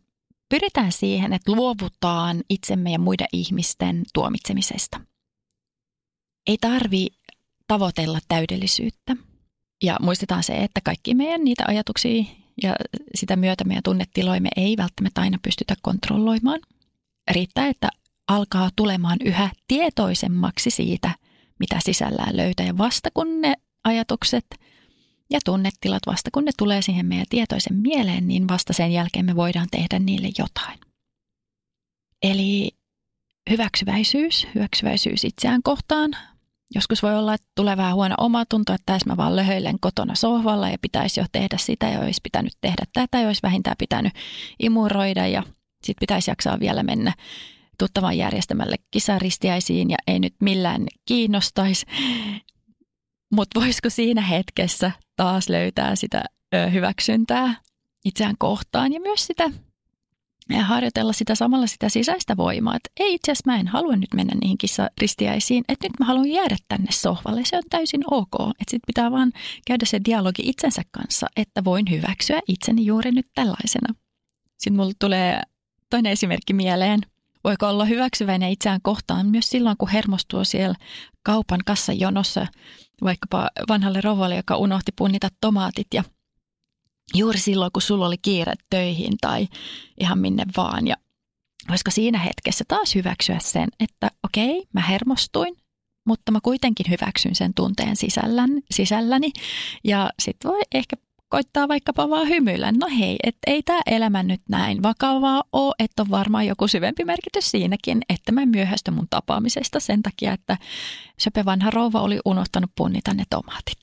pyritään 0.49 0.91
siihen, 0.91 1.33
että 1.33 1.51
luovutaan 1.51 2.41
itsemme 2.49 2.91
ja 2.91 2.99
muiden 2.99 3.27
ihmisten 3.33 4.03
tuomitsemisesta. 4.13 5.01
Ei 6.47 6.57
tarvi 6.61 7.07
tavoitella 7.67 8.19
täydellisyyttä. 8.27 9.15
Ja 9.83 9.97
muistetaan 10.01 10.43
se, 10.43 10.53
että 10.53 10.81
kaikki 10.83 11.15
meidän 11.15 11.43
niitä 11.43 11.63
ajatuksia 11.67 12.23
ja 12.63 12.75
sitä 13.15 13.35
myötä 13.35 13.63
meidän 13.63 13.83
tunnetiloja 13.83 14.41
me 14.41 14.49
ei 14.55 14.77
välttämättä 14.77 15.21
aina 15.21 15.37
pystytä 15.41 15.75
kontrolloimaan. 15.81 16.59
Riittää, 17.31 17.67
että 17.67 17.89
alkaa 18.27 18.69
tulemaan 18.75 19.17
yhä 19.25 19.49
tietoisemmaksi 19.67 20.69
siitä, 20.69 21.11
mitä 21.59 21.79
sisällään 21.85 22.37
löytää. 22.37 22.65
Ja 22.65 22.77
vasta 22.77 23.09
kun 23.13 23.41
ne 23.41 23.53
ajatukset 23.83 24.45
ja 25.29 25.39
tunnetilat, 25.45 26.01
vasta 26.07 26.29
kun 26.33 26.45
ne 26.45 26.51
tulee 26.57 26.81
siihen 26.81 27.05
meidän 27.05 27.25
tietoisen 27.29 27.77
mieleen, 27.77 28.27
niin 28.27 28.47
vasta 28.47 28.73
sen 28.73 28.91
jälkeen 28.91 29.25
me 29.25 29.35
voidaan 29.35 29.67
tehdä 29.71 29.99
niille 29.99 30.29
jotain. 30.37 30.79
Eli 32.23 32.71
hyväksyväisyys, 33.49 34.47
hyväksyväisyys 34.55 35.23
itseään 35.23 35.63
kohtaan. 35.63 36.11
Joskus 36.75 37.03
voi 37.03 37.15
olla, 37.15 37.33
että 37.33 37.47
tulee 37.55 37.77
vähän 37.77 37.95
huono 37.95 38.15
omatunto, 38.17 38.73
että 38.73 38.93
tässä 38.93 39.09
mä 39.09 39.17
vaan 39.17 39.35
löhöilen 39.35 39.79
kotona 39.79 40.15
sohvalla 40.15 40.69
ja 40.69 40.77
pitäisi 40.81 41.19
jo 41.19 41.25
tehdä 41.31 41.57
sitä 41.57 41.89
ja 41.89 41.99
olisi 41.99 42.21
pitänyt 42.23 42.53
tehdä 42.61 42.83
tätä 42.93 43.19
ja 43.19 43.27
olisi 43.27 43.43
vähintään 43.43 43.75
pitänyt 43.79 44.13
imuroida 44.59 45.27
ja 45.27 45.43
sitten 45.83 45.99
pitäisi 45.99 46.31
jaksaa 46.31 46.59
vielä 46.59 46.83
mennä 46.83 47.13
tuttavan 47.79 48.17
järjestämälle 48.17 48.75
kisaristiäisiin 48.91 49.89
ja 49.89 49.97
ei 50.07 50.19
nyt 50.19 50.35
millään 50.41 50.87
kiinnostaisi. 51.05 51.85
Mutta 53.31 53.59
voisiko 53.59 53.89
siinä 53.89 54.21
hetkessä 54.21 54.91
taas 55.15 55.49
löytää 55.49 55.95
sitä 55.95 56.23
hyväksyntää 56.73 57.55
itseään 58.05 58.35
kohtaan 58.37 58.93
ja 58.93 58.99
myös 58.99 59.27
sitä 59.27 59.51
ja 60.49 60.63
harjoitella 60.63 61.13
sitä 61.13 61.35
samalla 61.35 61.67
sitä 61.67 61.89
sisäistä 61.89 62.37
voimaa, 62.37 62.75
että 62.75 62.89
ei 62.99 63.13
itse 63.13 63.31
asiassa 63.31 63.51
mä 63.51 63.59
en 63.59 63.67
halua 63.67 63.95
nyt 63.95 64.13
mennä 64.15 64.33
niihin 64.41 64.57
kissaristiäisiin, 64.57 65.63
että 65.69 65.87
nyt 65.87 65.99
mä 65.99 66.05
haluan 66.05 66.29
jäädä 66.29 66.55
tänne 66.67 66.91
sohvalle, 66.91 67.41
se 67.45 67.57
on 67.57 67.63
täysin 67.69 68.01
ok. 68.11 68.49
Että 68.49 68.71
sit 68.71 68.81
pitää 68.87 69.11
vaan 69.11 69.31
käydä 69.67 69.85
se 69.85 70.01
dialogi 70.05 70.41
itsensä 70.45 70.81
kanssa, 70.91 71.27
että 71.35 71.63
voin 71.63 71.85
hyväksyä 71.89 72.39
itseni 72.47 72.85
juuri 72.85 73.11
nyt 73.11 73.25
tällaisena. 73.35 73.95
Sitten 74.57 74.75
mulle 74.75 74.93
tulee 74.99 75.41
toinen 75.89 76.11
esimerkki 76.11 76.53
mieleen– 76.53 76.99
Voiko 77.43 77.67
olla 77.67 77.85
hyväksyväinen 77.85 78.51
itseään 78.51 78.81
kohtaan 78.81 79.27
myös 79.27 79.49
silloin, 79.49 79.77
kun 79.77 79.89
hermostuu 79.89 80.45
siellä 80.45 80.75
kaupan 81.23 81.59
kassajonossa 81.65 82.47
vaikkapa 83.03 83.49
vanhalle 83.69 84.01
rovalle, 84.01 84.35
joka 84.35 84.57
unohti 84.57 84.91
punnita 84.95 85.27
tomaatit 85.41 85.87
ja 85.93 86.03
juuri 87.13 87.39
silloin, 87.39 87.71
kun 87.71 87.81
sulla 87.81 88.07
oli 88.07 88.17
kiire 88.21 88.53
töihin 88.69 89.13
tai 89.21 89.47
ihan 89.99 90.19
minne 90.19 90.43
vaan. 90.57 90.87
Ja 90.87 90.95
voisiko 91.69 91.91
siinä 91.91 92.19
hetkessä 92.19 92.63
taas 92.67 92.95
hyväksyä 92.95 93.39
sen, 93.41 93.67
että 93.79 94.11
okei, 94.23 94.63
mä 94.73 94.81
hermostuin, 94.81 95.55
mutta 96.05 96.31
mä 96.31 96.39
kuitenkin 96.43 96.85
hyväksyn 96.89 97.35
sen 97.35 97.53
tunteen 97.53 97.95
sisällän, 97.95 98.49
sisälläni. 98.71 99.31
Ja 99.83 100.09
sitten 100.19 100.51
voi 100.51 100.61
ehkä 100.73 100.95
koittaa 101.29 101.67
vaikkapa 101.67 102.09
vaan 102.09 102.29
hymyillä. 102.29 102.71
No 102.71 102.87
hei, 102.99 103.17
että 103.23 103.39
ei 103.47 103.63
tämä 103.63 103.81
elämä 103.85 104.23
nyt 104.23 104.41
näin 104.49 104.83
vakavaa 104.83 105.43
ole, 105.51 105.75
että 105.79 106.01
on 106.01 106.09
varmaan 106.09 106.47
joku 106.47 106.67
syvempi 106.67 107.05
merkitys 107.05 107.51
siinäkin, 107.51 108.01
että 108.09 108.31
mä 108.31 108.45
myöhästyn 108.45 108.93
mun 108.93 109.07
tapaamisesta 109.09 109.79
sen 109.79 110.03
takia, 110.03 110.33
että 110.33 110.57
söpe 111.19 111.45
vanha 111.45 111.69
rouva 111.69 112.01
oli 112.01 112.19
unohtanut 112.25 112.71
punnita 112.75 113.13
ne 113.13 113.23
tomaatit. 113.29 113.77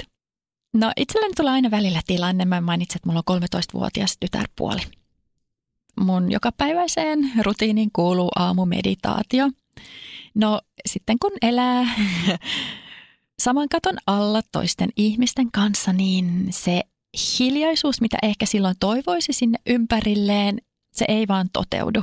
No 0.75 0.93
itselleni 0.97 1.35
tulee 1.37 1.53
aina 1.53 1.71
välillä 1.71 2.01
tilanne, 2.07 2.45
mä 2.45 2.61
mainitsin, 2.61 2.99
että 2.99 3.09
mulla 3.09 3.23
on 3.27 3.41
13-vuotias 3.43 4.17
tytärpuoli. 4.21 4.81
Mun 6.01 6.33
jokapäiväiseen 6.33 7.33
rutiiniin 7.43 7.91
kuuluu 7.93 8.29
aamumeditaatio. 8.37 9.51
No 10.35 10.61
sitten 10.87 11.19
kun 11.19 11.33
elää 11.43 11.87
saman 13.45 13.69
katon 13.69 13.97
alla 14.07 14.41
toisten 14.53 14.89
ihmisten 14.97 15.53
kanssa, 15.53 15.93
niin 15.93 16.47
se 16.51 16.83
hiljaisuus, 17.39 18.01
mitä 18.01 18.17
ehkä 18.23 18.47
silloin 18.47 18.77
toivoisi 18.81 19.33
sinne 19.33 19.59
ympärilleen, 19.67 20.59
se 20.93 21.05
ei 21.09 21.29
vaan 21.29 21.49
toteudu. 21.53 22.03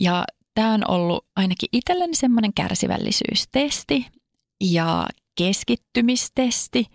Ja 0.00 0.24
tämä 0.54 0.74
on 0.74 0.90
ollut 0.90 1.26
ainakin 1.36 1.68
itselleni 1.72 2.14
semmoinen 2.14 2.54
kärsivällisyystesti 2.54 4.06
ja 4.60 5.06
keskittymistesti 5.38 6.86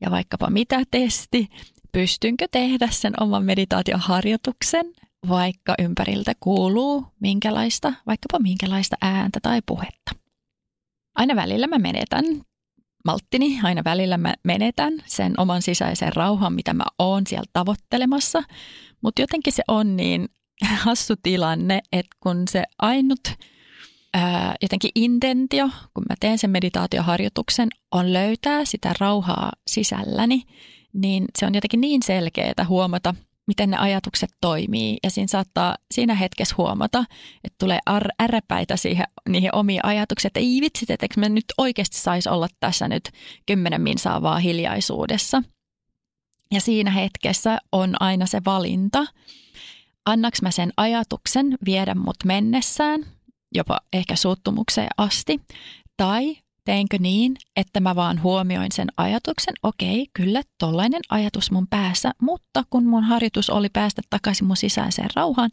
ja 0.00 0.10
vaikkapa 0.10 0.50
mitä 0.50 0.82
testi. 0.90 1.48
Pystynkö 1.92 2.48
tehdä 2.50 2.88
sen 2.90 3.12
oman 3.22 3.44
meditaatioharjoituksen, 3.44 4.86
vaikka 5.28 5.74
ympäriltä 5.78 6.32
kuuluu 6.40 7.06
minkälaista, 7.20 7.92
vaikkapa 8.06 8.38
minkälaista 8.38 8.96
ääntä 9.00 9.38
tai 9.42 9.60
puhetta. 9.66 10.12
Aina 11.14 11.36
välillä 11.36 11.66
mä 11.66 11.78
menetän 11.78 12.24
malttini 13.08 13.60
aina 13.62 13.84
välillä 13.84 14.18
mä 14.18 14.34
menetän 14.44 14.92
sen 15.06 15.34
oman 15.36 15.62
sisäisen 15.62 16.12
rauhan, 16.16 16.52
mitä 16.52 16.74
mä 16.74 16.84
oon 16.98 17.22
siellä 17.26 17.50
tavoittelemassa. 17.52 18.42
Mutta 19.02 19.22
jotenkin 19.22 19.52
se 19.52 19.62
on 19.68 19.96
niin 19.96 20.28
hassu 20.84 21.14
tilanne, 21.22 21.80
että 21.92 22.16
kun 22.20 22.42
se 22.50 22.64
ainut 22.78 23.20
ää, 24.14 24.54
jotenkin 24.62 24.90
intentio, 24.94 25.70
kun 25.94 26.04
mä 26.08 26.14
teen 26.20 26.38
sen 26.38 26.50
meditaatioharjoituksen, 26.50 27.68
on 27.92 28.12
löytää 28.12 28.64
sitä 28.64 28.94
rauhaa 29.00 29.52
sisälläni, 29.66 30.42
niin 30.92 31.24
se 31.38 31.46
on 31.46 31.54
jotenkin 31.54 31.80
niin 31.80 32.02
selkeää 32.02 32.64
huomata– 32.68 33.14
miten 33.48 33.70
ne 33.70 33.76
ajatukset 33.76 34.30
toimii. 34.40 34.96
Ja 35.02 35.10
siinä 35.10 35.28
saattaa 35.28 35.76
siinä 35.94 36.14
hetkessä 36.14 36.54
huomata, 36.58 37.04
että 37.44 37.56
tulee 37.58 37.78
ar- 37.86 38.12
äräpäitä 38.22 38.76
siihen, 38.76 39.06
niihin 39.28 39.54
omiin 39.54 39.84
ajatuksiin, 39.84 40.28
että 40.28 40.40
ei 40.40 40.60
vitsi, 40.60 40.86
että 40.88 41.06
me 41.16 41.28
nyt 41.28 41.44
oikeasti 41.58 41.96
saisi 41.96 42.28
olla 42.28 42.48
tässä 42.60 42.88
nyt 42.88 43.10
kymmenen 43.46 43.80
minsaa 43.80 44.22
vaan 44.22 44.42
hiljaisuudessa. 44.42 45.42
Ja 46.52 46.60
siinä 46.60 46.90
hetkessä 46.90 47.58
on 47.72 47.94
aina 48.00 48.26
se 48.26 48.40
valinta, 48.46 49.06
annaks 50.06 50.42
mä 50.42 50.50
sen 50.50 50.72
ajatuksen 50.76 51.58
viedä 51.64 51.94
mut 51.94 52.16
mennessään, 52.24 53.06
jopa 53.54 53.80
ehkä 53.92 54.16
suuttumukseen 54.16 54.88
asti, 54.96 55.40
tai 55.96 56.36
Teinkö 56.68 56.98
niin, 57.00 57.36
että 57.56 57.80
mä 57.80 57.96
vaan 57.96 58.22
huomioin 58.22 58.72
sen 58.72 58.88
ajatuksen, 58.96 59.54
okei, 59.62 60.06
kyllä, 60.12 60.42
tollainen 60.58 61.00
ajatus 61.08 61.50
mun 61.50 61.66
päässä, 61.66 62.12
mutta 62.22 62.64
kun 62.70 62.86
mun 62.86 63.02
harjoitus 63.04 63.50
oli 63.50 63.68
päästä 63.68 64.02
takaisin 64.10 64.46
mun 64.46 64.56
sisäiseen 64.56 65.08
rauhaan, 65.16 65.50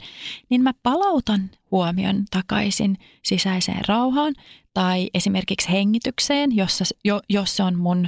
niin 0.50 0.62
mä 0.62 0.72
palautan 0.84 1.50
huomion 1.72 2.24
takaisin 2.32 2.98
sisäiseen 3.24 3.82
rauhaan 3.88 4.34
tai 4.74 5.10
esimerkiksi 5.14 5.72
hengitykseen, 5.72 6.56
jossa, 6.56 6.86
jo, 7.06 7.22
jos 7.30 7.58
se 7.58 7.64
on 7.64 7.80
mun 7.80 8.08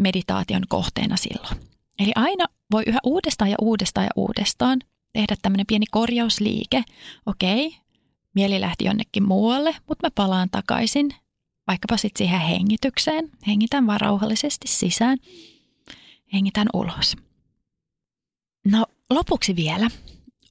meditaation 0.00 0.62
kohteena 0.68 1.16
silloin. 1.16 1.56
Eli 1.98 2.12
aina 2.14 2.44
voi 2.70 2.82
yhä 2.86 2.98
uudestaan 3.04 3.50
ja 3.50 3.56
uudestaan 3.62 4.04
ja 4.04 4.12
uudestaan 4.16 4.78
tehdä 5.12 5.36
tämmöinen 5.42 5.66
pieni 5.66 5.86
korjausliike. 5.90 6.84
Okei, 7.26 7.76
mieli 8.34 8.60
lähti 8.60 8.84
jonnekin 8.84 9.28
muualle, 9.28 9.76
mutta 9.88 10.06
mä 10.06 10.10
palaan 10.14 10.48
takaisin 10.50 11.14
vaikkapa 11.66 11.96
sitten 11.96 12.18
siihen 12.18 12.40
hengitykseen. 12.40 13.30
Hengitän 13.46 13.86
vaan 13.86 14.00
rauhallisesti 14.00 14.68
sisään, 14.68 15.18
hengitän 16.32 16.68
ulos. 16.74 17.16
No 18.66 18.86
lopuksi 19.10 19.56
vielä, 19.56 19.90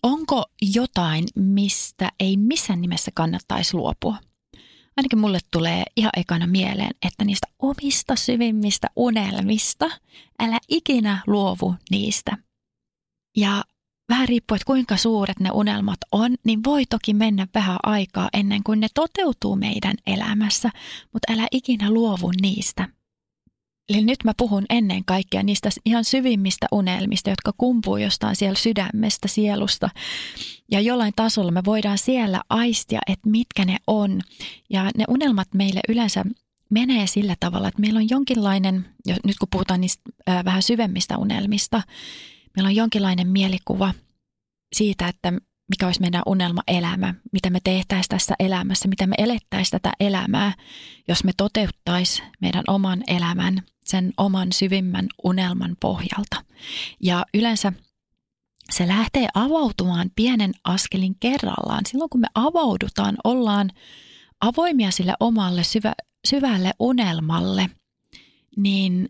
onko 0.03 0.45
jotain, 0.74 1.26
mistä 1.36 2.09
ei 2.20 2.38
missään 2.38 2.82
nimessä 2.82 3.11
kannattaisi 3.16 3.78
luopua? 3.78 4.18
Ainakin 4.97 5.20
mulle 5.20 5.39
tulee 5.51 5.84
ihan 5.95 6.11
ekana 6.18 6.47
mieleen, 6.47 6.91
että 7.07 7.26
niistä 7.26 7.47
omista 7.59 8.16
syvimmistä 8.16 8.88
unelmista, 8.95 9.89
älä 10.39 10.59
ikinä 10.70 11.24
luovu 11.28 11.76
niistä. 11.91 12.38
Ja 13.38 13.64
vähän 14.14 14.28
riippuu, 14.28 14.55
että 14.55 14.66
kuinka 14.66 14.97
suuret 14.97 15.39
ne 15.39 15.49
unelmat 15.53 15.99
on, 16.11 16.36
niin 16.43 16.64
voi 16.64 16.86
toki 16.86 17.14
mennä 17.14 17.47
vähän 17.53 17.78
aikaa 17.84 18.30
ennen 18.34 18.64
kuin 18.64 18.80
ne 18.80 18.88
toteutuu 18.93 19.55
meidän 19.55 19.93
elämässä, 20.07 20.70
mutta 21.14 21.34
älä 21.34 21.47
ikinä 21.51 21.91
luovu 21.91 22.32
niistä. 22.41 22.89
Eli 23.89 24.05
nyt 24.05 24.24
mä 24.24 24.32
puhun 24.38 24.66
ennen 24.70 25.05
kaikkea 25.05 25.43
niistä 25.43 25.70
ihan 25.86 26.05
syvimmistä 26.05 26.68
unelmista, 26.72 27.30
jotka 27.30 27.51
kumpuu 27.57 27.97
jostain 27.97 28.36
siellä 28.36 28.59
sydämestä, 28.59 29.28
sielusta. 29.28 29.89
Ja 30.72 30.80
jollain 30.80 31.14
tasolla 31.16 31.51
me 31.51 31.61
voidaan 31.66 31.97
siellä 31.97 32.41
aistia, 32.49 32.99
että 33.07 33.30
mitkä 33.30 33.66
ne 33.66 33.78
on. 33.88 34.22
Ja 34.70 34.91
ne 34.97 35.05
unelmat 35.07 35.47
meille 35.53 35.80
yleensä 35.89 36.26
menee 36.70 37.07
sillä 37.07 37.36
tavalla, 37.39 37.68
että 37.68 37.82
meillä 37.82 37.97
on 37.97 38.09
jonkinlainen, 38.09 38.86
nyt 39.07 39.39
kun 39.39 39.47
puhutaan 39.51 39.82
niistä 39.82 40.01
vähän 40.45 40.64
syvemmistä 40.64 41.18
unelmista, 41.18 41.82
meillä 42.55 42.68
on 42.68 42.76
jonkinlainen 42.76 43.28
mielikuva 43.28 43.93
siitä, 44.74 45.07
että 45.07 45.34
mikä 45.69 45.86
olisi 45.86 46.01
meidän 46.01 46.24
unelmaelämä, 46.26 47.13
mitä 47.32 47.49
me 47.49 47.59
tehtäisiin 47.63 48.09
tässä 48.09 48.36
elämässä, 48.39 48.88
mitä 48.88 49.07
me 49.07 49.15
elettäisiin 49.17 49.82
tätä 49.82 49.93
elämää, 49.99 50.53
jos 51.07 51.24
me 51.24 51.32
toteuttaisiin 51.38 52.28
meidän 52.41 52.63
oman 52.67 53.03
elämän 53.07 53.63
sen 53.84 54.13
oman 54.17 54.51
syvimmän 54.51 55.07
unelman 55.24 55.76
pohjalta. 55.80 56.45
Ja 56.99 57.26
yleensä 57.34 57.74
se 58.71 58.88
lähtee 58.88 59.28
avautumaan 59.34 60.11
pienen 60.15 60.51
askelin 60.63 61.15
kerrallaan. 61.19 61.86
Silloin 61.86 62.09
kun 62.09 62.21
me 62.21 62.28
avaudutaan, 62.36 63.17
ollaan 63.24 63.69
avoimia 64.41 64.91
sille 64.91 65.13
omalle 65.19 65.63
syvä, 65.63 65.93
syvälle 66.28 66.71
unelmalle, 66.80 67.69
niin 68.57 69.09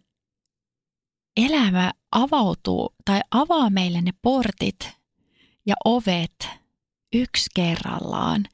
elämä 1.37 1.91
avautuu 2.11 2.93
tai 3.05 3.21
avaa 3.31 3.69
meille 3.69 4.01
ne 4.01 4.11
portit 4.21 5.02
ja 5.65 5.75
ovet 5.85 6.49
yksi 7.13 7.49
kerrallaan. 7.55 8.45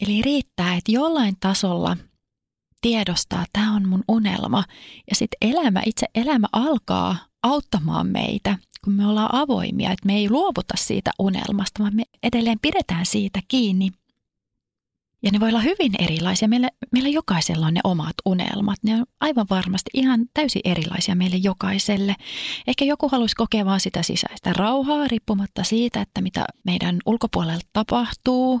Eli 0.00 0.22
riittää, 0.22 0.74
että 0.74 0.92
jollain 0.92 1.36
tasolla 1.40 1.96
tiedostaa, 2.80 3.42
että 3.42 3.50
tämä 3.52 3.74
on 3.74 3.88
mun 3.88 4.04
unelma. 4.08 4.64
Ja 5.10 5.16
sitten 5.16 5.50
elämä, 5.50 5.82
itse 5.86 6.06
elämä 6.14 6.46
alkaa 6.52 7.16
auttamaan 7.42 8.06
meitä, 8.06 8.58
kun 8.84 8.92
me 8.92 9.06
ollaan 9.06 9.34
avoimia, 9.34 9.90
että 9.90 10.06
me 10.06 10.16
ei 10.16 10.30
luovuta 10.30 10.74
siitä 10.76 11.10
unelmasta, 11.18 11.82
vaan 11.82 11.96
me 11.96 12.02
edelleen 12.22 12.58
pidetään 12.62 13.06
siitä 13.06 13.40
kiinni– 13.48 13.90
ja 15.24 15.30
ne 15.30 15.40
voi 15.40 15.48
olla 15.48 15.60
hyvin 15.60 15.92
erilaisia. 15.98 16.48
Meillä, 16.48 16.68
meillä 16.92 17.08
jokaisella 17.08 17.66
on 17.66 17.74
ne 17.74 17.80
omat 17.84 18.14
unelmat. 18.24 18.78
Ne 18.82 18.94
on 18.94 19.06
aivan 19.20 19.46
varmasti 19.50 19.90
ihan 19.94 20.20
täysin 20.34 20.62
erilaisia 20.64 21.14
meille 21.14 21.36
jokaiselle. 21.36 22.16
Ehkä 22.66 22.84
joku 22.84 23.08
haluaisi 23.08 23.36
kokea 23.36 23.64
vaan 23.64 23.80
sitä 23.80 24.02
sisäistä 24.02 24.52
rauhaa 24.52 25.08
riippumatta 25.08 25.64
siitä, 25.64 26.00
että 26.00 26.20
mitä 26.20 26.44
meidän 26.64 26.98
ulkopuolella 27.06 27.60
tapahtuu. 27.72 28.60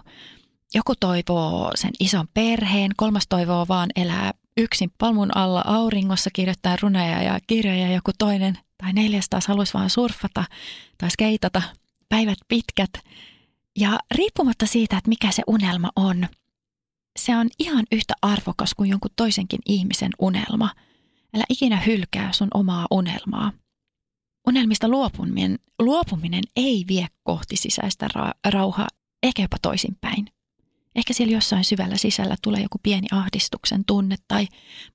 Joku 0.74 0.94
toivoo 1.00 1.70
sen 1.74 1.90
ison 2.00 2.28
perheen, 2.34 2.90
kolmas 2.96 3.24
toivoo 3.28 3.66
vaan 3.68 3.90
elää 3.96 4.32
yksin 4.56 4.92
palmun 4.98 5.36
alla 5.36 5.62
auringossa 5.66 6.30
kirjoittaa 6.32 6.76
runeja 6.82 7.22
ja 7.22 7.38
kirjoja. 7.46 7.92
Joku 7.92 8.10
toinen 8.18 8.58
tai 8.78 8.92
neljäs 8.92 9.28
taas 9.30 9.46
haluaisi 9.46 9.74
vaan 9.74 9.90
surffata 9.90 10.44
tai 10.98 11.10
skeitata 11.10 11.62
päivät 12.08 12.38
pitkät. 12.48 12.90
Ja 13.78 13.98
riippumatta 14.14 14.66
siitä, 14.66 14.96
että 14.96 15.08
mikä 15.08 15.30
se 15.30 15.42
unelma 15.46 15.88
on– 15.96 16.26
se 17.18 17.36
on 17.36 17.48
ihan 17.58 17.84
yhtä 17.92 18.14
arvokas 18.22 18.74
kuin 18.74 18.90
jonkun 18.90 19.10
toisenkin 19.16 19.60
ihmisen 19.66 20.10
unelma. 20.18 20.70
Älä 21.34 21.44
ikinä 21.48 21.80
hylkää 21.80 22.32
sun 22.32 22.48
omaa 22.54 22.86
unelmaa. 22.90 23.52
Unelmista 24.48 24.88
luopuminen, 24.88 25.58
luopuminen 25.78 26.44
ei 26.56 26.84
vie 26.88 27.06
kohti 27.22 27.56
sisäistä 27.56 28.08
ra- 28.16 28.50
rauhaa, 28.52 28.88
ehkä 29.22 29.42
jopa 29.42 29.56
toisinpäin. 29.62 30.26
Ehkä 30.94 31.12
siellä 31.12 31.34
jossain 31.34 31.64
syvällä 31.64 31.96
sisällä 31.96 32.36
tulee 32.42 32.62
joku 32.62 32.78
pieni 32.82 33.06
ahdistuksen 33.12 33.84
tunne 33.84 34.16
tai 34.28 34.48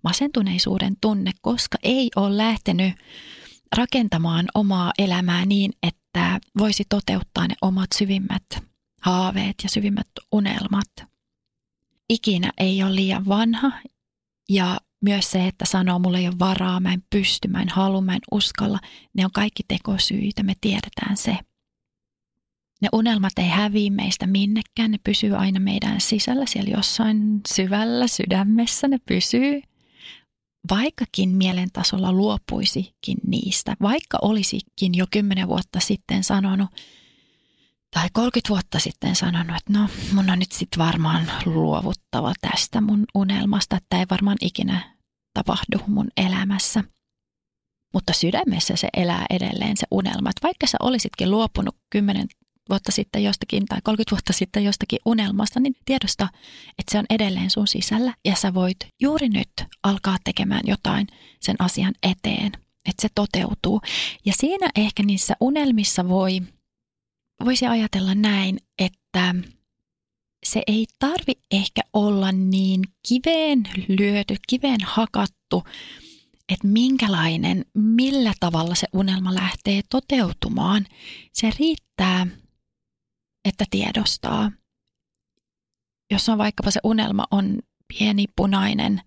masentuneisuuden 0.04 0.94
tunne, 1.02 1.32
koska 1.42 1.78
ei 1.84 2.10
ole 2.16 2.38
lähtenyt 2.38 2.94
rakentamaan 3.76 4.46
omaa 4.56 4.92
elämää 4.98 5.46
niin, 5.46 5.72
että 5.84 6.40
voisi 6.58 6.84
toteuttaa 6.90 7.48
ne 7.48 7.56
omat 7.62 7.90
syvimmät 7.96 8.44
haaveet 9.02 9.56
ja 9.64 9.70
syvimmät 9.70 10.08
unelmat 10.32 11.09
ikinä 12.10 12.52
ei 12.58 12.84
ole 12.84 12.96
liian 12.96 13.26
vanha 13.26 13.72
ja 14.50 14.78
myös 15.02 15.32
se, 15.32 15.48
että 15.48 15.66
sanoo, 15.66 16.00
mulla 16.00 16.18
ei 16.18 16.28
ole 16.28 16.40
varaa, 16.40 16.80
mä 16.80 16.94
en 16.94 17.04
pysty, 17.10 17.48
mä 17.48 17.62
en 17.62 17.70
halua, 17.70 18.02
mä 18.02 18.14
en 18.14 18.22
uskalla, 18.32 18.80
ne 19.14 19.26
on 19.26 19.32
kaikki 19.34 19.64
tekosyitä, 19.68 20.44
me 20.44 20.54
tiedetään 20.62 21.18
se. 21.18 21.38
Ne 22.82 22.90
unelmat 22.94 23.34
ei 23.38 23.48
häviä 23.48 23.92
meistä 23.92 24.28
minnekään, 24.28 24.92
ne 24.92 24.98
pysyy 25.04 25.36
aina 25.36 25.60
meidän 25.60 26.02
sisällä, 26.02 26.46
siellä 26.46 26.72
jossain 26.78 27.42
syvällä 27.54 28.08
sydämessä 28.08 28.88
ne 28.88 28.98
pysyy. 29.06 29.62
Vaikkakin 30.70 31.30
mielen 31.30 31.70
tasolla 31.74 32.14
luopuisikin 32.14 33.18
niistä, 33.28 33.76
vaikka 33.82 34.18
olisikin 34.22 34.96
jo 34.96 35.06
kymmenen 35.12 35.48
vuotta 35.48 35.80
sitten 35.80 36.24
sanonut, 36.24 36.70
tai 37.94 38.10
30 38.14 38.50
vuotta 38.50 38.80
sitten 38.80 39.16
sanonut, 39.16 39.58
että 39.58 39.74
no 39.74 39.90
mun 40.14 40.30
on 40.30 40.40
nyt 40.40 40.52
sitten 40.52 40.86
varmaan 40.86 41.32
luovuttava 41.46 42.34
tästä 42.42 42.82
mun 42.82 43.06
unelmasta, 43.16 43.78
että 43.78 44.00
ei 44.00 44.06
varmaan 44.12 44.38
ikinä 44.42 44.96
tapahdu 45.34 45.82
mun 45.88 46.08
elämässä. 46.18 46.84
Mutta 47.94 48.14
sydämessä 48.14 48.76
se 48.76 48.88
elää 48.98 49.26
edelleen 49.30 49.78
se 49.78 49.88
unelma, 49.92 50.30
että 50.30 50.44
vaikka 50.48 50.68
sä 50.68 50.78
olisitkin 50.80 51.32
luopunut 51.32 51.76
10 51.90 52.28
vuotta 52.70 52.92
sitten 52.92 53.24
jostakin 53.24 53.66
tai 53.66 53.80
30 53.84 54.12
vuotta 54.12 54.34
sitten 54.34 54.64
jostakin 54.64 55.00
unelmasta, 55.06 55.60
niin 55.60 55.76
tiedosta, 55.86 56.28
että 56.80 56.92
se 56.92 57.00
on 57.00 57.06
edelleen 57.10 57.50
sun 57.50 57.68
sisällä 57.68 58.14
ja 58.26 58.36
sä 58.36 58.54
voit 58.54 58.78
juuri 59.02 59.30
nyt 59.30 59.52
alkaa 59.84 60.18
tekemään 60.24 60.62
jotain 60.68 61.08
sen 61.42 61.56
asian 61.60 61.94
eteen, 62.04 62.52
että 62.86 63.02
se 63.02 63.08
toteutuu. 63.16 63.82
Ja 64.26 64.34
siinä 64.38 64.70
ehkä 64.76 65.04
niissä 65.04 65.36
unelmissa 65.42 66.10
voi 66.10 66.42
voisi 67.46 67.66
ajatella 67.66 68.16
näin, 68.16 68.60
että 68.80 69.36
se 70.46 70.62
ei 70.68 70.86
tarvi 71.00 71.34
ehkä 71.52 71.82
olla 71.94 72.32
niin 72.32 72.82
kiveen 73.08 73.64
lyöty, 73.88 74.36
kiveen 74.48 74.82
hakattu, 74.84 75.64
että 76.50 76.68
minkälainen, 76.68 77.66
millä 77.74 78.34
tavalla 78.40 78.76
se 78.76 78.88
unelma 78.94 79.36
lähtee 79.36 79.82
toteutumaan. 79.90 80.86
Se 81.34 81.52
riittää, 81.60 82.28
että 83.46 83.66
tiedostaa. 83.70 84.52
Jos 86.12 86.30
on 86.30 86.38
vaikkapa 86.38 86.72
se 86.72 86.80
unelma 86.84 87.24
on 87.32 87.60
pieni 87.88 88.26
punainen 88.36 89.02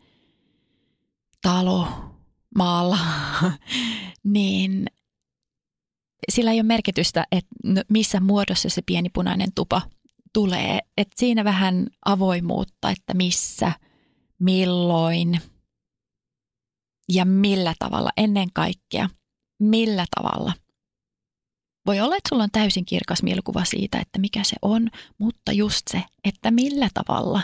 talo 1.42 1.88
maalla, 2.54 2.98
niin 4.24 4.86
sillä 6.28 6.50
ei 6.52 6.56
ole 6.56 6.62
merkitystä, 6.62 7.26
että 7.32 7.50
missä 7.88 8.20
muodossa 8.20 8.68
se 8.68 8.82
pieni 8.86 9.08
punainen 9.08 9.48
tupa 9.54 9.82
tulee. 10.32 10.78
Et 10.96 11.08
siinä 11.16 11.44
vähän 11.44 11.86
avoimuutta, 12.04 12.90
että 12.90 13.14
missä, 13.14 13.72
milloin 14.38 15.40
ja 17.08 17.24
millä 17.24 17.74
tavalla 17.78 18.10
ennen 18.16 18.48
kaikkea. 18.54 19.08
Millä 19.60 20.04
tavalla. 20.16 20.52
Voi 21.86 22.00
olla, 22.00 22.16
että 22.16 22.28
sulla 22.28 22.42
on 22.42 22.50
täysin 22.52 22.84
kirkas 22.84 23.22
mielikuva 23.22 23.64
siitä, 23.64 23.98
että 23.98 24.18
mikä 24.18 24.44
se 24.44 24.56
on, 24.62 24.88
mutta 25.18 25.52
just 25.52 25.82
se, 25.90 26.02
että 26.24 26.50
millä 26.50 26.88
tavalla 26.94 27.42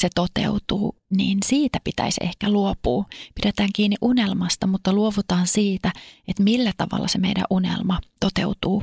se 0.00 0.08
toteutuu, 0.14 0.96
niin 1.10 1.38
siitä 1.44 1.78
pitäisi 1.84 2.20
ehkä 2.24 2.50
luopua. 2.50 3.04
Pidetään 3.34 3.70
kiinni 3.74 3.96
unelmasta, 4.00 4.66
mutta 4.66 4.92
luovutaan 4.92 5.46
siitä, 5.46 5.92
että 6.28 6.42
millä 6.42 6.72
tavalla 6.76 7.08
se 7.08 7.18
meidän 7.18 7.44
unelma 7.50 8.00
toteutuu. 8.20 8.82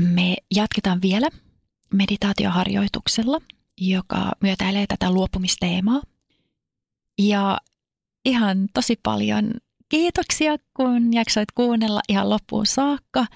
Me 0.00 0.36
jatketaan 0.54 1.02
vielä 1.02 1.28
meditaatioharjoituksella, 1.94 3.40
joka 3.80 4.32
myötäilee 4.40 4.86
tätä 4.86 5.10
luopumisteemaa. 5.10 6.02
Ja 7.18 7.58
ihan 8.24 8.68
tosi 8.74 9.00
paljon 9.02 9.50
kiitoksia, 9.88 10.56
kun 10.76 11.14
jaksoit 11.14 11.52
kuunnella 11.54 12.00
ihan 12.08 12.30
loppuun 12.30 12.66
saakka. 12.66 13.26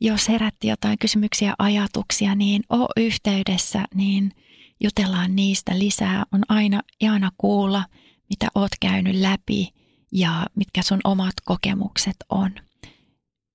Jos 0.00 0.28
herätti 0.28 0.68
jotain 0.68 0.98
kysymyksiä, 0.98 1.54
ajatuksia, 1.58 2.34
niin 2.34 2.62
o 2.72 2.86
yhteydessä, 2.96 3.84
niin– 3.94 4.32
jutellaan 4.80 5.36
niistä 5.36 5.78
lisää. 5.78 6.24
On 6.32 6.42
aina 6.48 6.82
ihana 7.00 7.30
kuulla, 7.38 7.84
mitä 8.30 8.48
oot 8.54 8.70
käynyt 8.80 9.14
läpi 9.16 9.74
ja 10.12 10.46
mitkä 10.54 10.82
sun 10.82 11.00
omat 11.04 11.34
kokemukset 11.44 12.16
on. 12.28 12.54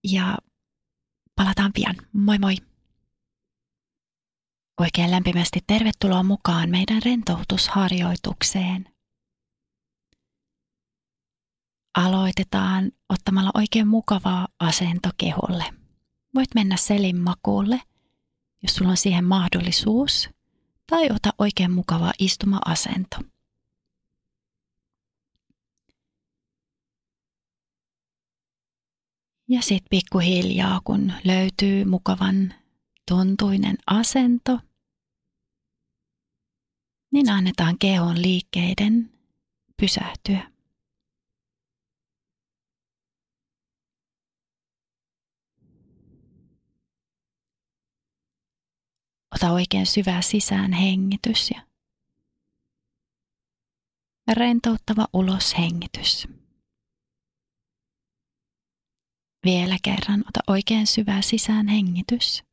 Ja 0.04 0.38
palataan 1.36 1.74
pian. 1.74 1.96
Moi 2.14 2.40
moi! 2.40 2.56
Oikein 4.80 5.12
lämpimästi 5.12 5.60
tervetuloa 5.68 6.24
mukaan 6.24 6.70
meidän 6.70 7.02
rentoutusharjoitukseen. 7.06 8.90
Aloitetaan 11.98 12.92
ottamalla 13.10 13.52
oikein 13.54 13.88
mukavaa 13.88 14.48
asento 14.60 15.10
keholle. 15.18 15.66
Voit 16.36 16.56
mennä 16.56 16.78
selin 16.78 17.18
makuulle, 17.18 17.82
jos 18.64 18.76
sulla 18.76 18.92
on 18.92 18.98
siihen 18.98 19.26
mahdollisuus– 19.26 20.30
tai 20.90 21.10
ota 21.12 21.30
oikein 21.38 21.72
mukava 21.72 22.12
istuma-asento. 22.20 23.18
Ja 29.50 29.62
sitten 29.62 29.90
pikkuhiljaa, 29.90 30.82
kun 30.84 31.14
löytyy 31.24 31.86
mukavan 31.86 32.54
tuntuinen 33.08 33.78
asento, 33.88 34.60
niin 37.14 37.30
annetaan 37.30 37.80
kehon 37.80 38.22
liikkeiden 38.22 39.12
pysähtyä. 39.78 40.59
Ota 49.40 49.52
oikein 49.52 49.86
syvä 49.86 50.22
sisään 50.22 50.74
hengitys 50.74 51.52
ja 51.52 51.62
rentouttava 54.34 55.08
ulos 55.14 55.58
hengitys. 55.58 56.28
Vielä 59.46 59.78
kerran 59.84 60.20
ota 60.20 60.40
oikein 60.48 60.88
syvä 60.88 61.22
sisään 61.22 61.68
hengitys. 61.68 62.44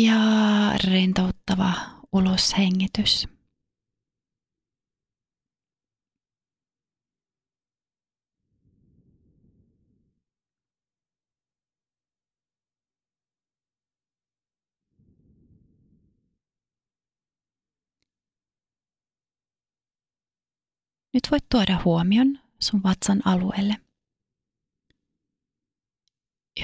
Ja 0.00 0.16
rentouttava 0.84 1.72
ulos 2.12 2.54
hengitys. 2.58 3.28
Nyt 21.14 21.30
voit 21.30 21.44
tuoda 21.50 21.82
huomion 21.84 22.38
sun 22.60 22.82
vatsan 22.82 23.26
alueelle. 23.26 23.76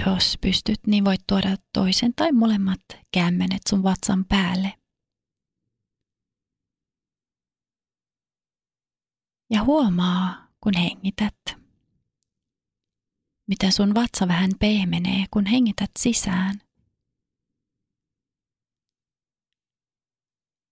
Jos 0.06 0.38
pystyt, 0.40 0.86
niin 0.86 1.04
voit 1.04 1.20
tuoda 1.26 1.56
toisen 1.72 2.14
tai 2.14 2.32
molemmat 2.32 2.80
kämmenet 3.14 3.60
sun 3.68 3.82
vatsan 3.82 4.24
päälle. 4.24 4.74
Ja 9.50 9.64
huomaa, 9.64 10.48
kun 10.60 10.74
hengität, 10.76 11.36
miten 13.48 13.72
sun 13.72 13.94
vatsa 13.94 14.28
vähän 14.28 14.50
pehmenee, 14.60 15.24
kun 15.30 15.46
hengität 15.46 15.90
sisään. 15.98 16.69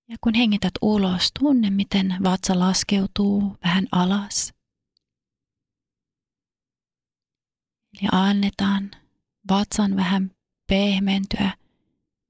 Ja 0.09 0.17
kun 0.21 0.35
hengität 0.35 0.73
ulos, 0.83 1.31
tunne 1.39 1.71
miten 1.71 2.17
vatsa 2.25 2.59
laskeutuu 2.59 3.57
vähän 3.65 3.87
alas. 3.93 4.55
Eli 7.95 8.09
annetaan 8.13 8.91
vatsan 9.51 9.97
vähän 9.97 10.31
pehmentyä, 10.67 11.51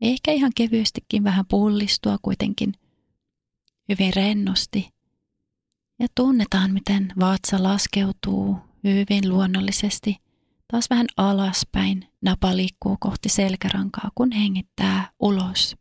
ehkä 0.00 0.32
ihan 0.32 0.52
kevyestikin 0.56 1.24
vähän 1.24 1.44
pullistua 1.46 2.16
kuitenkin 2.22 2.72
hyvin 3.88 4.14
rennosti. 4.16 4.90
Ja 5.98 6.06
tunnetaan, 6.14 6.70
miten 6.72 7.12
vatsa 7.20 7.62
laskeutuu 7.62 8.58
hyvin 8.84 9.28
luonnollisesti 9.28 10.16
taas 10.72 10.90
vähän 10.90 11.06
alaspäin. 11.16 12.08
Napa 12.22 12.56
liikkuu 12.56 12.96
kohti 13.00 13.28
selkärankaa, 13.28 14.10
kun 14.14 14.32
hengittää 14.32 15.10
ulos. 15.20 15.76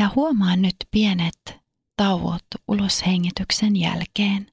Ja 0.00 0.10
huomaa 0.16 0.56
nyt 0.56 0.76
pienet 0.90 1.60
tauot 1.96 2.46
uloshengityksen 2.68 3.76
jälkeen. 3.76 4.52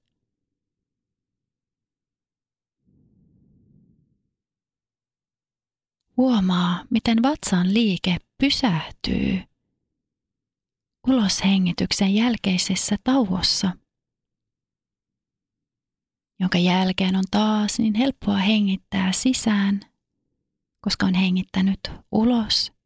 Huomaa, 6.17 6.85
miten 6.89 7.23
vatsan 7.23 7.73
liike 7.73 8.17
pysähtyy 8.37 9.41
uloshengityksen 11.07 12.15
jälkeisessä 12.15 12.95
tauossa, 13.03 13.71
jonka 16.39 16.57
jälkeen 16.57 17.15
on 17.15 17.25
taas 17.31 17.79
niin 17.79 17.95
helppoa 17.95 18.37
hengittää 18.37 19.11
sisään, 19.11 19.79
koska 20.81 21.05
on 21.05 21.13
hengittänyt 21.13 21.79
ulos 22.11 22.76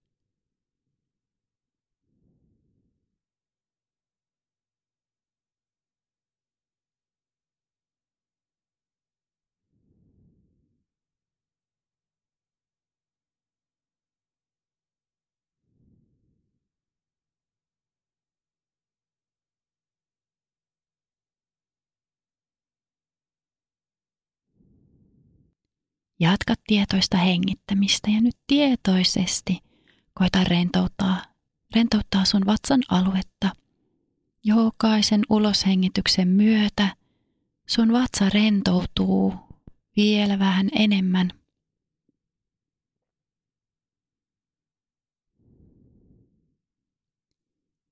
Jatka 26.22 26.54
tietoista 26.68 27.18
hengittämistä 27.18 28.12
ja 28.12 28.22
nyt 28.22 28.36
tietoisesti 28.48 29.60
koita 30.14 30.44
rentouttaa, 30.44 31.24
rentouttaa 31.76 32.26
sun 32.26 32.46
vatsan 32.46 32.82
aluetta. 32.90 33.50
Jokaisen 34.44 35.22
uloshengityksen 35.30 36.28
myötä 36.28 36.96
sun 37.68 37.94
vatsa 37.94 38.30
rentoutuu 38.30 39.34
vielä 39.98 40.40
vähän 40.40 40.70
enemmän. 40.76 41.30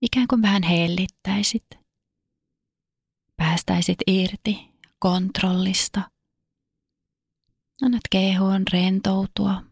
Ikään 0.02 0.28
kuin 0.28 0.42
vähän 0.42 0.64
hellittäisit. 0.64 1.66
Päästäisit 3.38 3.98
irti 4.08 4.70
kontrollista– 5.00 6.02
Annat 7.82 8.02
kehoon 8.12 8.64
rentoutua. 8.74 9.64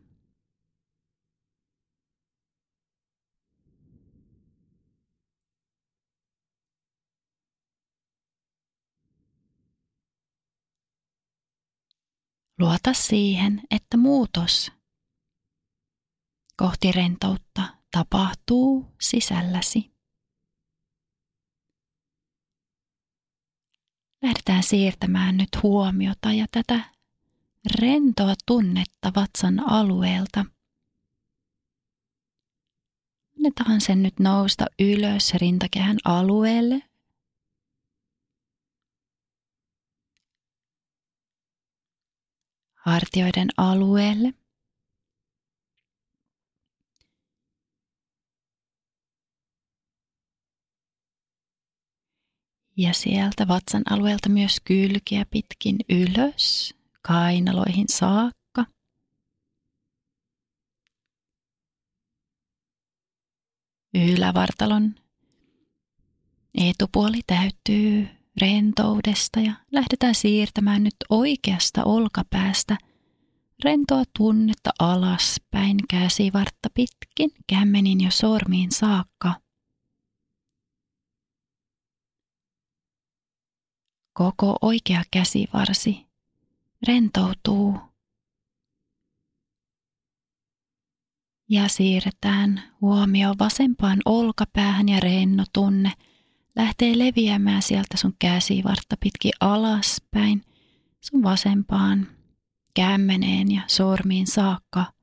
Luota 12.59 12.93
siihen, 12.93 13.61
että 13.71 13.97
muutos 13.97 14.71
kohti 16.57 16.91
rentoutta 16.91 17.63
tapahtuu 17.91 18.95
sisälläsi. 19.01 19.91
Lähdetään 24.21 24.63
siirtämään 24.63 25.37
nyt 25.37 25.49
huomiota 25.63 26.33
ja 26.33 26.45
tätä 26.51 26.96
rentoa 27.67 28.33
tunnetta 28.45 29.11
vatsan 29.15 29.69
alueelta. 29.69 30.45
Annetaan 33.37 33.81
sen 33.81 34.03
nyt 34.03 34.19
nousta 34.19 34.65
ylös 34.79 35.33
rintakehän 35.33 35.97
alueelle. 36.05 36.81
Hartioiden 42.75 43.49
alueelle. 43.57 44.33
Ja 52.77 52.93
sieltä 52.93 53.47
vatsan 53.47 53.83
alueelta 53.89 54.29
myös 54.29 54.57
kylkiä 54.65 55.25
pitkin 55.31 55.77
ylös 55.89 56.76
kainaloihin 57.07 57.85
saakka. 57.89 58.65
Ylävartalon 63.93 64.95
etupuoli 66.69 67.19
täyttyy 67.27 68.07
rentoudesta 68.41 69.39
ja 69.39 69.53
lähdetään 69.71 70.15
siirtämään 70.15 70.83
nyt 70.83 70.95
oikeasta 71.09 71.83
olkapäästä 71.83 72.77
rentoa 73.63 74.03
tunnetta 74.17 74.69
alaspäin 74.79 75.77
käsivartta 75.89 76.69
pitkin 76.73 77.29
kämmenin 77.49 78.03
jo 78.03 78.11
sormiin 78.11 78.71
saakka. 78.71 79.33
Koko 84.13 84.57
oikea 84.61 85.03
käsivarsi 85.11 86.06
rentoutuu. 86.87 87.79
Ja 91.49 91.67
siirretään 91.67 92.63
huomio 92.81 93.33
vasempaan 93.39 93.99
olkapäähän 94.05 94.89
ja 94.89 94.99
renno 94.99 95.43
tunne 95.53 95.91
lähtee 96.55 96.97
leviämään 96.97 97.61
sieltä 97.61 97.97
sun 97.97 98.13
käsivartta 98.19 98.95
pitkin 98.99 99.31
alaspäin 99.39 100.41
sun 101.01 101.23
vasempaan 101.23 102.07
kämmeneen 102.75 103.51
ja 103.51 103.61
sormiin 103.67 104.27
saakka. 104.27 104.96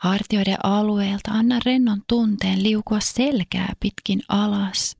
Hartioiden 0.00 0.56
alueelta 0.62 1.30
anna 1.30 1.58
rennon 1.64 2.02
tunteen 2.08 2.62
liukua 2.62 3.00
selkää 3.00 3.72
pitkin 3.80 4.22
alas, 4.28 4.96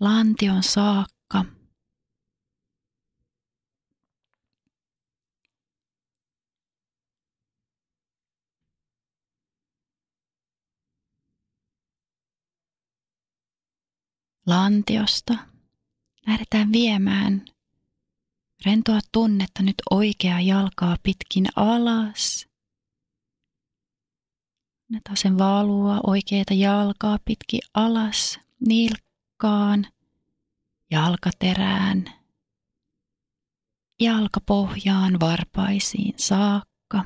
lantion 0.00 0.62
saakka. 0.62 1.44
lantiosta 14.46 15.34
lähdetään 16.26 16.72
viemään 16.72 17.44
rentoa 18.64 19.00
tunnetta 19.12 19.62
nyt 19.62 19.74
oikeaa 19.90 20.40
jalkaa 20.40 20.96
pitkin 21.02 21.46
alas. 21.56 22.49
Annetaan 24.90 25.16
sen 25.16 25.38
valua 25.38 26.00
oikeita 26.06 26.54
jalkaa 26.54 27.18
pitkin 27.24 27.60
alas, 27.74 28.40
nilkkaan, 28.66 29.86
jalkaterään, 30.90 32.04
jalkapohjaan, 34.00 35.20
varpaisiin 35.20 36.14
saakka. 36.16 37.04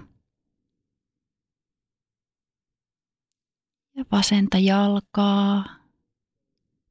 Ja 3.97 4.05
vasenta 4.13 4.59
jalkaa 4.59 5.65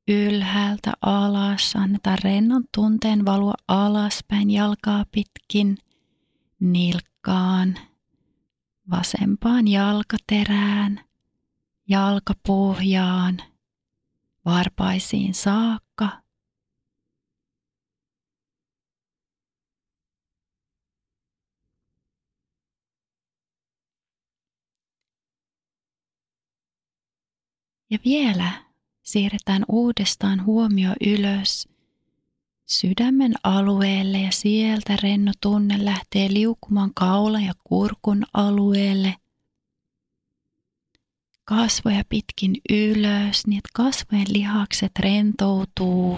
ylhäältä 0.08 0.94
alas. 1.02 1.76
Annetaan 1.76 2.18
rennon 2.24 2.64
tunteen 2.76 3.26
valua 3.26 3.54
alaspäin 3.68 4.52
jalkaa 4.52 5.06
pitkin 5.12 5.78
nilkkaan, 6.60 7.76
vasempaan 8.90 9.68
jalkaterään, 9.68 11.06
jalkapohjaan, 11.88 13.38
varpaisiin 14.46 15.34
saakka. 15.34 16.24
Ja 27.90 28.00
vielä 28.06 28.52
siirretään 29.04 29.66
uudestaan 29.68 30.46
huomio 30.46 30.94
ylös 31.08 31.73
sydämen 32.80 33.34
alueelle 33.44 34.18
ja 34.18 34.32
sieltä 34.32 34.98
renno 35.04 35.32
tunne 35.42 35.86
lähtee 35.86 36.34
liukumaan 36.34 36.92
kaula 36.94 37.40
ja 37.40 37.54
kurkun 37.64 38.24
alueelle. 38.34 39.16
Kasvoja 41.46 42.04
pitkin 42.10 42.56
ylös, 42.70 43.48
niin 43.48 43.58
että 43.58 43.70
kasvojen 43.74 44.28
lihakset 44.30 44.92
rentoutuu. 45.00 46.18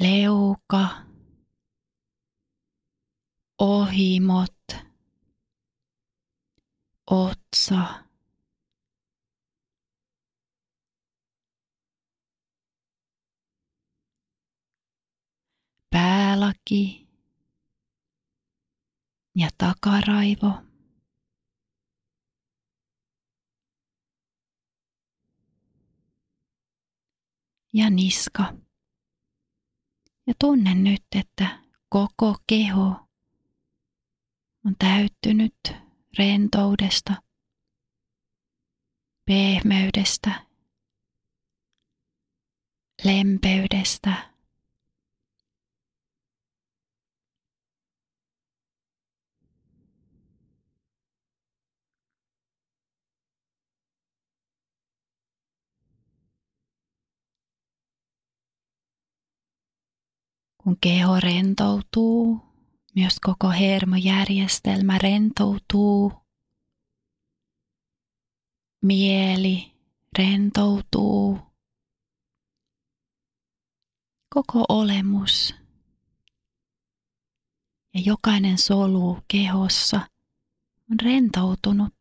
Leuka, 0.00 0.88
ohimot, 3.58 4.56
otsa, 7.10 8.04
päälaki 16.38 17.08
ja 19.34 19.48
takaraivo. 19.58 20.52
Ja 27.72 27.90
niska. 27.90 28.54
Ja 30.26 30.34
tunne 30.40 30.74
nyt, 30.74 31.02
että 31.14 31.62
koko 31.88 32.36
keho 32.46 32.88
on 34.64 34.74
täyttynyt 34.78 35.56
rentoudesta, 36.18 37.22
pehmeydestä, 39.26 40.46
lempeydestä 43.04 44.27
Kun 60.68 60.78
keho 60.80 61.20
rentoutuu, 61.20 62.40
myös 62.94 63.16
koko 63.20 63.50
hermojärjestelmä 63.50 64.98
rentoutuu. 64.98 66.12
Mieli 68.82 69.72
rentoutuu. 70.18 71.38
Koko 74.34 74.64
olemus 74.68 75.54
ja 77.94 78.00
jokainen 78.04 78.58
solu 78.58 79.18
kehossa 79.28 80.00
on 80.90 81.00
rentoutunut. 81.02 81.94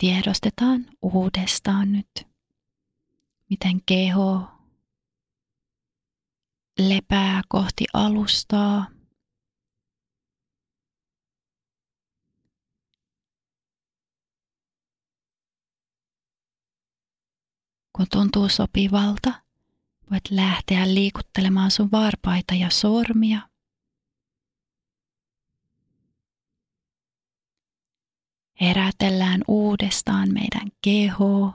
Tiedostetaan 0.00 0.86
uudestaan 1.02 1.92
nyt, 1.92 2.28
miten 3.50 3.80
keho 3.86 4.48
lepää 6.78 7.42
kohti 7.48 7.84
alustaa. 7.92 8.86
Kun 17.96 18.06
tuntuu 18.10 18.48
sopivalta, 18.48 19.42
voit 20.10 20.30
lähteä 20.30 20.94
liikuttelemaan 20.94 21.70
sun 21.70 21.90
varpaita 21.90 22.54
ja 22.54 22.70
sormia. 22.70 23.49
Herätellään 28.60 29.40
uudestaan 29.48 30.28
meidän 30.32 30.72
keho. 30.82 31.52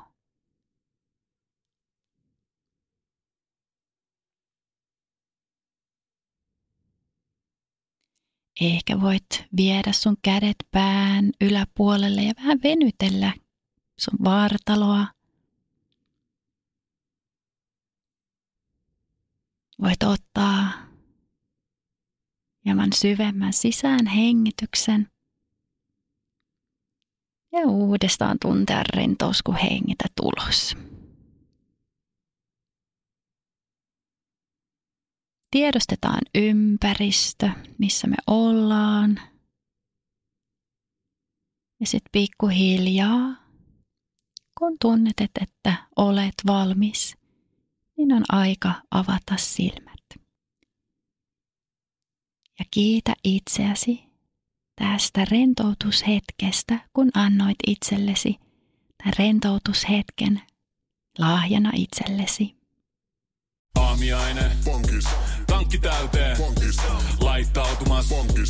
Ehkä 8.62 9.01
voit 9.01 9.45
viedä 9.58 9.91
sun 9.91 10.18
kädet 10.22 10.56
pään 10.72 11.32
yläpuolelle 11.41 12.24
ja 12.24 12.34
vähän 12.38 12.60
venytellä 12.64 13.34
sun 13.99 14.20
vartaloa. 14.24 15.08
Voit 19.82 20.03
ottaa 20.03 20.72
hieman 22.66 22.93
syvemmän 22.93 23.53
sisään 23.53 24.08
hengityksen. 24.08 25.14
Ja 27.56 27.68
uudestaan 27.68 28.38
tuntea 28.41 28.84
rentous, 28.95 29.41
kun 29.43 29.56
hengitä 29.56 30.06
tulos. 30.16 30.76
Tiedostetaan 35.51 36.22
ympäristö, 36.36 37.49
missä 37.78 38.08
me 38.08 38.16
ollaan. 38.28 39.20
Ja 41.80 41.88
sitten 41.88 42.10
pikkuhiljaa, 42.12 43.36
kun 44.60 44.78
tunnet, 44.82 45.22
että 45.41 45.88
olet 45.95 46.34
valmis, 46.47 47.18
niin 47.97 48.14
on 48.14 48.24
aika 48.30 48.72
avata 48.91 49.38
silmät. 49.38 50.03
Ja 52.60 52.66
kiitä 52.72 53.14
itseäsi 53.24 54.14
tästä 54.76 55.26
rentoutushetkestä, 55.32 56.80
kun 56.93 57.09
annoit 57.13 57.57
itsellesi 57.67 58.39
rentoutushetken 59.19 60.41
lahjana 61.17 61.71
itsellesi. 61.76 62.55
Aamiaine. 63.80 64.51
Bonkis. 64.65 65.05
Tankki 65.47 65.80
täyteen. 65.80 66.38
Bonkis. 66.38 66.78
Laittautumas. 67.21 68.09
Bonkis. 68.09 68.49